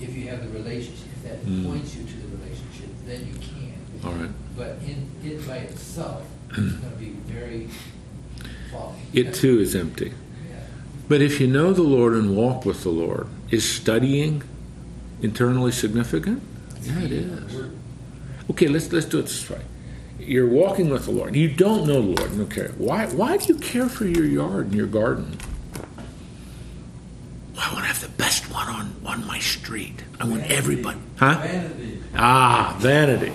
if 0.00 0.16
you 0.16 0.28
have 0.28 0.42
the 0.42 0.50
relationship, 0.58 1.06
if 1.16 1.22
that 1.30 1.46
Mm. 1.46 1.64
points 1.66 1.94
you 1.96 2.02
to 2.04 2.12
the 2.12 2.36
relationship, 2.36 2.90
then 3.06 3.20
you 3.26 3.34
can. 3.34 3.74
All 4.04 4.12
right. 4.18 4.30
But 4.56 4.78
in, 4.86 5.06
it 5.24 5.46
by 5.46 5.58
itself, 5.58 6.22
it's 6.50 6.58
gonna 6.58 6.96
be 6.98 7.14
very 7.26 7.68
foggy. 8.72 8.98
It 9.12 9.32
too 9.34 9.58
is 9.60 9.74
empty. 9.74 10.12
Yeah. 10.50 10.56
But 11.08 11.22
if 11.22 11.40
you 11.40 11.46
know 11.46 11.72
the 11.72 11.82
Lord 11.82 12.14
and 12.14 12.36
walk 12.36 12.64
with 12.66 12.82
the 12.82 12.90
Lord, 12.90 13.28
is 13.50 13.64
studying 13.64 14.42
internally 15.22 15.72
significant? 15.72 16.42
Yeah, 16.82 17.00
it 17.00 17.12
is. 17.12 17.54
Okay, 18.50 18.68
let's 18.68 18.92
let's 18.92 19.06
do 19.06 19.18
it 19.20 19.22
this 19.22 19.48
way. 19.48 19.60
You're 20.18 20.48
walking 20.48 20.90
with 20.90 21.04
the 21.06 21.10
Lord. 21.10 21.34
You 21.34 21.48
don't 21.50 21.86
know 21.86 21.94
the 21.94 22.00
Lord. 22.00 22.30
You 22.32 22.38
don't 22.38 22.50
care. 22.50 22.68
Why? 22.78 23.06
Why 23.06 23.36
do 23.36 23.52
you 23.52 23.58
care 23.58 23.88
for 23.88 24.06
your 24.06 24.24
yard 24.24 24.66
and 24.66 24.74
your 24.74 24.86
garden? 24.86 25.36
Well, 27.54 27.64
I 27.70 27.72
want 27.72 27.84
to 27.84 27.88
have 27.92 28.00
the 28.00 28.08
best 28.16 28.50
one 28.52 28.68
on 28.68 28.94
on 29.04 29.26
my 29.26 29.38
street. 29.38 30.02
I 30.20 30.26
want 30.26 30.50
everybody. 30.50 30.98
Huh? 31.16 31.38
Vanity. 31.42 32.02
Ah, 32.16 32.76
vanity. 32.78 33.32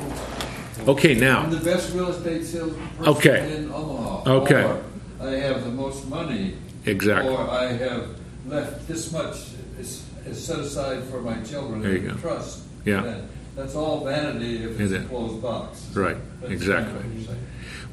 Okay, 0.88 1.14
now. 1.16 1.42
I'm 1.42 1.52
the 1.52 1.58
best 1.58 1.94
real 1.94 2.10
estate 2.10 2.46
salesperson 2.46 3.06
Okay. 3.08 3.56
in 3.58 3.72
Omaha. 3.72 4.30
Okay. 4.42 4.64
Or 4.64 4.82
I 5.22 5.32
have 5.32 5.64
the 5.66 5.72
most 5.72 6.08
money. 6.08 6.56
Exactly. 6.86 7.32
Or 7.34 7.50
I 7.50 7.74
have 7.74 8.08
left 8.48 8.88
this 8.88 9.12
much 9.12 9.36
is, 9.78 10.04
is 10.26 10.44
set 10.44 10.60
aside 10.60 11.04
for 11.04 11.22
my 11.22 11.40
children 11.42 11.82
There 11.82 11.94
you 11.98 12.08
go. 12.10 12.14
trust. 12.16 12.62
Yeah. 12.86 13.02
That- 13.02 13.22
That's 13.60 13.76
all 13.76 14.06
vanity 14.06 14.64
if 14.64 14.80
it's 14.80 14.94
a 14.94 15.02
closed 15.02 15.42
box. 15.42 15.92
Right, 15.94 16.16
That's 16.40 16.54
exactly. 16.54 16.94
what 16.94 17.14
you're 17.14 17.26
saying. 17.26 17.48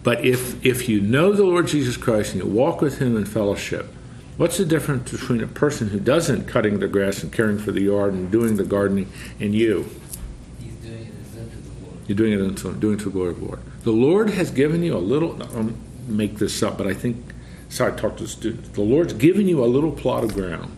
But 0.04 0.24
if 0.24 0.64
if 0.64 0.88
you 0.88 1.00
know 1.00 1.32
the 1.32 1.42
Lord 1.42 1.66
Jesus 1.66 1.96
Christ 1.96 2.34
and 2.34 2.44
you 2.44 2.48
walk 2.48 2.80
with 2.80 2.98
Him 3.00 3.16
in 3.16 3.24
fellowship, 3.24 3.92
what's 4.36 4.58
the 4.58 4.64
difference 4.64 5.10
between 5.10 5.42
a 5.42 5.48
person 5.48 5.88
who 5.88 5.98
doesn't 5.98 6.46
cutting 6.46 6.78
the 6.78 6.86
grass 6.86 7.24
and 7.24 7.32
caring 7.32 7.58
for 7.58 7.72
the 7.72 7.80
yard 7.80 8.14
and 8.14 8.30
doing 8.30 8.54
the 8.54 8.62
gardening 8.62 9.10
and 9.40 9.56
you? 9.56 9.90
He's 10.60 10.72
doing 10.74 11.02
it 11.02 11.36
unto 11.36 11.60
the 11.60 11.84
Lord. 11.84 11.98
You're 12.06 12.16
doing 12.16 12.32
it 12.32 12.40
unto 12.40 12.72
doing 12.74 12.94
it 12.94 12.98
to 12.98 13.04
the 13.06 13.10
glory 13.10 13.30
of 13.30 13.40
the 13.40 13.46
Lord. 13.46 13.60
The 13.82 13.90
Lord 13.90 14.30
has 14.30 14.52
given 14.52 14.84
you 14.84 14.96
a 14.96 14.98
little. 15.02 15.42
I'll 15.42 15.72
make 16.06 16.38
this 16.38 16.62
up, 16.62 16.78
but 16.78 16.86
I 16.86 16.94
think. 16.94 17.16
Sorry, 17.70 17.92
I 17.92 17.96
talked 17.96 18.18
to 18.18 18.22
the 18.22 18.28
students. 18.28 18.68
The 18.68 18.82
Lord's 18.82 19.14
given 19.14 19.48
you 19.48 19.64
a 19.64 19.66
little 19.66 19.90
plot 19.90 20.22
of 20.22 20.32
ground. 20.34 20.76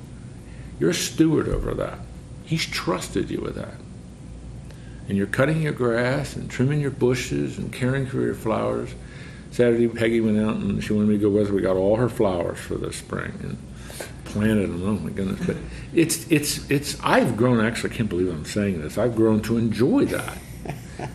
You're 0.80 0.90
a 0.90 0.94
steward 0.94 1.46
over 1.46 1.74
that. 1.74 1.98
He's 2.46 2.64
trusted 2.64 3.30
you 3.30 3.42
with 3.42 3.56
that. 3.56 3.74
And 5.08 5.16
you're 5.16 5.26
cutting 5.26 5.62
your 5.62 5.72
grass 5.72 6.36
and 6.36 6.50
trimming 6.50 6.80
your 6.80 6.90
bushes 6.90 7.58
and 7.58 7.72
caring 7.72 8.06
for 8.06 8.20
your 8.20 8.34
flowers. 8.34 8.90
Saturday, 9.50 9.88
Peggy 9.88 10.20
went 10.20 10.38
out 10.38 10.56
and 10.56 10.84
she 10.84 10.92
wanted 10.92 11.08
me 11.08 11.14
to 11.14 11.22
go 11.22 11.30
with 11.30 11.48
her. 11.48 11.54
We 11.54 11.62
got 11.62 11.76
all 11.76 11.96
her 11.96 12.10
flowers 12.10 12.58
for 12.58 12.74
the 12.74 12.92
spring 12.92 13.32
and 13.42 13.58
planted 14.26 14.68
them. 14.68 14.86
Oh 14.86 14.98
my 15.02 15.10
goodness! 15.10 15.44
But 15.46 15.56
it's 15.94 16.30
it's 16.30 16.70
it's. 16.70 17.00
I've 17.02 17.36
grown. 17.36 17.64
Actually, 17.64 17.94
I 17.94 17.96
can't 17.96 18.08
believe 18.08 18.28
I'm 18.28 18.44
saying 18.44 18.82
this. 18.82 18.98
I've 18.98 19.16
grown 19.16 19.40
to 19.42 19.56
enjoy 19.56 20.04
that 20.06 20.38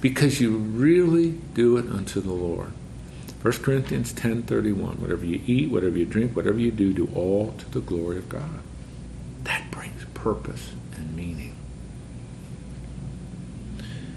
because 0.02 0.42
you 0.42 0.58
really 0.58 1.32
do 1.54 1.78
it 1.78 1.86
unto 1.90 2.20
the 2.20 2.34
Lord. 2.34 2.72
1 3.42 3.54
Corinthians 3.62 4.14
10:31 4.14 5.00
Whatever 5.00 5.26
you 5.26 5.42
eat, 5.46 5.70
whatever 5.70 5.98
you 5.98 6.06
drink, 6.06 6.36
whatever 6.36 6.60
you 6.60 6.72
do, 6.72 6.94
do 6.94 7.10
all 7.14 7.54
to 7.58 7.70
the 7.72 7.82
glory 7.82 8.18
of 8.18 8.30
God. 8.30 8.60
That 9.44 9.70
brings 9.72 10.06
purpose 10.14 10.72
and 10.96 11.16
meaning. 11.16 11.56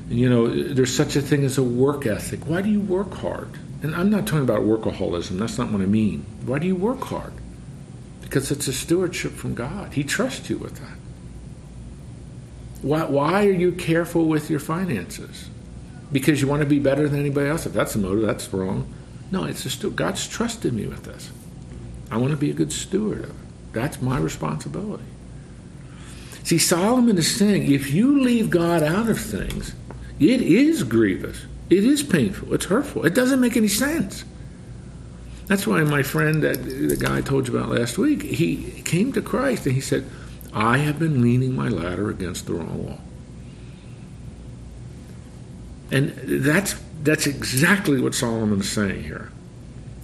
You 0.09 0.31
know, 0.31 0.47
there's 0.73 0.95
such 0.95 1.17
a 1.17 1.21
thing 1.21 1.45
as 1.45 1.59
a 1.59 1.63
work 1.63 2.07
ethic. 2.07 2.47
Why 2.47 2.63
do 2.63 2.71
you 2.71 2.81
work 2.81 3.13
hard? 3.15 3.51
And 3.83 3.95
I'm 3.95 4.11
not 4.11 4.27
talking 4.27 4.45
about 4.45 4.63
workaholism. 4.63 5.39
That's 5.39 5.59
not 5.59 5.71
what 5.71 5.83
I 5.83 5.87
mean. 5.87 6.25
Why 6.45 6.59
do 6.59 6.67
you 6.67 6.77
work 6.77 7.03
hard? 7.03 7.33
Because 8.23 8.51
it's 8.51 8.69
a 8.69 8.73
stewardship 8.73 9.33
from 9.33 9.55
God. 9.55 9.95
He 9.95 10.05
trusts 10.05 10.49
you 10.49 10.59
with 10.59 10.77
that. 10.77 10.97
Why, 12.83 13.05
why 13.05 13.47
are 13.47 13.53
you 13.53 13.73
careful 13.73 14.27
with 14.27 14.49
your 14.49 14.61
finances? 14.61 15.49
Because 16.13 16.41
you 16.41 16.47
want 16.47 16.63
to 16.63 16.69
be 16.69 16.79
better 16.79 17.09
than 17.09 17.19
anybody 17.19 17.49
else. 17.49 17.67
If 17.67 17.73
that's 17.73 17.95
the 17.95 17.99
motive, 17.99 18.27
that's 18.27 18.53
wrong. 18.53 18.93
No, 19.33 19.45
it's 19.45 19.65
a 19.67 19.71
stu- 19.71 19.91
God's 19.91 20.27
trusted 20.29 20.73
me 20.73 20.87
with 20.87 21.03
this. 21.03 21.31
I 22.11 22.17
want 22.19 22.31
to 22.31 22.37
be 22.37 22.51
a 22.51 22.55
good 22.55 22.73
steward 22.73 23.25
of 23.25 23.31
it. 23.31 23.73
That's 23.73 24.01
my 24.01 24.19
responsibility. 24.19 25.05
See, 26.45 26.59
Solomon 26.59 27.19
is 27.19 27.35
saying 27.35 27.71
if 27.73 27.93
you 27.93 28.23
leave 28.23 28.51
God 28.51 28.85
out 28.85 29.09
of 29.09 29.19
things, 29.19 29.75
it 30.19 30.41
is 30.41 30.83
grievous. 30.83 31.47
It 31.69 31.85
is 31.85 32.03
painful. 32.03 32.55
It's 32.55 32.67
hurtful. 32.67 33.05
It 33.05 33.15
doesn't 33.15 33.41
make 33.41 33.57
any 33.57 33.69
sense. 33.69 34.25
That's 35.47 35.67
why 35.67 35.83
my 35.83 36.03
friend, 36.03 36.43
that 36.43 36.65
the 36.65 36.97
guy 36.97 37.19
I 37.19 37.21
told 37.21 37.49
you 37.49 37.57
about 37.57 37.71
last 37.71 37.99
week, 37.99 38.23
he 38.23 38.83
came 38.83 39.13
to 39.13 39.23
Christ 39.23 39.67
and 39.67 39.75
he 39.75 39.81
said, 39.81 40.05
I 40.53 40.79
have 40.79 40.99
been 40.99 41.23
leaning 41.23 41.55
my 41.55 41.69
ladder 41.69 42.11
against 42.11 42.47
the 42.47 42.55
wrong 42.55 42.85
wall. 42.85 43.01
And 45.91 46.11
that's 46.45 46.75
that's 47.03 47.27
exactly 47.27 48.01
what 48.01 48.15
Solomon 48.15 48.61
is 48.61 48.69
saying 48.69 49.05
here. 49.05 49.31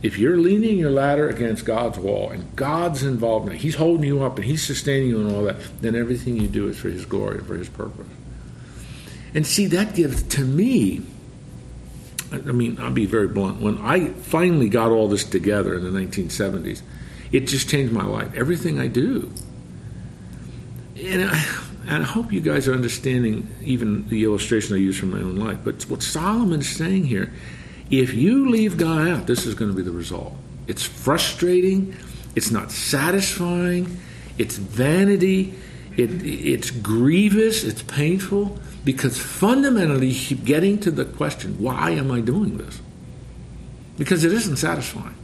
If 0.02 0.18
you're 0.18 0.36
leaning 0.36 0.78
your 0.78 0.90
ladder 0.90 1.28
against 1.28 1.64
God's 1.64 1.98
wall 1.98 2.30
and 2.30 2.54
God's 2.54 3.02
involvement, 3.02 3.60
He's 3.60 3.76
holding 3.76 4.06
you 4.06 4.22
up 4.22 4.36
and 4.36 4.44
He's 4.44 4.64
sustaining 4.64 5.08
you 5.08 5.20
and 5.20 5.34
all 5.34 5.44
that, 5.44 5.56
then 5.80 5.96
everything 5.96 6.36
you 6.36 6.48
do 6.48 6.68
is 6.68 6.78
for 6.78 6.88
His 6.88 7.04
glory 7.04 7.38
and 7.38 7.46
for 7.46 7.56
His 7.56 7.68
purpose. 7.68 8.06
And 9.35 9.47
see, 9.47 9.66
that 9.66 9.95
gives 9.95 10.22
to 10.24 10.45
me, 10.45 11.03
I 12.33 12.37
mean, 12.39 12.78
I'll 12.80 12.91
be 12.91 13.07
very 13.07 13.28
blunt. 13.28 13.61
When 13.61 13.78
I 13.78 14.09
finally 14.09 14.68
got 14.68 14.91
all 14.91 15.09
this 15.09 15.24
together 15.24 15.74
in 15.74 15.85
the 15.85 15.91
1970s, 15.91 16.83
it 17.30 17.41
just 17.41 17.68
changed 17.68 17.93
my 17.93 18.05
life. 18.05 18.35
Everything 18.35 18.78
I 18.78 18.89
do. 18.89 19.33
And 20.97 21.24
I, 21.24 21.45
and 21.87 22.03
I 22.03 22.07
hope 22.07 22.33
you 22.33 22.41
guys 22.41 22.68
are 22.68 22.74
understanding 22.74 23.49
even 23.62 24.09
the 24.09 24.24
illustration 24.24 24.76
I 24.76 24.78
use 24.78 24.99
from 24.99 25.11
my 25.11 25.18
own 25.18 25.37
life. 25.37 25.59
But 25.64 25.83
what 25.85 26.03
Solomon 26.03 26.61
is 26.61 26.68
saying 26.68 27.07
here, 27.07 27.33
if 27.91 28.14
you 28.14 28.49
leave 28.49 28.76
God 28.76 29.09
out, 29.09 29.26
this 29.26 29.47
is 29.47 29.55
going 29.55 29.70
to 29.70 29.76
be 29.76 29.83
the 29.83 29.91
result. 29.91 30.35
It's 30.66 30.85
frustrating. 30.85 31.97
It's 32.37 32.51
not 32.51 32.70
satisfying. 32.70 33.99
It's 34.39 34.57
vanity. 34.57 35.55
It, 35.97 36.22
it's 36.24 36.70
grievous. 36.70 37.64
It's 37.64 37.82
painful 37.82 38.59
because 38.84 39.18
fundamentally 39.18 40.12
getting 40.45 40.78
to 40.80 40.90
the 40.90 41.05
question, 41.05 41.59
why 41.59 41.90
am 41.90 42.11
I 42.11 42.20
doing 42.20 42.59
this? 42.59 42.80
Because 43.99 44.24
it 44.24 44.32
isn't 44.32 44.57
satisfying. 44.57 45.14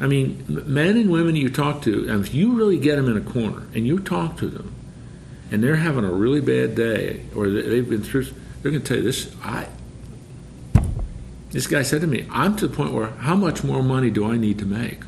I 0.00 0.06
mean, 0.06 0.44
men 0.48 0.96
and 0.96 1.10
women 1.10 1.36
you 1.36 1.50
talk 1.50 1.82
to, 1.82 2.08
and 2.08 2.24
if 2.24 2.32
you 2.32 2.54
really 2.54 2.78
get 2.78 2.96
them 2.96 3.08
in 3.08 3.18
a 3.18 3.32
corner 3.32 3.66
and 3.74 3.86
you 3.86 3.98
talk 3.98 4.38
to 4.38 4.46
them, 4.46 4.74
and 5.50 5.62
they're 5.62 5.76
having 5.76 6.04
a 6.04 6.12
really 6.12 6.40
bad 6.40 6.74
day, 6.74 7.26
or 7.36 7.50
they've 7.50 7.88
been 7.88 8.02
through, 8.02 8.24
they're 8.62 8.70
going 8.70 8.82
to 8.82 8.88
tell 8.88 8.96
you 8.96 9.02
this. 9.02 9.34
I, 9.42 9.66
this 11.50 11.66
guy 11.66 11.82
said 11.82 12.00
to 12.00 12.06
me, 12.06 12.26
"I'm 12.30 12.56
to 12.56 12.68
the 12.68 12.74
point 12.74 12.92
where 12.92 13.10
how 13.10 13.34
much 13.34 13.62
more 13.62 13.82
money 13.82 14.10
do 14.10 14.24
I 14.24 14.38
need 14.38 14.58
to 14.60 14.66
make?" 14.66 15.00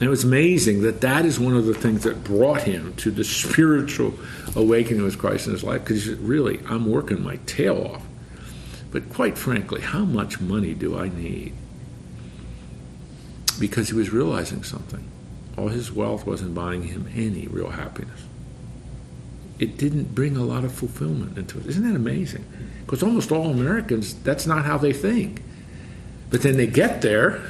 And 0.00 0.06
it 0.06 0.10
was 0.10 0.24
amazing 0.24 0.80
that 0.82 1.02
that 1.02 1.26
is 1.26 1.38
one 1.38 1.54
of 1.54 1.66
the 1.66 1.74
things 1.74 2.04
that 2.04 2.24
brought 2.24 2.62
him 2.62 2.94
to 2.96 3.10
the 3.10 3.22
spiritual 3.22 4.14
awakening 4.56 5.04
with 5.04 5.18
Christ 5.18 5.46
in 5.46 5.52
his 5.52 5.62
life. 5.62 5.84
Because 5.84 6.08
"Really, 6.08 6.58
I'm 6.66 6.90
working 6.90 7.22
my 7.22 7.36
tail 7.44 7.92
off, 7.94 8.02
but 8.90 9.10
quite 9.10 9.36
frankly, 9.36 9.82
how 9.82 10.04
much 10.04 10.40
money 10.40 10.74
do 10.74 10.98
I 10.98 11.08
need?" 11.08 11.52
because 13.60 13.90
he 13.90 13.94
was 13.94 14.10
realizing 14.10 14.64
something. 14.64 15.04
All 15.56 15.68
his 15.68 15.92
wealth 15.92 16.26
wasn't 16.26 16.54
buying 16.54 16.84
him 16.84 17.06
any 17.14 17.46
real 17.46 17.70
happiness. 17.70 18.22
It 19.58 19.76
didn't 19.76 20.14
bring 20.14 20.36
a 20.36 20.42
lot 20.42 20.64
of 20.64 20.72
fulfillment 20.72 21.36
into 21.36 21.58
it. 21.58 21.66
Isn't 21.66 21.86
that 21.86 21.94
amazing? 21.94 22.46
Because 22.80 23.02
almost 23.02 23.30
all 23.30 23.50
Americans, 23.50 24.14
that's 24.14 24.46
not 24.46 24.64
how 24.64 24.78
they 24.78 24.94
think. 24.94 25.42
But 26.30 26.40
then 26.40 26.56
they 26.56 26.66
get 26.66 27.02
there, 27.02 27.42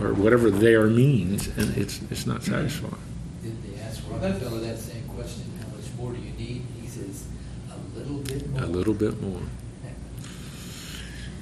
or 0.00 0.14
whatever 0.14 0.50
there 0.50 0.86
means, 0.86 1.48
and 1.56 1.76
it's 1.76 2.00
it's 2.10 2.26
not 2.26 2.42
satisfying. 2.42 2.94
Did 3.42 3.56
they 3.64 3.80
ask 3.80 4.02
Rockefeller 4.08 4.32
that 4.32 4.40
fellow 4.40 4.58
that 4.60 4.78
same 4.78 5.04
question, 5.08 5.44
how 5.60 5.68
much 5.76 5.86
more 5.98 6.12
do 6.12 6.18
you 6.20 6.32
need? 6.32 6.62
He 6.80 6.86
says, 6.88 7.24
a 7.70 7.98
little 7.98 8.18
bit 8.18 8.48
more. 8.50 8.62
A 8.62 8.66
little 8.66 8.94
bit 8.94 9.20
more. 9.22 9.40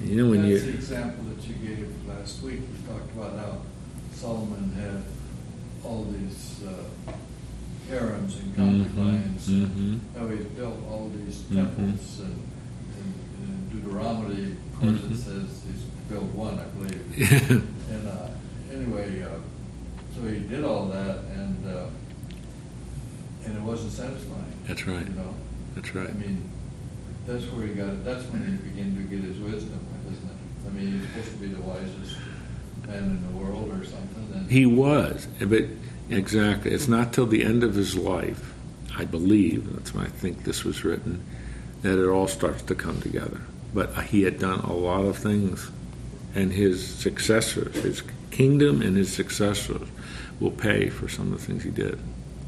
You 0.03 0.15
know 0.23 0.29
when 0.29 0.45
you. 0.45 0.53
That's 0.59 0.65
the 0.71 0.73
example 0.73 1.23
that 1.35 1.47
you 1.47 1.55
gave 1.55 1.89
last 2.07 2.41
week. 2.43 2.59
You 2.61 2.87
talked 2.93 3.11
about 3.15 3.37
how 3.39 3.57
Solomon 4.13 4.71
had 4.73 5.03
all 5.83 6.05
these 6.05 6.61
uh, 6.67 7.11
harems 7.89 8.35
and 8.37 8.55
concubines, 8.55 9.47
Mhm, 9.47 9.65
and 9.75 10.01
how 10.17 10.27
he 10.27 10.37
built 10.37 10.77
all 10.89 11.09
these 11.25 11.37
Mhm. 11.49 11.55
temples, 11.55 12.19
and 12.19 12.35
and 12.99 13.13
in 13.71 13.79
Deuteronomy, 13.81 14.51
of 14.73 14.79
course, 14.79 15.01
it 15.11 15.17
says 15.17 15.47
he's 15.65 15.83
built 16.09 16.25
one, 16.35 16.59
I 16.59 16.65
believe. 16.77 17.63
And 17.89 18.07
uh, 18.07 18.27
anyway, 18.77 19.23
uh, 19.23 19.29
so 20.15 20.27
he 20.27 20.39
did 20.39 20.63
all 20.63 20.85
that, 20.85 21.19
and 21.35 21.67
uh, 21.67 21.85
and 23.45 23.57
it 23.57 23.61
wasn't 23.61 23.91
satisfying. 23.91 24.53
That's 24.67 24.85
right. 24.87 25.05
You 25.05 25.13
know, 25.13 25.33
that's 25.75 25.93
right. 25.95 26.09
I 26.09 26.13
mean, 26.13 26.49
that's 27.25 27.45
where 27.45 27.67
he 27.67 27.73
got 27.73 27.89
it, 27.89 28.05
that's 28.05 28.25
when 28.25 28.45
he 28.45 28.69
began 28.69 28.95
to 28.95 29.03
get 29.03 29.23
his 29.23 29.39
wisdom, 29.39 29.79
isn't 30.11 30.29
it? 30.29 30.67
I 30.67 30.69
mean, 30.71 30.99
he's 30.99 31.07
supposed 31.09 31.31
to 31.31 31.37
be 31.37 31.47
the 31.47 31.61
wisest 31.61 32.17
man 32.87 33.03
in 33.03 33.27
the 33.27 33.37
world 33.37 33.69
or 33.69 33.83
something, 33.85 34.31
and. 34.33 34.49
He 34.51 34.65
was, 34.65 35.27
but 35.39 35.65
exactly. 36.09 36.71
It's 36.71 36.87
not 36.87 37.13
till 37.13 37.25
the 37.25 37.43
end 37.43 37.63
of 37.63 37.75
his 37.75 37.97
life, 37.97 38.53
I 38.95 39.05
believe, 39.05 39.73
that's 39.73 39.93
why 39.93 40.03
I 40.03 40.07
think 40.07 40.43
this 40.43 40.63
was 40.63 40.83
written, 40.83 41.23
that 41.81 42.01
it 42.01 42.07
all 42.07 42.27
starts 42.27 42.63
to 42.63 42.75
come 42.75 43.01
together. 43.01 43.41
But 43.73 43.93
he 44.05 44.23
had 44.23 44.39
done 44.39 44.61
a 44.61 44.73
lot 44.73 45.05
of 45.05 45.17
things, 45.17 45.69
and 46.33 46.51
his 46.51 46.87
successors, 46.87 47.75
his 47.75 48.01
kingdom 48.37 48.83
and 48.83 48.95
his 48.95 49.11
successors, 49.11 49.87
will 50.39 50.51
pay 50.51 50.89
for 50.89 51.09
some 51.09 51.33
of 51.33 51.39
the 51.39 51.45
things 51.45 51.63
he 51.63 51.71
did. 51.71 51.99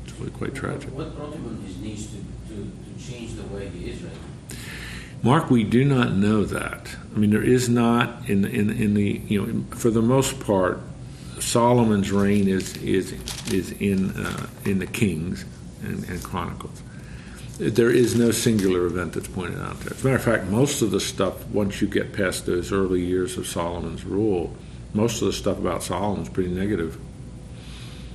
It's 0.04 0.14
really 0.20 0.32
quite 0.32 0.54
tragic. 0.54 0.92
What 0.92 1.16
brought 1.18 1.34
him 1.34 1.46
on 1.48 1.64
his 1.66 1.78
knees 1.80 2.12
to, 2.12 2.54
to, 2.54 2.72
to 2.72 3.12
change 3.12 3.34
the 3.34 3.44
way 3.54 3.68
he 3.70 3.90
is 3.90 4.04
right? 4.04 4.14
Mark, 5.24 5.50
we 5.50 5.64
do 5.64 5.84
not 5.84 6.14
know 6.14 6.46
that. 6.46 6.96
I 7.14 7.18
mean, 7.18 7.32
there 7.32 7.44
is 7.44 7.68
not 7.68 8.30
in 8.30 8.46
in 8.46 8.70
in 8.70 8.94
the 8.94 9.22
you 9.28 9.46
know 9.46 9.76
for 9.76 9.90
the 9.90 10.02
most 10.02 10.40
part, 10.40 10.80
Solomon's 11.40 12.12
reign 12.12 12.48
is 12.48 12.78
is 12.78 13.12
is 13.52 13.72
in 13.82 14.12
uh, 14.12 14.48
in 14.64 14.80
the 14.80 14.88
Kings 14.88 15.44
and, 15.84 16.08
and 16.08 16.24
Chronicles. 16.24 16.82
There 17.58 17.90
is 17.90 18.16
no 18.16 18.32
singular 18.32 18.86
event 18.86 19.14
that's 19.14 19.28
pointed 19.28 19.60
out 19.60 19.82
there. 19.82 19.94
As 19.94 20.02
a 20.02 20.06
matter 20.06 20.16
of 20.16 20.24
fact, 20.24 20.46
most 20.46 20.82
of 20.82 20.92
the 20.92 21.02
stuff 21.02 21.46
once 21.48 21.82
you 21.82 21.90
get 21.90 22.14
past 22.14 22.46
those 22.46 22.72
early 22.72 23.04
years 23.04 23.38
of 23.38 23.46
Solomon's 23.46 24.06
rule, 24.06 24.56
most 24.94 25.22
of 25.22 25.28
the 25.28 25.34
stuff 25.34 25.58
about 25.58 25.84
Solomon 25.84 26.24
is 26.24 26.30
pretty 26.30 26.50
negative. 26.50 27.00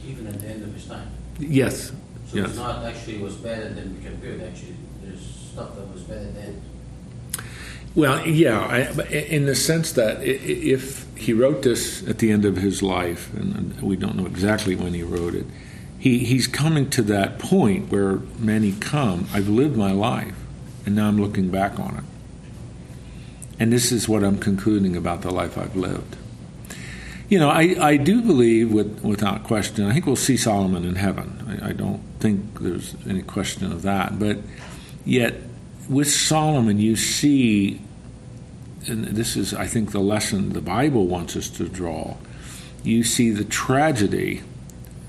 Even 0.06 0.26
at 0.26 0.40
the 0.40 0.48
end 0.48 0.62
of 0.62 0.74
his 0.74 0.86
time. 0.86 1.08
Yes, 1.38 1.92
So 2.28 2.36
yes. 2.36 2.50
it's 2.50 2.56
not 2.56 2.84
actually 2.84 3.18
was 3.18 3.36
bad 3.36 3.62
and 3.62 3.76
then 3.76 3.94
became 3.94 4.16
good, 4.16 4.40
actually, 4.42 4.76
there's 5.02 5.20
stuff 5.52 5.74
that 5.76 5.92
was 5.92 6.02
bad 6.02 6.34
then. 6.34 6.62
Well, 7.94 8.26
yeah, 8.26 8.60
I, 8.60 8.92
but 8.92 9.10
in 9.10 9.46
the 9.46 9.54
sense 9.54 9.92
that 9.92 10.20
if 10.22 11.06
he 11.16 11.32
wrote 11.32 11.62
this 11.62 12.06
at 12.08 12.18
the 12.18 12.32
end 12.32 12.44
of 12.44 12.56
his 12.56 12.82
life, 12.82 13.32
and 13.34 13.80
we 13.80 13.94
don't 13.94 14.16
know 14.16 14.26
exactly 14.26 14.74
when 14.74 14.94
he 14.94 15.04
wrote 15.04 15.34
it, 15.34 15.46
he, 15.98 16.18
he's 16.18 16.48
coming 16.48 16.90
to 16.90 17.02
that 17.02 17.38
point 17.38 17.92
where 17.92 18.16
many 18.38 18.72
come. 18.72 19.28
I've 19.32 19.48
lived 19.48 19.76
my 19.76 19.92
life, 19.92 20.34
and 20.84 20.96
now 20.96 21.06
I'm 21.06 21.20
looking 21.20 21.50
back 21.50 21.78
on 21.78 21.96
it. 21.96 22.04
And 23.60 23.72
this 23.72 23.92
is 23.92 24.08
what 24.08 24.24
I'm 24.24 24.38
concluding 24.38 24.96
about 24.96 25.22
the 25.22 25.30
life 25.30 25.56
I've 25.56 25.76
lived. 25.76 26.16
You 27.34 27.40
know, 27.40 27.50
I, 27.50 27.74
I 27.80 27.96
do 27.96 28.22
believe, 28.22 28.70
with, 28.70 29.02
without 29.02 29.42
question, 29.42 29.86
I 29.86 29.92
think 29.92 30.06
we'll 30.06 30.14
see 30.14 30.36
Solomon 30.36 30.84
in 30.84 30.94
heaven. 30.94 31.58
I, 31.60 31.70
I 31.70 31.72
don't 31.72 32.00
think 32.20 32.60
there's 32.60 32.94
any 33.08 33.22
question 33.22 33.72
of 33.72 33.82
that. 33.82 34.20
But 34.20 34.38
yet, 35.04 35.34
with 35.88 36.08
Solomon, 36.08 36.78
you 36.78 36.94
see, 36.94 37.80
and 38.86 39.06
this 39.06 39.36
is, 39.36 39.52
I 39.52 39.66
think, 39.66 39.90
the 39.90 39.98
lesson 39.98 40.52
the 40.52 40.60
Bible 40.60 41.08
wants 41.08 41.34
us 41.34 41.50
to 41.50 41.68
draw. 41.68 42.18
You 42.84 43.02
see 43.02 43.30
the 43.30 43.42
tragedy 43.42 44.42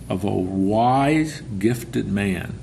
of 0.10 0.24
a 0.24 0.32
wise, 0.32 1.42
gifted 1.60 2.08
man 2.08 2.58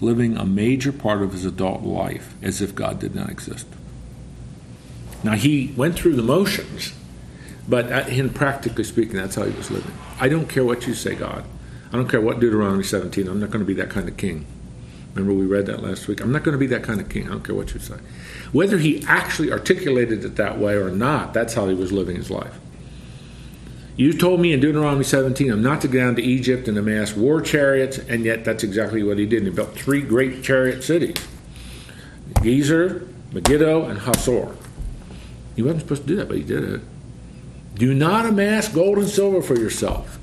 living 0.00 0.36
a 0.36 0.44
major 0.44 0.90
part 0.90 1.22
of 1.22 1.30
his 1.30 1.44
adult 1.44 1.82
life 1.82 2.34
as 2.42 2.60
if 2.60 2.74
God 2.74 2.98
did 2.98 3.14
not 3.14 3.30
exist. 3.30 3.68
Now, 5.22 5.36
he 5.36 5.72
went 5.76 5.94
through 5.94 6.16
the 6.16 6.24
motions, 6.24 6.92
but 7.70 8.08
in 8.08 8.30
practically 8.30 8.82
speaking, 8.82 9.14
that's 9.14 9.36
how 9.36 9.44
he 9.44 9.56
was 9.56 9.70
living. 9.70 9.92
I 10.18 10.28
don't 10.28 10.48
care 10.48 10.64
what 10.64 10.88
you 10.88 10.94
say, 10.94 11.14
God. 11.14 11.44
I 11.92 11.96
don't 11.96 12.08
care 12.08 12.20
what 12.20 12.40
Deuteronomy 12.40 12.82
17. 12.82 13.28
I'm 13.28 13.38
not 13.38 13.50
going 13.50 13.60
to 13.60 13.66
be 13.66 13.74
that 13.74 13.90
kind 13.90 14.08
of 14.08 14.16
king. 14.16 14.44
Remember, 15.14 15.32
we 15.32 15.46
read 15.46 15.66
that 15.66 15.82
last 15.82 16.08
week. 16.08 16.20
I'm 16.20 16.32
not 16.32 16.42
going 16.42 16.52
to 16.52 16.58
be 16.58 16.66
that 16.66 16.82
kind 16.82 17.00
of 17.00 17.08
king. 17.08 17.26
I 17.26 17.30
don't 17.30 17.44
care 17.44 17.54
what 17.54 17.72
you 17.72 17.80
say. 17.80 17.96
Whether 18.52 18.78
he 18.78 19.04
actually 19.06 19.52
articulated 19.52 20.24
it 20.24 20.34
that 20.36 20.58
way 20.58 20.74
or 20.74 20.90
not, 20.90 21.32
that's 21.32 21.54
how 21.54 21.68
he 21.68 21.74
was 21.74 21.92
living 21.92 22.16
his 22.16 22.30
life. 22.30 22.58
You 23.96 24.12
told 24.12 24.40
me 24.40 24.52
in 24.52 24.60
Deuteronomy 24.60 25.04
17, 25.04 25.50
I'm 25.50 25.62
not 25.62 25.80
to 25.82 25.88
go 25.88 25.98
down 25.98 26.16
to 26.16 26.22
Egypt 26.22 26.66
and 26.66 26.76
amass 26.76 27.14
war 27.14 27.40
chariots, 27.40 27.98
and 27.98 28.24
yet 28.24 28.44
that's 28.44 28.64
exactly 28.64 29.02
what 29.02 29.18
he 29.18 29.26
did. 29.26 29.44
He 29.44 29.50
built 29.50 29.74
three 29.74 30.02
great 30.02 30.42
chariot 30.42 30.82
cities 30.82 31.16
Gezer, 32.34 33.06
Megiddo, 33.32 33.84
and 33.86 34.00
Hazor. 34.00 34.56
He 35.54 35.62
wasn't 35.62 35.82
supposed 35.82 36.02
to 36.02 36.08
do 36.08 36.16
that, 36.16 36.28
but 36.28 36.36
he 36.36 36.42
did 36.42 36.64
it. 36.64 36.80
Do 37.74 37.94
not 37.94 38.26
amass 38.26 38.68
gold 38.68 38.98
and 38.98 39.08
silver 39.08 39.42
for 39.42 39.58
yourself. 39.58 40.18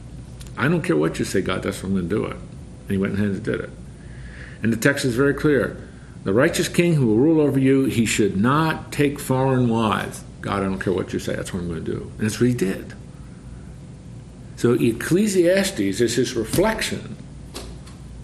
I 0.57 0.67
don't 0.67 0.81
care 0.81 0.97
what 0.97 1.19
you 1.19 1.25
say, 1.25 1.41
God, 1.41 1.63
that's 1.63 1.81
what 1.83 1.89
I'm 1.89 1.95
going 1.95 2.09
to 2.09 2.15
do 2.15 2.25
it. 2.25 2.35
And 2.35 2.91
he 2.91 2.97
went 2.97 3.17
and 3.17 3.43
did 3.43 3.61
it. 3.61 3.69
And 4.63 4.73
the 4.73 4.77
text 4.77 5.05
is 5.05 5.15
very 5.15 5.33
clear. 5.33 5.77
The 6.23 6.33
righteous 6.33 6.67
king 6.67 6.95
who 6.95 7.07
will 7.07 7.17
rule 7.17 7.39
over 7.39 7.59
you, 7.59 7.85
he 7.85 8.05
should 8.05 8.37
not 8.37 8.91
take 8.91 9.19
foreign 9.19 9.69
wives. 9.69 10.23
God, 10.41 10.61
I 10.61 10.63
don't 10.63 10.79
care 10.79 10.93
what 10.93 11.13
you 11.13 11.19
say, 11.19 11.35
that's 11.35 11.53
what 11.53 11.61
I'm 11.61 11.67
going 11.67 11.85
to 11.85 11.91
do. 11.91 12.11
And 12.17 12.27
that's 12.27 12.39
what 12.39 12.49
he 12.49 12.55
did. 12.55 12.93
So 14.55 14.73
Ecclesiastes 14.73 15.79
is 15.79 16.15
his 16.15 16.35
reflection 16.35 17.15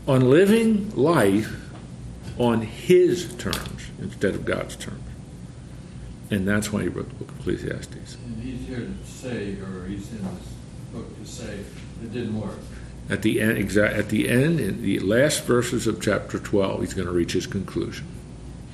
on 0.07 0.29
living 0.29 0.89
life 0.95 1.55
on 2.37 2.61
his 2.61 3.33
terms 3.35 3.91
instead 3.99 4.33
of 4.33 4.43
God's 4.43 4.75
terms. 4.75 4.99
And 6.31 6.47
that's 6.47 6.73
why 6.73 6.81
he 6.81 6.87
wrote 6.87 7.09
the 7.09 7.15
book 7.15 7.29
of 7.29 7.39
Ecclesiastes. 7.41 8.17
And 9.25 9.39
he's 9.39 9.49
here 9.49 9.55
to 9.55 9.59
say, 9.59 9.61
or 9.61 9.85
he's 9.87 10.11
in 10.11 10.17
this 10.23 10.47
book 10.93 11.19
to 11.19 11.25
say, 11.29 11.59
it 12.03 12.13
didn't 12.13 12.39
work. 12.39 12.57
At 13.09 13.21
the 13.21 13.41
end, 13.41 13.57
exact 13.57 13.95
at 13.95 14.09
the 14.09 14.29
end, 14.29 14.59
in 14.59 14.81
the 14.81 14.99
last 14.99 15.43
verses 15.43 15.87
of 15.87 16.01
chapter 16.01 16.39
12, 16.39 16.81
he's 16.81 16.93
going 16.93 17.07
to 17.07 17.13
reach 17.13 17.33
his 17.33 17.47
conclusion. 17.47 18.05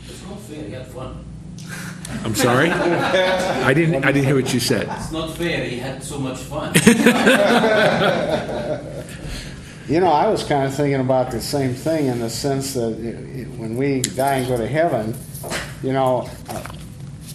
It's 0.07 0.23
not 0.27 0.39
fair, 0.41 0.63
he 0.65 0.71
had 0.71 0.87
fun. 0.87 1.23
I'm 2.23 2.35
sorry, 2.35 2.69
I 2.71 3.73
didn't. 3.73 4.03
I 4.03 4.11
didn't 4.11 4.25
hear 4.25 4.35
what 4.35 4.51
you 4.53 4.59
said. 4.59 4.87
It's 4.97 5.11
not 5.11 5.35
fair, 5.37 5.63
he 5.65 5.77
had 5.77 6.03
so 6.03 6.19
much 6.19 6.37
fun. 6.39 6.73
You 9.89 9.99
know, 9.99 10.11
I 10.11 10.27
was 10.27 10.43
kind 10.43 10.67
of 10.67 10.75
thinking 10.75 11.01
about 11.01 11.31
the 11.31 11.41
same 11.41 11.73
thing 11.73 12.05
in 12.05 12.19
the 12.19 12.29
sense 12.29 12.75
that 12.75 12.93
i- 12.93 13.41
i- 13.41 13.45
when 13.57 13.75
we 13.75 14.01
die 14.01 14.35
and 14.35 14.47
go 14.47 14.55
to 14.55 14.67
heaven, 14.67 15.15
you 15.81 15.93
know, 15.93 16.29
uh, 16.47 16.58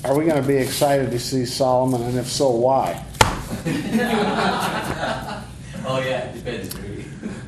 are 0.04 0.16
we 0.16 0.24
going 0.24 0.40
to 0.40 0.46
be 0.46 0.56
excited 0.56 1.10
to 1.10 1.18
see 1.18 1.44
Solomon, 1.46 2.02
and 2.02 2.18
if 2.18 2.26
so, 2.26 2.50
why? 2.50 3.04
Oh, 5.86 6.00
yeah, 6.00 6.24
it 6.24 6.34
depends. 6.34 6.76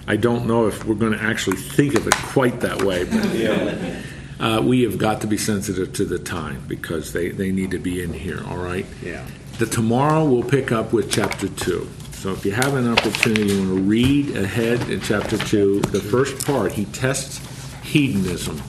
I 0.07 0.17
don't 0.17 0.47
know 0.47 0.67
if 0.67 0.85
we're 0.85 0.95
going 0.95 1.13
to 1.13 1.23
actually 1.23 1.57
think 1.57 1.95
of 1.95 2.07
it 2.07 2.15
quite 2.15 2.61
that 2.61 2.83
way, 2.83 3.05
but 3.05 4.41
uh, 4.41 4.61
we 4.63 4.83
have 4.83 4.99
got 4.99 5.23
to 5.23 5.27
be 5.27 5.39
sensitive 5.39 5.93
to 5.95 6.05
the 6.05 6.19
time 6.19 6.63
because 6.69 7.13
they, 7.13 7.31
they 7.31 7.51
need 7.51 7.71
to 7.71 7.79
be 7.79 8.03
in 8.03 8.13
here. 8.13 8.43
All 8.47 8.59
right. 8.59 8.87
Yeah. 9.03 9.27
The 9.59 9.67
tomorrow 9.67 10.25
we'll 10.25 10.43
pick 10.43 10.71
up 10.71 10.93
with 10.93 11.11
chapter 11.11 11.49
two. 11.49 11.89
So 12.13 12.33
if 12.33 12.45
you 12.45 12.53
have 12.53 12.75
an 12.75 12.89
opportunity, 12.89 13.55
you 13.55 13.59
want 13.59 13.77
to 13.77 13.83
read 13.83 14.37
ahead 14.37 14.91
in 14.91 15.01
chapter 15.01 15.39
two. 15.39 15.81
The 15.81 16.01
first 16.01 16.47
part, 16.47 16.73
he 16.73 16.85
tests 16.87 17.39
hedonism. 17.83 18.63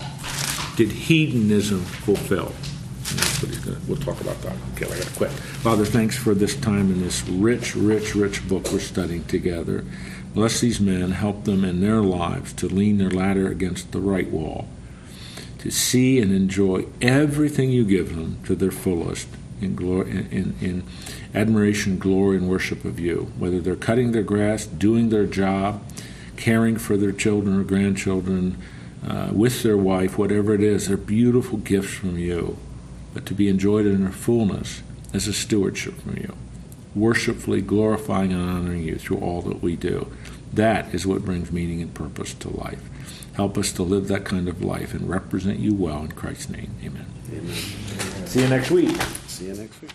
Did 0.76 0.92
hedonism 0.92 1.82
fulfill? 1.82 2.48
And 3.10 3.20
that's 3.20 3.42
what 3.42 3.50
he's 3.52 3.57
going 3.57 3.57
to. 3.57 3.57
We'll 3.88 3.98
talk 3.98 4.20
about 4.22 4.42
that. 4.42 4.56
Okay, 4.76 4.86
I 4.86 4.98
got 4.98 5.08
to 5.08 5.16
quit. 5.16 5.32
Father, 5.32 5.86
thanks 5.86 6.18
for 6.18 6.34
this 6.34 6.56
time 6.56 6.92
in 6.92 7.02
this 7.02 7.28
rich, 7.28 7.76
rich, 7.76 8.16
rich 8.16 8.48
book 8.48 8.72
we're 8.72 8.80
studying 8.80 9.26
together. 9.26 9.84
Bless 10.34 10.60
these 10.60 10.80
men, 10.80 11.12
help 11.12 11.46
them 11.46 11.64
in 11.64 11.82
their 11.82 12.02
lives 12.02 12.54
to 12.54 12.68
lean 12.68 12.98
their 12.98 13.10
ladder 13.10 13.48
against 13.48 13.92
the 13.92 14.00
right 14.00 14.30
wall, 14.30 14.68
to 15.60 15.72
see 15.72 16.20
and 16.20 16.32
enjoy 16.32 16.86
everything 17.02 17.72
you 17.72 17.84
give 17.86 18.16
them 18.16 18.40
to 18.46 18.56
their 18.56 18.72
fullest 18.72 19.28
in, 19.62 19.76
glory, 19.76 20.12
in, 20.12 20.56
in 20.62 20.84
admiration, 21.34 21.98
glory, 21.98 22.38
and 22.38 22.48
worship 22.48 22.86
of 22.86 23.00
you. 23.00 23.32
Whether 23.38 23.60
they're 23.60 23.76
cutting 23.76 24.12
their 24.12 24.24
grass, 24.24 24.66
doing 24.66 25.10
their 25.10 25.26
job, 25.26 25.84
caring 26.36 26.78
for 26.78 26.98
their 26.98 27.12
children 27.12 27.60
or 27.60 27.64
grandchildren, 27.64 28.62
uh, 29.06 29.30
with 29.32 29.64
their 29.64 29.78
wife, 29.78 30.18
whatever 30.18 30.54
it 30.54 30.62
is, 30.62 30.88
they're 30.88 30.98
beautiful 30.98 31.58
gifts 31.58 31.94
from 31.94 32.18
you, 32.18 32.58
but 33.18 33.26
to 33.26 33.34
be 33.34 33.48
enjoyed 33.48 33.88
in 33.88 34.04
their 34.04 34.12
fullness 34.12 34.84
as 35.12 35.28
a 35.28 35.34
stewardship 35.34 36.00
from 36.02 36.18
you, 36.18 36.36
worshipfully 36.94 37.64
glorifying 37.64 38.32
and 38.32 38.48
honoring 38.48 38.84
you 38.84 38.96
through 38.96 39.18
all 39.18 39.42
that 39.42 39.60
we 39.60 39.76
do. 39.76 40.06
That 40.54 40.94
is 40.94 41.08
what 41.08 41.26
brings 41.26 41.52
meaning 41.52 41.82
and 41.82 41.92
purpose 41.92 42.36
to 42.36 42.50
life. 42.56 42.84
Help 43.34 43.58
us 43.58 43.72
to 43.72 43.82
live 43.82 44.08
that 44.10 44.24
kind 44.24 44.48
of 44.48 44.64
life 44.64 44.94
and 44.94 45.10
represent 45.10 45.58
you 45.58 45.74
well 45.74 46.04
in 46.04 46.12
Christ's 46.12 46.50
name. 46.50 46.76
Amen. 46.84 47.08
Amen. 47.32 47.56
See 48.28 48.44
you 48.44 48.50
next 48.50 48.70
week. 48.70 48.96
See 49.26 49.48
you 49.48 49.56
next 49.56 49.82
week. 49.82 49.90